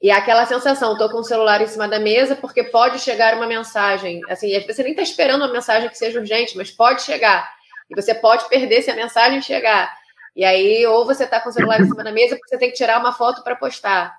E 0.03 0.11
é 0.11 0.15
aquela 0.15 0.45
sensação, 0.45 0.93
estou 0.93 1.09
com 1.09 1.19
o 1.19 1.25
celular 1.25 1.63
em 1.63 1.67
cima 1.67 1.87
da 1.89 2.01
mesa 2.01 2.35
porque 2.35 2.65
pode 2.65 2.99
chegar 2.99 3.37
uma 3.37 3.47
mensagem. 3.47 4.21
Assim, 4.29 4.55
às 4.55 4.65
vezes 4.65 4.77
você 4.77 4.83
nem 4.83 4.93
está 4.93 5.03
esperando 5.03 5.43
uma 5.43 5.53
mensagem 5.53 5.89
que 5.89 5.97
seja 5.97 6.19
urgente, 6.19 6.57
mas 6.57 6.71
pode 6.71 7.03
chegar. 7.03 7.51
E 7.89 7.95
você 7.95 8.15
pode 8.15 8.49
perder 8.49 8.83
se 8.83 8.91
a 8.91 8.97
mensagem 8.97 9.41
chegar. 9.41 9.97
E 10.35 10.45
aí, 10.45 10.85
ou 10.87 11.07
você 11.07 11.25
está 11.25 11.41
com 11.41 11.49
o 11.49 11.53
celular 11.53 11.81
em 11.81 11.87
cima 11.87 12.03
da 12.03 12.11
mesa 12.11 12.35
porque 12.37 12.49
você 12.49 12.59
tem 12.59 12.71
que 12.71 12.77
tirar 12.77 12.99
uma 12.99 13.13
foto 13.13 13.43
para 13.45 13.55
postar. 13.55 14.13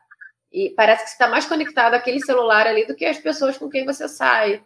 E 0.51 0.69
parece 0.69 1.03
que 1.03 1.09
você 1.09 1.15
está 1.15 1.27
mais 1.27 1.45
conectado 1.45 1.93
àquele 1.93 2.21
celular 2.21 2.65
ali 2.65 2.87
do 2.87 2.95
que 2.95 3.05
as 3.05 3.17
pessoas 3.17 3.57
com 3.57 3.69
quem 3.69 3.85
você 3.85 4.07
sai 4.07 4.63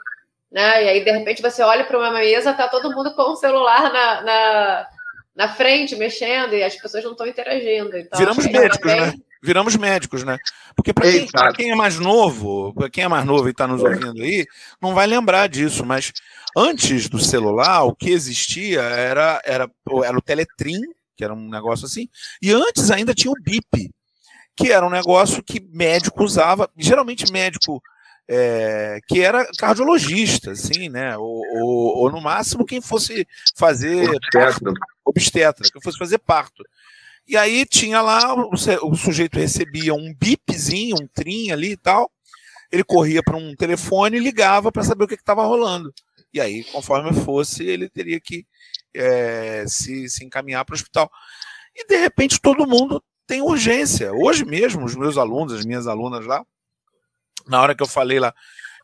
né? 0.51 0.83
E 0.83 0.89
aí, 0.89 1.03
de 1.03 1.11
repente, 1.11 1.41
você 1.41 1.61
olha 1.61 1.83
para 1.83 1.97
uma 1.97 2.11
mesa, 2.11 2.53
tá 2.53 2.67
todo 2.67 2.91
mundo 2.91 3.13
com 3.13 3.31
o 3.31 3.35
celular 3.35 3.91
na, 3.93 4.21
na, 4.21 4.87
na 5.35 5.49
frente, 5.49 5.95
mexendo, 5.95 6.53
e 6.53 6.63
as 6.63 6.75
pessoas 6.75 7.03
não 7.03 7.11
estão 7.11 7.27
interagindo. 7.27 7.95
Então, 7.97 8.17
Viramos 8.17 8.45
médicos, 8.45 8.91
né? 8.91 9.13
Viramos 9.41 9.75
médicos, 9.77 10.23
né? 10.23 10.37
Porque 10.75 10.93
para 10.93 11.09
quem, 11.09 11.27
quem, 11.55 11.71
é 11.71 11.75
mais 11.75 11.97
novo, 11.97 12.73
para 12.73 12.89
quem 12.89 13.05
é 13.05 13.07
mais 13.07 13.25
novo 13.25 13.47
e 13.47 13.51
está 13.51 13.67
nos 13.67 13.81
ouvindo 13.81 14.21
aí, 14.21 14.45
não 14.81 14.93
vai 14.93 15.07
lembrar 15.07 15.47
disso, 15.47 15.85
mas 15.85 16.11
antes 16.57 17.07
do 17.07 17.19
celular, 17.19 17.83
o 17.83 17.95
que 17.95 18.09
existia 18.09 18.81
era, 18.81 19.41
era, 19.45 19.69
era 20.03 20.17
o 20.17 20.21
Teletrim, 20.21 20.81
que 21.15 21.23
era 21.23 21.33
um 21.33 21.49
negócio 21.49 21.85
assim, 21.85 22.09
e 22.41 22.51
antes 22.51 22.91
ainda 22.91 23.13
tinha 23.13 23.31
o 23.31 23.41
BIP, 23.41 23.89
que 24.57 24.71
era 24.73 24.85
um 24.85 24.89
negócio 24.89 25.41
que 25.41 25.61
médico 25.71 26.23
usava, 26.23 26.69
geralmente 26.77 27.31
médico 27.31 27.81
é, 28.31 28.99
que 29.07 29.21
era 29.21 29.43
cardiologista, 29.57 30.51
assim, 30.51 30.87
né? 30.87 31.17
Ou, 31.17 31.41
ou, 31.55 31.97
ou, 31.97 32.11
no 32.11 32.21
máximo 32.21 32.63
quem 32.63 32.79
fosse 32.79 33.27
fazer 33.57 34.07
obstetra. 34.07 34.73
obstetra, 35.03 35.69
que 35.73 35.81
fosse 35.81 35.97
fazer 35.97 36.19
parto. 36.19 36.63
E 37.27 37.35
aí 37.35 37.65
tinha 37.65 38.01
lá, 38.01 38.35
o, 38.35 38.51
o 38.83 38.95
sujeito 38.95 39.39
recebia 39.39 39.95
um 39.95 40.13
bipzinho, 40.13 40.97
um 41.01 41.07
trim 41.07 41.49
ali 41.49 41.71
e 41.71 41.77
tal. 41.77 42.11
Ele 42.71 42.83
corria 42.83 43.23
para 43.23 43.35
um 43.35 43.55
telefone 43.55 44.17
e 44.17 44.19
ligava 44.19 44.71
para 44.71 44.83
saber 44.83 45.05
o 45.05 45.07
que 45.07 45.15
estava 45.15 45.43
rolando. 45.43 45.91
E 46.31 46.39
aí, 46.39 46.63
conforme 46.65 47.11
fosse, 47.23 47.65
ele 47.65 47.89
teria 47.89 48.19
que 48.19 48.45
é, 48.93 49.65
se, 49.67 50.07
se 50.07 50.23
encaminhar 50.23 50.63
para 50.63 50.73
o 50.73 50.75
hospital. 50.75 51.09
E 51.75 51.87
de 51.87 51.97
repente 51.97 52.39
todo 52.39 52.67
mundo 52.67 53.03
tem 53.25 53.41
urgência. 53.41 54.13
Hoje 54.13 54.45
mesmo, 54.45 54.85
os 54.85 54.95
meus 54.95 55.17
alunos, 55.17 55.53
as 55.53 55.65
minhas 55.65 55.87
alunas 55.87 56.27
lá, 56.27 56.45
na 57.49 57.61
hora 57.61 57.75
que 57.75 57.83
eu 57.83 57.87
falei 57.87 58.19
lá, 58.19 58.33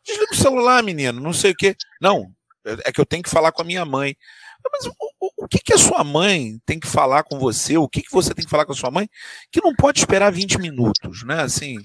desliga 0.04 0.32
o 0.32 0.36
celular, 0.36 0.82
menino, 0.82 1.20
não 1.20 1.32
sei 1.32 1.52
o 1.52 1.56
quê. 1.56 1.76
Não, 2.00 2.26
é 2.64 2.92
que 2.92 3.00
eu 3.00 3.06
tenho 3.06 3.22
que 3.22 3.30
falar 3.30 3.52
com 3.52 3.62
a 3.62 3.64
minha 3.64 3.84
mãe. 3.84 4.16
Mas 4.72 4.86
o, 4.86 4.92
o, 5.20 5.44
o 5.44 5.48
que, 5.48 5.58
que 5.58 5.72
a 5.72 5.78
sua 5.78 6.02
mãe 6.02 6.58
tem 6.66 6.80
que 6.80 6.88
falar 6.88 7.22
com 7.22 7.38
você? 7.38 7.76
O 7.76 7.88
que, 7.88 8.02
que 8.02 8.12
você 8.12 8.34
tem 8.34 8.44
que 8.44 8.50
falar 8.50 8.64
com 8.64 8.72
a 8.72 8.76
sua 8.76 8.90
mãe 8.90 9.08
que 9.50 9.62
não 9.62 9.74
pode 9.74 10.00
esperar 10.00 10.32
20 10.32 10.58
minutos, 10.58 11.24
né? 11.24 11.42
Assim, 11.42 11.76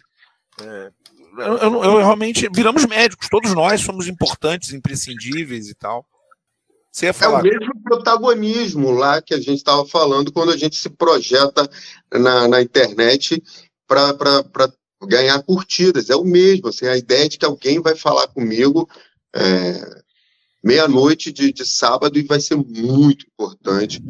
é, 0.60 0.91
eu, 1.38 1.58
eu, 1.58 1.84
eu, 1.84 1.98
realmente 1.98 2.50
viramos 2.54 2.86
médicos, 2.86 3.30
todos 3.30 3.54
nós 3.54 3.82
somos 3.82 4.08
importantes, 4.08 4.74
imprescindíveis 4.74 5.70
e 5.70 5.76
tal. 5.76 6.06
Você 6.91 7.06
ia 7.06 7.13
falar. 7.13 7.39
É 7.39 7.41
o 7.41 7.44
mesmo 7.44 7.82
protagonismo 7.84 8.91
lá 8.91 9.22
que 9.22 9.34
a 9.34 9.39
gente 9.39 9.58
estava 9.58 9.86
falando 9.86 10.32
quando 10.32 10.52
a 10.52 10.58
gente 10.58 10.76
se 10.76 10.89
projeta 10.89 11.70
na, 12.12 12.48
na 12.50 12.62
internet 12.62 13.41
para 13.88 14.13
ganhar 15.08 15.42
curtidas. 15.44 16.10
É 16.10 16.16
o 16.16 16.24
mesmo, 16.24 16.70
assim, 16.70 16.86
a 16.88 16.98
ideia 16.98 17.28
de 17.28 17.38
que 17.38 17.46
alguém 17.46 17.82
vai 17.82 17.96
falar 17.96 18.28
comigo 18.28 18.88
é, 19.36 20.02
meia-noite 20.64 21.32
de, 21.32 21.52
de, 21.52 21.66
sábado 21.66 22.18
e 22.18 22.24
vai 22.24 22.40
ser 22.40 22.56
muito 22.56 23.26
importante. 23.26 24.02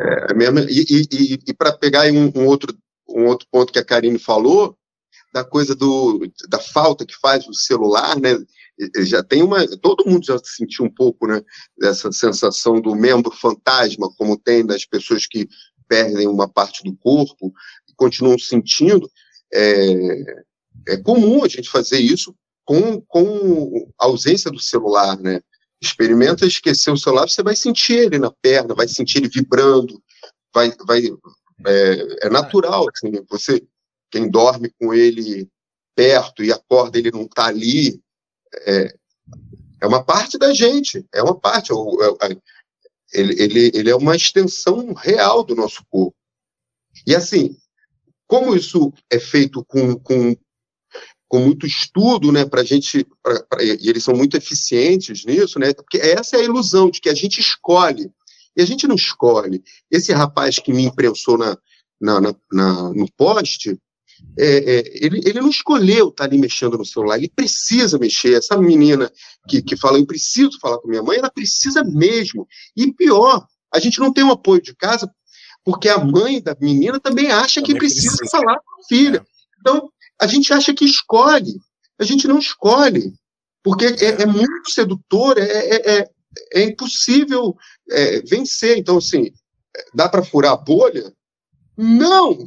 É, 0.00 0.34
mesmo, 0.34 0.60
e 0.60 1.06
e, 1.10 1.38
e 1.46 1.54
para 1.54 1.72
pegar 1.72 2.10
um, 2.12 2.32
um, 2.34 2.46
outro, 2.46 2.76
um 3.08 3.26
outro 3.26 3.46
ponto 3.50 3.72
que 3.72 3.78
a 3.78 3.84
Karine 3.84 4.18
falou, 4.18 4.76
da 5.32 5.44
coisa 5.44 5.74
do, 5.74 6.26
da 6.48 6.58
falta 6.58 7.04
que 7.04 7.14
faz 7.16 7.46
o 7.46 7.54
celular, 7.54 8.18
né? 8.18 8.38
Já 9.00 9.22
tem 9.22 9.42
uma. 9.42 9.66
Todo 9.78 10.08
mundo 10.08 10.24
já 10.24 10.38
sentiu 10.42 10.84
um 10.84 10.90
pouco, 10.90 11.26
né? 11.26 11.42
Dessa 11.76 12.10
sensação 12.12 12.80
do 12.80 12.94
membro 12.94 13.30
fantasma, 13.32 14.08
como 14.16 14.38
tem 14.38 14.64
das 14.64 14.84
pessoas 14.84 15.26
que 15.26 15.48
perdem 15.88 16.28
uma 16.28 16.48
parte 16.48 16.84
do 16.84 16.96
corpo 16.96 17.52
e 17.88 17.94
continuam 17.94 18.38
sentindo 18.38 19.10
é, 19.52 20.44
é 20.88 20.96
comum 20.96 21.44
a 21.44 21.48
gente 21.48 21.68
fazer 21.68 21.98
isso 21.98 22.34
com, 22.64 23.00
com 23.02 23.90
a 23.98 24.06
ausência 24.06 24.50
do 24.50 24.60
celular, 24.60 25.18
né? 25.18 25.40
Experimenta 25.80 26.44
esquecer 26.44 26.90
o 26.90 26.96
celular, 26.96 27.28
você 27.28 27.42
vai 27.42 27.56
sentir 27.56 27.94
ele 27.94 28.18
na 28.18 28.30
perna, 28.42 28.74
vai 28.74 28.88
sentir 28.88 29.18
ele 29.18 29.28
vibrando, 29.28 30.02
vai, 30.52 30.72
vai 30.86 31.02
é, 31.66 32.26
é 32.26 32.30
natural, 32.30 32.86
assim, 32.92 33.12
você, 33.28 33.64
quem 34.10 34.30
dorme 34.30 34.70
com 34.78 34.92
ele 34.92 35.48
perto 35.94 36.44
e 36.44 36.52
acorda, 36.52 36.98
ele 36.98 37.10
não 37.10 37.22
está 37.22 37.46
ali, 37.46 38.00
é, 38.66 38.94
é 39.80 39.86
uma 39.86 40.02
parte 40.04 40.38
da 40.38 40.52
gente, 40.52 41.04
é 41.12 41.22
uma 41.22 41.38
parte, 41.38 41.72
é, 41.72 42.26
é, 42.26 42.36
ele, 43.12 43.42
ele, 43.42 43.70
ele 43.74 43.90
é 43.90 43.96
uma 43.96 44.14
extensão 44.14 44.92
real 44.92 45.42
do 45.42 45.54
nosso 45.54 45.84
corpo. 45.88 46.16
E 47.06 47.14
assim, 47.14 47.56
como 48.28 48.54
isso 48.54 48.92
é 49.10 49.18
feito 49.18 49.64
com, 49.64 49.96
com, 49.96 50.36
com 51.26 51.40
muito 51.40 51.66
estudo, 51.66 52.30
né, 52.30 52.44
para 52.44 52.60
a 52.60 52.64
gente, 52.64 53.04
pra, 53.22 53.42
pra, 53.44 53.64
e 53.64 53.88
eles 53.88 54.04
são 54.04 54.14
muito 54.14 54.36
eficientes 54.36 55.24
nisso, 55.24 55.58
né, 55.58 55.72
porque 55.72 55.96
essa 55.96 56.36
é 56.36 56.40
a 56.40 56.44
ilusão 56.44 56.90
de 56.90 57.00
que 57.00 57.08
a 57.08 57.14
gente 57.14 57.40
escolhe 57.40 58.12
E 58.54 58.62
a 58.62 58.66
gente 58.66 58.86
não 58.86 58.94
escolhe. 58.94 59.62
Esse 59.90 60.12
rapaz 60.12 60.58
que 60.58 60.72
me 60.72 60.84
imprensou 60.84 61.38
na, 61.38 61.56
na, 62.00 62.20
na, 62.20 62.34
na 62.52 62.92
no 62.92 63.10
poste, 63.16 63.78
é, 64.38 64.76
é, 64.76 65.04
ele, 65.04 65.20
ele 65.24 65.40
não 65.40 65.48
escolheu 65.48 66.08
estar 66.08 66.24
ali 66.24 66.38
mexendo 66.38 66.76
no 66.76 66.84
celular, 66.84 67.16
ele 67.16 67.30
precisa 67.34 67.98
mexer. 67.98 68.34
Essa 68.34 68.56
menina 68.56 69.10
que, 69.48 69.62
que 69.62 69.76
fala, 69.76 69.98
eu 69.98 70.06
preciso 70.06 70.58
falar 70.60 70.78
com 70.78 70.88
minha 70.88 71.02
mãe, 71.02 71.18
ela 71.18 71.30
precisa 71.30 71.82
mesmo. 71.84 72.46
E 72.76 72.92
pior, 72.92 73.46
a 73.72 73.78
gente 73.78 74.00
não 74.00 74.12
tem 74.12 74.24
um 74.24 74.32
apoio 74.32 74.60
de 74.60 74.74
casa, 74.74 75.10
porque 75.68 75.90
a 75.90 75.98
mãe 75.98 76.40
da 76.40 76.56
menina 76.58 76.98
também 76.98 77.30
acha 77.30 77.60
que 77.60 77.74
precisa, 77.74 78.24
falar 78.30 78.58
com 78.58 78.80
a 78.80 78.84
filha. 78.88 79.18
É. 79.18 79.22
Então, 79.60 79.92
a 80.18 80.26
gente 80.26 80.50
acha 80.50 80.72
que 80.72 80.86
escolhe, 80.86 81.60
a 82.00 82.04
gente 82.04 82.26
não 82.26 82.38
escolhe, 82.38 83.12
porque 83.62 83.84
é, 83.84 84.22
é 84.22 84.24
muito 84.24 84.70
sedutor, 84.70 85.36
é, 85.36 85.42
é, 85.42 85.98
é, 85.98 86.10
é 86.54 86.62
impossível 86.62 87.54
é, 87.90 88.22
vencer. 88.22 88.78
Então, 88.78 88.96
assim, 88.96 89.30
dá 89.92 90.08
para 90.08 90.24
furar 90.24 90.52
a 90.52 90.56
bolha? 90.56 91.12
Não! 91.76 92.38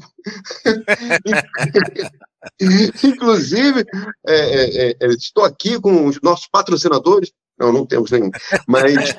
Inclusive, 3.04 3.86
é, 4.26 4.36
é, 4.36 4.96
é, 5.00 5.08
estou 5.10 5.46
aqui 5.46 5.80
com 5.80 6.08
os 6.08 6.20
nossos 6.24 6.48
patrocinadores. 6.48 7.32
Não, 7.56 7.72
não 7.72 7.86
temos 7.86 8.10
nenhum. 8.10 8.32
Mas 8.68 9.16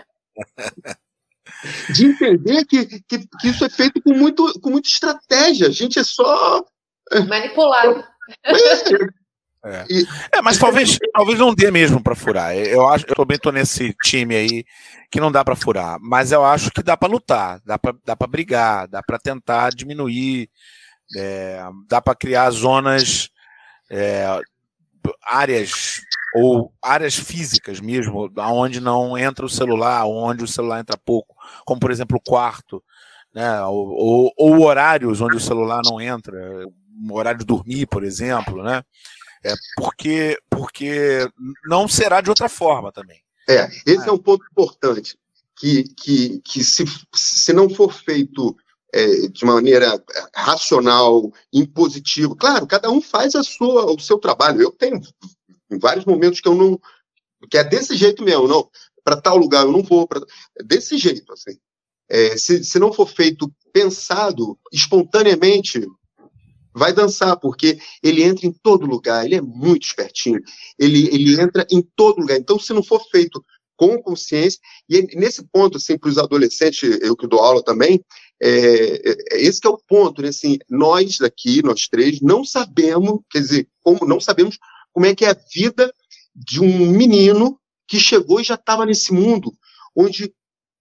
de 1.91 2.07
entender 2.07 2.65
que, 2.65 2.87
que, 2.87 3.19
que, 3.41 3.49
isso 3.49 3.65
é 3.65 3.69
feito 3.69 4.01
com, 4.03 4.15
muito, 4.15 4.59
com 4.61 4.71
muita 4.71 4.89
estratégia. 4.89 5.69
A 5.69 5.71
gente 5.71 5.99
é 5.99 6.05
só. 6.05 6.65
Manipulado. 7.29 8.05
É. 9.65 9.85
E... 9.89 10.05
é, 10.33 10.43
mas 10.43 10.59
talvez, 10.59 10.99
talvez 11.13 11.39
não 11.39 11.55
dê 11.55 11.71
mesmo 11.71 12.03
para 12.03 12.17
furar. 12.17 12.57
Eu 12.57 12.89
acho, 12.89 13.07
eu 13.09 13.15
também 13.15 13.39
tô 13.39 13.53
nesse 13.53 13.95
time 14.03 14.35
aí 14.35 14.65
que 15.11 15.21
não 15.21 15.31
dá 15.31 15.45
para 15.45 15.55
furar, 15.55 15.99
mas 16.01 16.33
eu 16.33 16.45
acho 16.45 16.71
que 16.71 16.83
dá 16.83 16.97
para 16.97 17.13
lutar, 17.13 17.61
dá 17.65 17.79
para 17.79 17.95
dá 18.05 18.17
para 18.17 18.27
brigar, 18.27 18.89
dá 18.89 19.03
para 19.03 19.19
tentar 19.19 19.71
diminuir, 19.71 20.49
é, 21.17 21.63
dá 21.89 22.01
para 22.01 22.15
criar 22.17 22.51
zonas, 22.51 23.29
é, 23.91 24.27
áreas 25.23 26.01
ou 26.35 26.72
áreas 26.83 27.14
físicas 27.14 27.80
mesmo, 27.80 28.30
onde 28.39 28.80
não 28.80 29.16
entra 29.16 29.45
o 29.45 29.51
celular, 29.51 30.07
onde 30.07 30.45
o 30.45 30.49
celular 30.49 30.80
entra 30.80 30.97
pouco, 30.97 31.35
como 31.64 31.80
por 31.80 31.91
exemplo 31.91 32.16
o 32.16 32.30
quarto, 32.30 32.83
né, 33.35 33.62
ou, 33.62 33.89
ou, 33.89 34.33
ou 34.37 34.61
horários 34.62 35.20
onde 35.20 35.37
o 35.37 35.41
celular 35.41 35.80
não 35.85 36.01
entra, 36.01 36.35
o 37.11 37.14
horário 37.14 37.41
de 37.41 37.47
dormir, 37.47 37.87
por 37.87 38.05
exemplo, 38.05 38.62
né? 38.62 38.83
É 39.45 39.55
porque, 39.76 40.39
porque 40.49 41.28
não 41.66 41.89
será 41.89 42.20
de 42.20 42.30
outra 42.30 42.49
forma 42.49 42.93
também. 42.93 43.20
É, 43.49 43.68
esse 43.87 44.07
é, 44.07 44.09
é 44.09 44.12
um 44.12 44.18
ponto 44.18 44.45
importante, 44.51 45.18
que, 45.57 45.85
que, 45.97 46.41
que 46.45 46.62
se, 46.62 46.85
se 47.12 47.53
não 47.53 47.68
for 47.68 47.93
feito 47.93 48.57
é, 48.95 49.28
de 49.28 49.45
maneira 49.45 50.03
racional, 50.35 51.33
impositiva, 51.53 52.37
claro, 52.37 52.66
cada 52.66 52.91
um 52.91 53.01
faz 53.01 53.35
a 53.35 53.43
sua, 53.43 53.87
o 53.91 53.99
seu 53.99 54.18
trabalho. 54.18 54.61
Eu 54.61 54.70
tenho 54.70 55.01
em 55.73 55.79
vários 55.79 56.05
momentos 56.05 56.41
que 56.41 56.49
eu 56.49 56.55
não. 56.55 56.81
que 57.51 57.59
é 57.59 57.64
desse 57.64 57.97
jeito 57.97 58.23
mesmo, 58.23 58.47
não. 58.47 58.68
Para 59.05 59.20
tal 59.20 59.37
lugar 59.37 59.64
eu 59.64 59.73
não 59.73 59.83
vou, 59.83 60.07
pra, 60.07 60.20
desse 60.64 60.97
jeito, 60.97 61.33
assim. 61.33 61.59
É, 62.09 62.37
se, 62.37 62.62
se 62.62 62.79
não 62.79 62.93
for 62.93 63.09
feito 63.09 63.51
pensado 63.73 64.59
espontaneamente, 64.73 65.87
vai 66.75 66.93
dançar, 66.93 67.37
porque 67.39 67.79
ele 68.03 68.23
entra 68.23 68.47
em 68.47 68.53
todo 68.53 68.87
lugar, 68.87 69.25
ele 69.25 69.37
é 69.37 69.41
muito 69.41 69.85
espertinho, 69.85 70.41
ele, 70.79 71.09
ele 71.09 71.41
entra 71.41 71.66
em 71.70 71.83
todo 71.97 72.20
lugar. 72.20 72.39
Então, 72.39 72.59
se 72.59 72.73
não 72.73 72.83
for 72.83 73.03
feito 73.11 73.45
com 73.77 74.01
consciência, 74.01 74.61
e 74.89 75.03
nesse 75.16 75.43
ponto, 75.51 75.77
assim, 75.77 75.99
para 75.99 76.11
os 76.11 76.18
adolescentes, 76.18 76.83
eu 77.01 77.16
que 77.16 77.27
dou 77.27 77.41
aula 77.41 77.62
também, 77.64 78.05
é, 78.41 79.11
é, 79.11 79.43
esse 79.43 79.61
é 79.64 79.68
o 79.68 79.79
ponto, 79.79 80.23
né, 80.23 80.29
assim, 80.29 80.59
nós 80.68 81.18
daqui, 81.18 81.62
nós 81.62 81.89
três, 81.89 82.20
não 82.20 82.45
sabemos, 82.45 83.20
quer 83.31 83.41
dizer, 83.41 83.68
como 83.83 84.07
não 84.07 84.20
sabemos 84.20 84.59
como 84.93 85.07
é 85.07 85.14
que 85.14 85.24
é 85.24 85.30
a 85.30 85.36
vida 85.53 85.93
de 86.34 86.61
um 86.61 86.90
menino 86.90 87.59
que 87.86 87.99
chegou 87.99 88.40
e 88.40 88.45
já 88.45 88.55
estava 88.55 88.86
nesse 88.86 89.12
mundo, 89.12 89.53
onde 89.95 90.32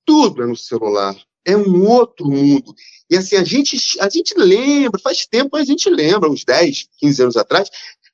tudo 0.06 0.44
é 0.44 0.46
no 0.46 0.56
celular, 0.56 1.16
é 1.46 1.56
um 1.58 1.88
outro 1.88 2.28
mundo. 2.28 2.74
E 3.10 3.18
assim, 3.18 3.36
a 3.36 3.44
gente, 3.44 3.78
a 4.00 4.10
gente 4.10 4.34
lembra, 4.38 5.00
faz 5.02 5.26
tempo 5.26 5.58
a 5.58 5.64
gente 5.64 5.90
lembra, 5.90 6.30
uns 6.30 6.46
10, 6.46 6.88
15 7.00 7.22
anos 7.24 7.38
atrás, 7.38 7.70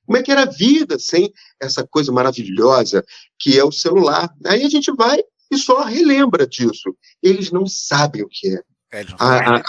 como 0.06 0.18
é 0.18 0.24
que 0.24 0.32
era 0.32 0.44
a 0.44 0.46
vida 0.46 0.98
sem 0.98 1.32
essa 1.62 1.86
coisa 1.86 2.12
maravilhosa 2.12 3.06
que 3.38 3.60
é 3.60 3.64
o 3.64 3.72
celular. 3.72 4.34
Aí 4.46 4.64
a 4.64 4.70
gente 4.70 4.92
vai 4.94 5.22
e 5.52 5.58
só 5.58 5.84
relembra 5.84 6.48
disso. 6.48 6.96
Eles 7.22 7.52
não 7.52 7.66
sabem 7.68 8.24
o 8.24 8.30
que 8.30 8.48
é. 8.48 8.62
é 8.94 9.06
a, 9.20 9.26
a, 9.26 9.56
a, 9.58 9.62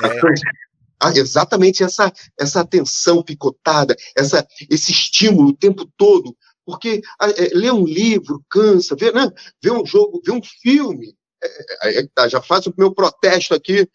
exatamente 1.15 1.83
essa, 1.83 2.13
essa 2.39 2.61
atenção 2.61 3.23
picotada, 3.23 3.97
essa, 4.17 4.47
esse 4.71 4.93
estímulo 4.93 5.51
o 5.51 5.57
tempo 5.57 5.89
todo. 5.97 6.37
Porque 6.65 7.01
é, 7.23 7.55
ler 7.55 7.73
um 7.73 7.85
livro 7.85 8.45
cansa, 8.51 8.95
ver, 8.95 9.15
né, 9.15 9.31
ver 9.63 9.73
um 9.73 9.87
jogo, 9.87 10.21
ver 10.25 10.33
um 10.33 10.43
filme. 10.43 11.15
É, 11.43 12.01
é, 12.01 12.07
tá, 12.15 12.29
já 12.29 12.43
faço 12.43 12.71
o 12.71 12.75
meu 12.77 12.93
protesto 12.93 13.55
aqui 13.55 13.89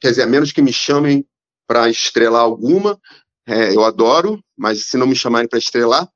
quer 0.00 0.10
dizer, 0.10 0.22
a 0.22 0.26
menos 0.26 0.52
que 0.52 0.62
me 0.62 0.72
chamem 0.72 1.24
para 1.66 1.88
estrelar 1.88 2.42
alguma, 2.42 2.98
é, 3.46 3.74
eu 3.74 3.84
adoro, 3.84 4.42
mas 4.56 4.86
se 4.86 4.96
não 4.96 5.06
me 5.06 5.16
chamarem 5.16 5.48
para 5.48 5.58
estrelar, 5.58 6.08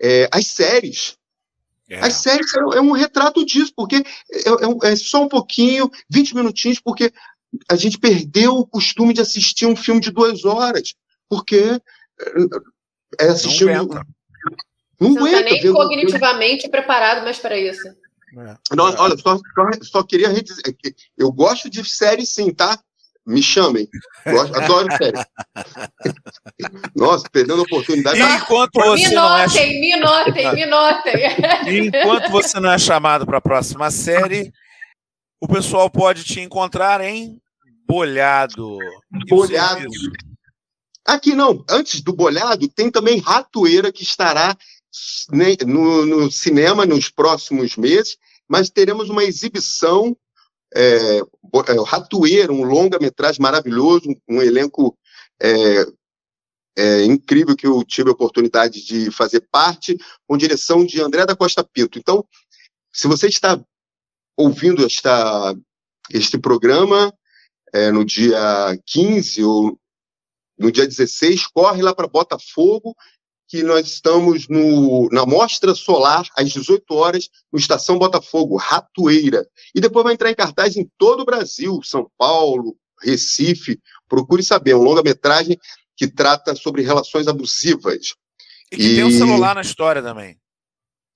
é, 0.00 0.28
as 0.32 0.46
séries. 0.48 1.16
É. 1.88 2.00
As 2.00 2.14
séries 2.14 2.52
é, 2.54 2.80
um 2.80 2.92
retrato 2.92 3.44
disso, 3.44 3.72
porque 3.76 3.96
é, 3.96 4.88
é, 4.88 4.92
é 4.92 4.96
só 4.96 5.22
um 5.22 5.28
pouquinho, 5.28 5.90
20 6.08 6.34
minutinhos, 6.34 6.80
porque 6.80 7.12
a 7.68 7.76
gente 7.76 7.98
perdeu 7.98 8.56
o 8.56 8.66
costume 8.66 9.12
de 9.12 9.20
assistir 9.20 9.66
um 9.66 9.76
filme 9.76 10.00
de 10.00 10.10
duas 10.10 10.44
horas, 10.44 10.94
porque 11.28 11.80
é 13.20 13.24
assistir. 13.26 13.66
Não 13.66 13.74
aguenta. 13.74 14.06
Não, 15.00 15.10
não 15.10 15.16
aguenta, 15.18 15.44
tá 15.44 15.50
nem 15.50 15.72
cognitivamente 15.72 16.68
preparado 16.68 17.24
mais 17.24 17.38
para 17.38 17.58
isso. 17.58 17.88
É, 17.88 18.56
não, 18.74 18.84
olha, 18.84 19.16
só, 19.18 19.36
só, 19.36 19.70
só, 19.82 20.02
queria 20.02 20.32
dizer 20.42 20.62
que 20.72 20.94
eu 21.18 21.30
gosto 21.30 21.68
de 21.68 21.84
série 21.84 22.24
sim, 22.24 22.52
tá? 22.52 22.78
Me 23.24 23.42
chamem. 23.42 23.88
Gosto, 24.26 24.56
adoro 24.56 24.88
série. 24.96 25.18
Nossa, 26.96 27.28
perdendo 27.30 27.60
a 27.60 27.64
oportunidade. 27.64 28.18
E 28.18 28.22
enquanto 28.22 28.72
você 28.74 29.08
me 29.08 29.14
não 29.14 29.38
notem, 29.38 29.76
é... 29.76 29.80
me 29.80 29.96
notem, 29.96 30.54
me 30.54 30.66
notem. 30.66 31.86
enquanto 31.86 32.30
você 32.30 32.58
não 32.58 32.72
é 32.72 32.78
chamado 32.78 33.24
para 33.24 33.38
a 33.38 33.40
próxima 33.40 33.90
série, 33.90 34.52
o 35.42 35.48
pessoal 35.48 35.90
pode 35.90 36.22
te 36.22 36.38
encontrar 36.38 37.00
em 37.00 37.36
Bolhado. 37.84 38.78
Bolhado. 39.28 39.84
Aqui 41.04 41.34
não, 41.34 41.64
antes 41.68 42.00
do 42.00 42.12
Bolhado, 42.12 42.68
tem 42.68 42.88
também 42.88 43.18
Ratoeira 43.18 43.90
que 43.90 44.04
estará 44.04 44.56
no, 45.66 46.06
no 46.06 46.30
cinema 46.30 46.86
nos 46.86 47.10
próximos 47.10 47.76
meses, 47.76 48.16
mas 48.48 48.70
teremos 48.70 49.10
uma 49.10 49.24
exibição 49.24 50.16
é, 50.72 51.18
é 51.18 51.84
Ratoeira, 51.84 52.52
um 52.52 52.62
longa-metragem 52.62 53.42
maravilhoso, 53.42 54.10
um, 54.10 54.36
um 54.36 54.42
elenco 54.42 54.96
é, 55.42 55.84
é, 56.78 57.04
incrível 57.04 57.56
que 57.56 57.66
eu 57.66 57.82
tive 57.82 58.10
a 58.10 58.12
oportunidade 58.12 58.86
de 58.86 59.10
fazer 59.10 59.40
parte, 59.50 59.98
com 60.24 60.38
direção 60.38 60.86
de 60.86 61.00
André 61.00 61.26
da 61.26 61.34
Costa 61.34 61.64
Pinto. 61.64 61.98
Então, 61.98 62.24
se 62.92 63.08
você 63.08 63.26
está 63.26 63.60
ouvindo 64.36 64.84
esta, 64.84 65.54
este 66.10 66.38
programa 66.38 67.12
é, 67.72 67.90
no 67.90 68.04
dia 68.04 68.78
15 68.86 69.44
ou 69.44 69.78
no 70.58 70.70
dia 70.70 70.86
16, 70.86 71.46
corre 71.48 71.82
lá 71.82 71.94
para 71.94 72.06
Botafogo 72.06 72.94
que 73.52 73.62
nós 73.62 73.86
estamos 73.86 74.48
no, 74.48 75.10
na 75.12 75.26
Mostra 75.26 75.74
Solar, 75.74 76.26
às 76.34 76.50
18 76.50 76.94
horas, 76.94 77.28
no 77.52 77.58
Estação 77.58 77.98
Botafogo, 77.98 78.56
Ratoeira. 78.56 79.46
E 79.74 79.80
depois 79.80 80.04
vai 80.04 80.14
entrar 80.14 80.30
em 80.30 80.34
cartaz 80.34 80.74
em 80.74 80.90
todo 80.96 81.20
o 81.20 81.24
Brasil, 81.26 81.78
São 81.84 82.10
Paulo, 82.16 82.74
Recife. 83.02 83.78
Procure 84.08 84.42
saber, 84.42 84.70
é 84.70 84.76
um 84.76 84.82
longa-metragem 84.82 85.58
que 85.94 86.08
trata 86.08 86.54
sobre 86.54 86.80
relações 86.80 87.28
abusivas. 87.28 88.14
E 88.72 88.76
que 88.76 88.82
e... 88.84 88.94
tem 88.94 89.04
um 89.04 89.10
celular 89.10 89.54
na 89.54 89.60
história 89.60 90.02
também. 90.02 90.38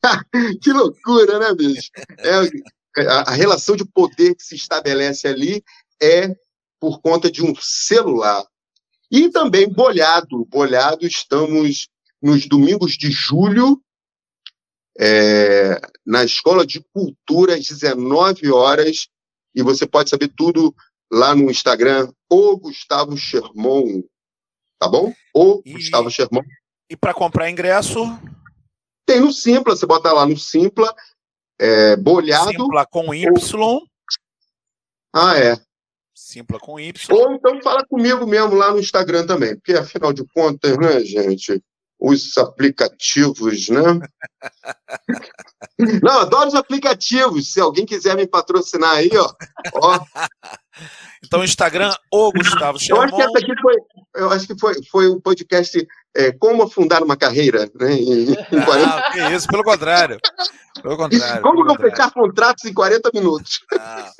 que 0.62 0.72
loucura, 0.74 1.38
né, 1.38 1.54
bicho? 1.54 1.90
É, 2.18 2.50
a, 2.96 3.30
a 3.30 3.32
relação 3.32 3.76
de 3.76 3.84
poder 3.84 4.34
que 4.34 4.42
se 4.42 4.54
estabelece 4.54 5.26
ali 5.26 5.62
é 6.00 6.34
por 6.80 7.00
conta 7.00 7.30
de 7.30 7.42
um 7.42 7.54
celular. 7.56 8.44
E 9.10 9.28
também 9.30 9.68
Bolhado. 9.68 10.44
Bolhado, 10.46 11.06
estamos 11.06 11.88
nos 12.20 12.46
domingos 12.46 12.92
de 12.92 13.10
julho, 13.10 13.80
é, 14.98 15.80
na 16.04 16.24
Escola 16.24 16.66
de 16.66 16.80
Cultura, 16.92 17.54
às 17.54 17.66
19 17.66 18.50
horas, 18.50 19.08
e 19.54 19.62
você 19.62 19.86
pode 19.86 20.10
saber 20.10 20.28
tudo 20.28 20.74
lá 21.10 21.34
no 21.34 21.50
Instagram, 21.50 22.10
o 22.30 22.56
Gustavo 22.56 23.16
Sherman, 23.16 24.04
tá 24.78 24.88
bom? 24.88 25.12
O 25.34 25.62
e, 25.64 25.72
Gustavo 25.72 26.10
Sherman. 26.10 26.42
E 26.90 26.96
para 26.96 27.14
comprar 27.14 27.50
ingresso? 27.50 28.04
Tem 29.06 29.20
no 29.20 29.32
Simpla, 29.32 29.76
você 29.76 29.86
bota 29.86 30.12
lá 30.12 30.26
no 30.26 30.36
Simpla, 30.36 30.92
é, 31.58 31.96
bolhado. 31.96 32.50
Simpla 32.50 32.86
com 32.86 33.14
Y. 33.14 33.80
Ah, 35.14 35.38
é. 35.38 35.56
Simpla 36.14 36.58
com 36.58 36.78
Y. 36.78 37.14
Ou 37.14 37.32
então 37.34 37.60
fala 37.62 37.84
comigo 37.86 38.26
mesmo 38.26 38.54
lá 38.54 38.70
no 38.70 38.78
Instagram 38.78 39.26
também, 39.26 39.56
porque 39.56 39.72
afinal 39.74 40.12
de 40.12 40.24
contas, 40.34 40.76
né, 40.76 41.00
gente? 41.00 41.62
Os 41.98 42.36
aplicativos, 42.36 43.68
né? 43.68 43.82
Não, 46.02 46.20
adoro 46.20 46.48
os 46.48 46.54
aplicativos. 46.54 47.52
Se 47.52 47.60
alguém 47.60 47.86
quiser 47.86 48.14
me 48.16 48.26
patrocinar 48.26 48.96
aí, 48.96 49.10
ó. 49.16 49.32
ó. 49.74 50.00
Então, 51.26 51.42
Instagram, 51.42 51.92
o 52.12 52.32
Gustavo 52.32 52.78
Eu 52.88 53.00
acho 53.02 53.14
que 53.14 53.22
essa 53.22 53.38
aqui 53.38 53.52
foi, 53.60 53.74
eu 54.14 54.30
acho 54.30 54.46
que 54.46 54.58
foi, 54.58 54.74
foi 54.90 55.06
o 55.08 55.20
podcast 55.20 55.86
é, 56.14 56.32
Como 56.32 56.62
Afundar 56.62 57.02
uma 57.02 57.16
Carreira, 57.16 57.70
né? 57.74 57.92
Em, 57.94 58.32
em 58.32 58.64
40... 58.64 58.86
Ah, 58.86 59.10
que 59.12 59.20
isso, 59.34 59.48
pelo 59.48 59.64
contrário. 59.64 60.18
Pelo 60.80 60.96
contrário. 60.96 61.42
Como 61.42 61.56
pelo 61.56 61.66
não 61.66 61.74
contrário. 61.74 61.96
fechar 61.96 62.10
contratos 62.12 62.64
em 62.64 62.72
40 62.72 63.10
minutos. 63.12 63.60
Ah. 63.78 64.10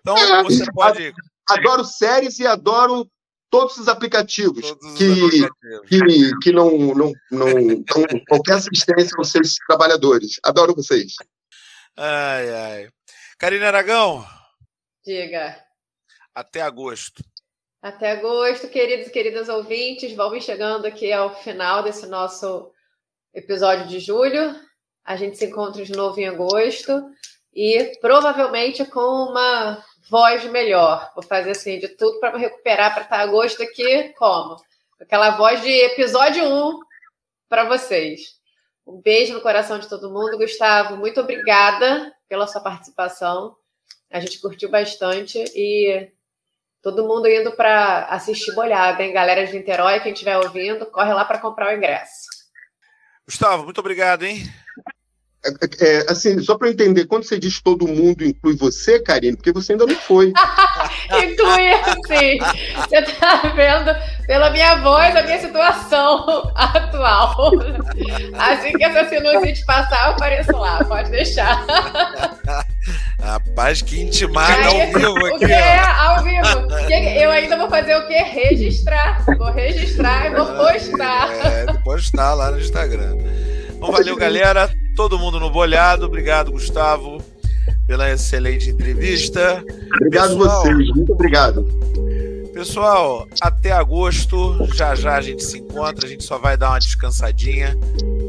Então, 0.00 0.16
você 0.44 0.64
pode. 0.72 1.12
Adoro 1.50 1.84
séries 1.84 2.38
e 2.38 2.46
adoro 2.46 3.06
todos 3.50 3.76
os 3.76 3.86
aplicativos 3.86 4.62
Todos 4.62 4.92
os 4.92 4.98
que, 4.98 5.44
aplicativos. 5.44 5.88
que, 5.88 6.38
que 6.38 6.52
não, 6.52 6.70
não, 6.94 7.12
não 7.30 7.54
dão 7.54 8.04
qualquer 8.26 8.54
assistência 8.54 9.14
aos 9.18 9.30
seus 9.30 9.56
trabalhadores. 9.68 10.40
Adoro 10.42 10.74
vocês. 10.74 11.12
Ai, 11.96 12.50
ai. 12.50 12.88
Karina 13.38 13.66
Aragão, 13.66 14.26
Diga. 15.04 15.56
Até 16.34 16.60
agosto. 16.60 17.22
Até 17.80 18.12
agosto, 18.12 18.68
queridos 18.68 19.06
e 19.06 19.10
queridas 19.10 19.48
ouvintes. 19.48 20.14
Vamos 20.14 20.42
chegando 20.44 20.86
aqui 20.86 21.12
ao 21.12 21.34
final 21.42 21.82
desse 21.82 22.06
nosso 22.06 22.72
episódio 23.32 23.86
de 23.86 24.00
julho. 24.00 24.54
A 25.04 25.16
gente 25.16 25.36
se 25.36 25.46
encontra 25.46 25.84
de 25.84 25.92
novo 25.92 26.18
em 26.18 26.26
agosto 26.26 27.10
e 27.54 27.92
provavelmente 28.00 28.84
com 28.86 29.30
uma 29.30 29.84
voz 30.08 30.44
melhor. 30.46 31.12
Vou 31.14 31.22
fazer 31.22 31.50
assim 31.50 31.78
de 31.78 31.88
tudo 31.88 32.18
para 32.20 32.32
me 32.32 32.38
recuperar 32.38 32.94
para 32.94 33.04
estar 33.04 33.20
agosto 33.20 33.62
aqui 33.62 34.14
como? 34.14 34.56
Aquela 35.00 35.30
voz 35.30 35.62
de 35.62 35.70
episódio 35.70 36.44
1 36.44 36.80
para 37.48 37.64
vocês. 37.64 38.40
Um 38.86 39.00
beijo 39.00 39.34
no 39.34 39.40
coração 39.40 39.78
de 39.78 39.88
todo 39.88 40.10
mundo. 40.10 40.38
Gustavo, 40.38 40.96
muito 40.96 41.20
obrigada 41.20 42.14
pela 42.28 42.46
sua 42.46 42.60
participação. 42.60 43.54
A 44.10 44.20
gente 44.20 44.40
curtiu 44.40 44.70
bastante 44.70 45.42
e 45.54 46.10
todo 46.84 47.08
mundo 47.08 47.26
indo 47.26 47.50
para 47.52 48.04
assistir 48.10 48.54
bolhada, 48.54 49.02
hein? 49.02 49.14
Galera 49.14 49.46
de 49.46 49.54
Niterói, 49.54 50.00
quem 50.00 50.12
estiver 50.12 50.36
ouvindo, 50.36 50.84
corre 50.84 51.14
lá 51.14 51.24
para 51.24 51.38
comprar 51.38 51.72
o 51.72 51.76
ingresso. 51.76 52.28
Gustavo, 53.26 53.64
muito 53.64 53.78
obrigado, 53.78 54.24
hein? 54.24 54.46
É, 55.46 55.86
é, 55.86 56.10
assim, 56.10 56.38
só 56.42 56.58
para 56.58 56.68
eu 56.68 56.72
entender, 56.72 57.06
quando 57.06 57.24
você 57.24 57.38
diz 57.38 57.60
todo 57.60 57.88
mundo, 57.88 58.22
inclui 58.22 58.54
você, 58.56 59.00
Karine, 59.00 59.34
porque 59.34 59.52
você 59.52 59.72
ainda 59.72 59.86
não 59.86 59.96
foi. 59.96 60.32
Inclui 61.22 61.68
assim. 61.68 62.38
Você 62.76 63.02
tá 63.18 63.42
vendo 63.54 64.26
pela 64.26 64.50
minha 64.50 64.76
voz 64.76 65.16
a 65.16 65.22
minha 65.22 65.38
situação 65.38 66.26
atual. 66.54 67.50
Assim 68.38 68.72
que 68.72 68.84
essa 68.84 69.08
sinusite 69.08 69.64
passar, 69.64 70.08
eu 70.08 70.12
apareço 70.12 70.52
lá, 70.52 70.84
pode 70.84 71.10
deixar. 71.10 71.64
Rapaz, 73.24 73.80
que 73.80 74.02
intimado 74.02 74.52
Aí, 74.52 74.82
ao 74.82 74.92
vivo 74.92 75.12
o 75.12 75.26
aqui, 75.26 75.46
que 75.46 75.52
é 75.52 75.78
ao 75.80 76.22
vivo? 76.22 76.46
Eu 77.18 77.30
ainda 77.30 77.56
vou 77.56 77.70
fazer 77.70 77.96
o 77.96 78.06
quê? 78.06 78.22
Registrar. 78.22 79.24
Vou 79.38 79.50
registrar 79.50 80.26
e 80.26 80.34
vou 80.34 80.44
postar. 80.44 81.32
É, 81.32 81.64
depois 81.72 82.10
tá 82.10 82.34
lá 82.34 82.50
no 82.50 82.60
Instagram. 82.60 83.16
Então, 83.74 83.90
valeu, 83.90 84.14
galera. 84.14 84.70
Todo 84.94 85.18
mundo 85.18 85.40
no 85.40 85.48
bolhado. 85.48 86.04
Obrigado, 86.04 86.52
Gustavo, 86.52 87.16
pela 87.86 88.10
excelente 88.10 88.68
entrevista. 88.68 89.64
Obrigado 89.96 90.36
Pessoal. 90.36 90.62
vocês, 90.62 90.88
muito 90.90 91.12
obrigado. 91.14 91.64
Pessoal, 92.52 93.26
até 93.40 93.72
agosto, 93.72 94.68
já 94.74 94.94
já 94.94 95.16
a 95.16 95.20
gente 95.22 95.42
se 95.42 95.58
encontra, 95.58 96.06
a 96.06 96.08
gente 96.08 96.22
só 96.22 96.38
vai 96.38 96.58
dar 96.58 96.70
uma 96.70 96.78
descansadinha, 96.78 97.76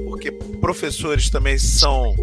porque 0.08 0.32
professores 0.32 1.30
também 1.30 1.58
são 1.60 2.16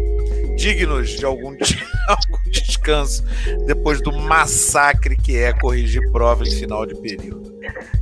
dignos 0.55 1.11
de 1.11 1.25
algum, 1.25 1.55
algum 2.07 2.49
descanso 2.51 3.23
depois 3.65 4.01
do 4.01 4.11
massacre 4.11 5.15
que 5.15 5.35
é 5.37 5.53
corrigir 5.53 6.01
prova 6.11 6.43
em 6.43 6.51
final 6.51 6.85
de 6.85 6.95
período. 6.95 7.53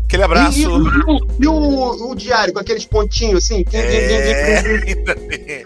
Aquele 0.06 0.24
abraço. 0.24 0.60
E, 0.60 0.64
e 0.64 0.68
o- 0.68 1.28
e 1.40 1.48
o, 1.48 2.12
o 2.12 2.16
diário 2.16 2.54
com 2.54 2.60
aqueles 2.60 2.84
pontinhos 2.86 3.46
assim? 3.46 3.64
É, 3.72 4.62
tem, 5.16 5.66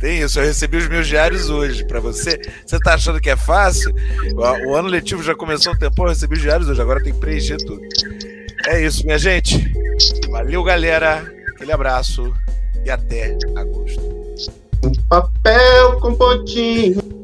tem 0.00 0.20
isso. 0.22 0.40
Eu 0.40 0.44
recebi 0.46 0.78
os 0.78 0.88
meus 0.88 1.06
diários 1.06 1.50
hoje. 1.50 1.84
Para 1.84 2.00
você, 2.00 2.40
você 2.64 2.78
tá 2.78 2.94
achando 2.94 3.20
que 3.20 3.28
é 3.28 3.36
fácil? 3.36 3.92
O, 4.34 4.70
o 4.70 4.74
ano 4.74 4.88
letivo 4.88 5.22
já 5.22 5.34
começou 5.34 5.74
um 5.74 5.76
tempo, 5.78 6.02
eu 6.04 6.08
recebi 6.08 6.36
os 6.36 6.40
diários 6.40 6.68
hoje. 6.68 6.80
Agora 6.80 7.02
tem 7.02 7.12
que 7.12 7.18
preencher 7.20 7.58
tudo. 7.58 7.82
É 8.66 8.82
isso, 8.82 9.04
minha 9.04 9.18
gente. 9.18 9.70
Valeu, 10.30 10.62
galera. 10.62 11.30
Aquele 11.48 11.72
abraço 11.72 12.32
e 12.86 12.90
até 12.90 13.36
agosto. 13.56 14.00
Papel 15.08 16.00
com 16.00 16.14
pontinho. 16.14 17.21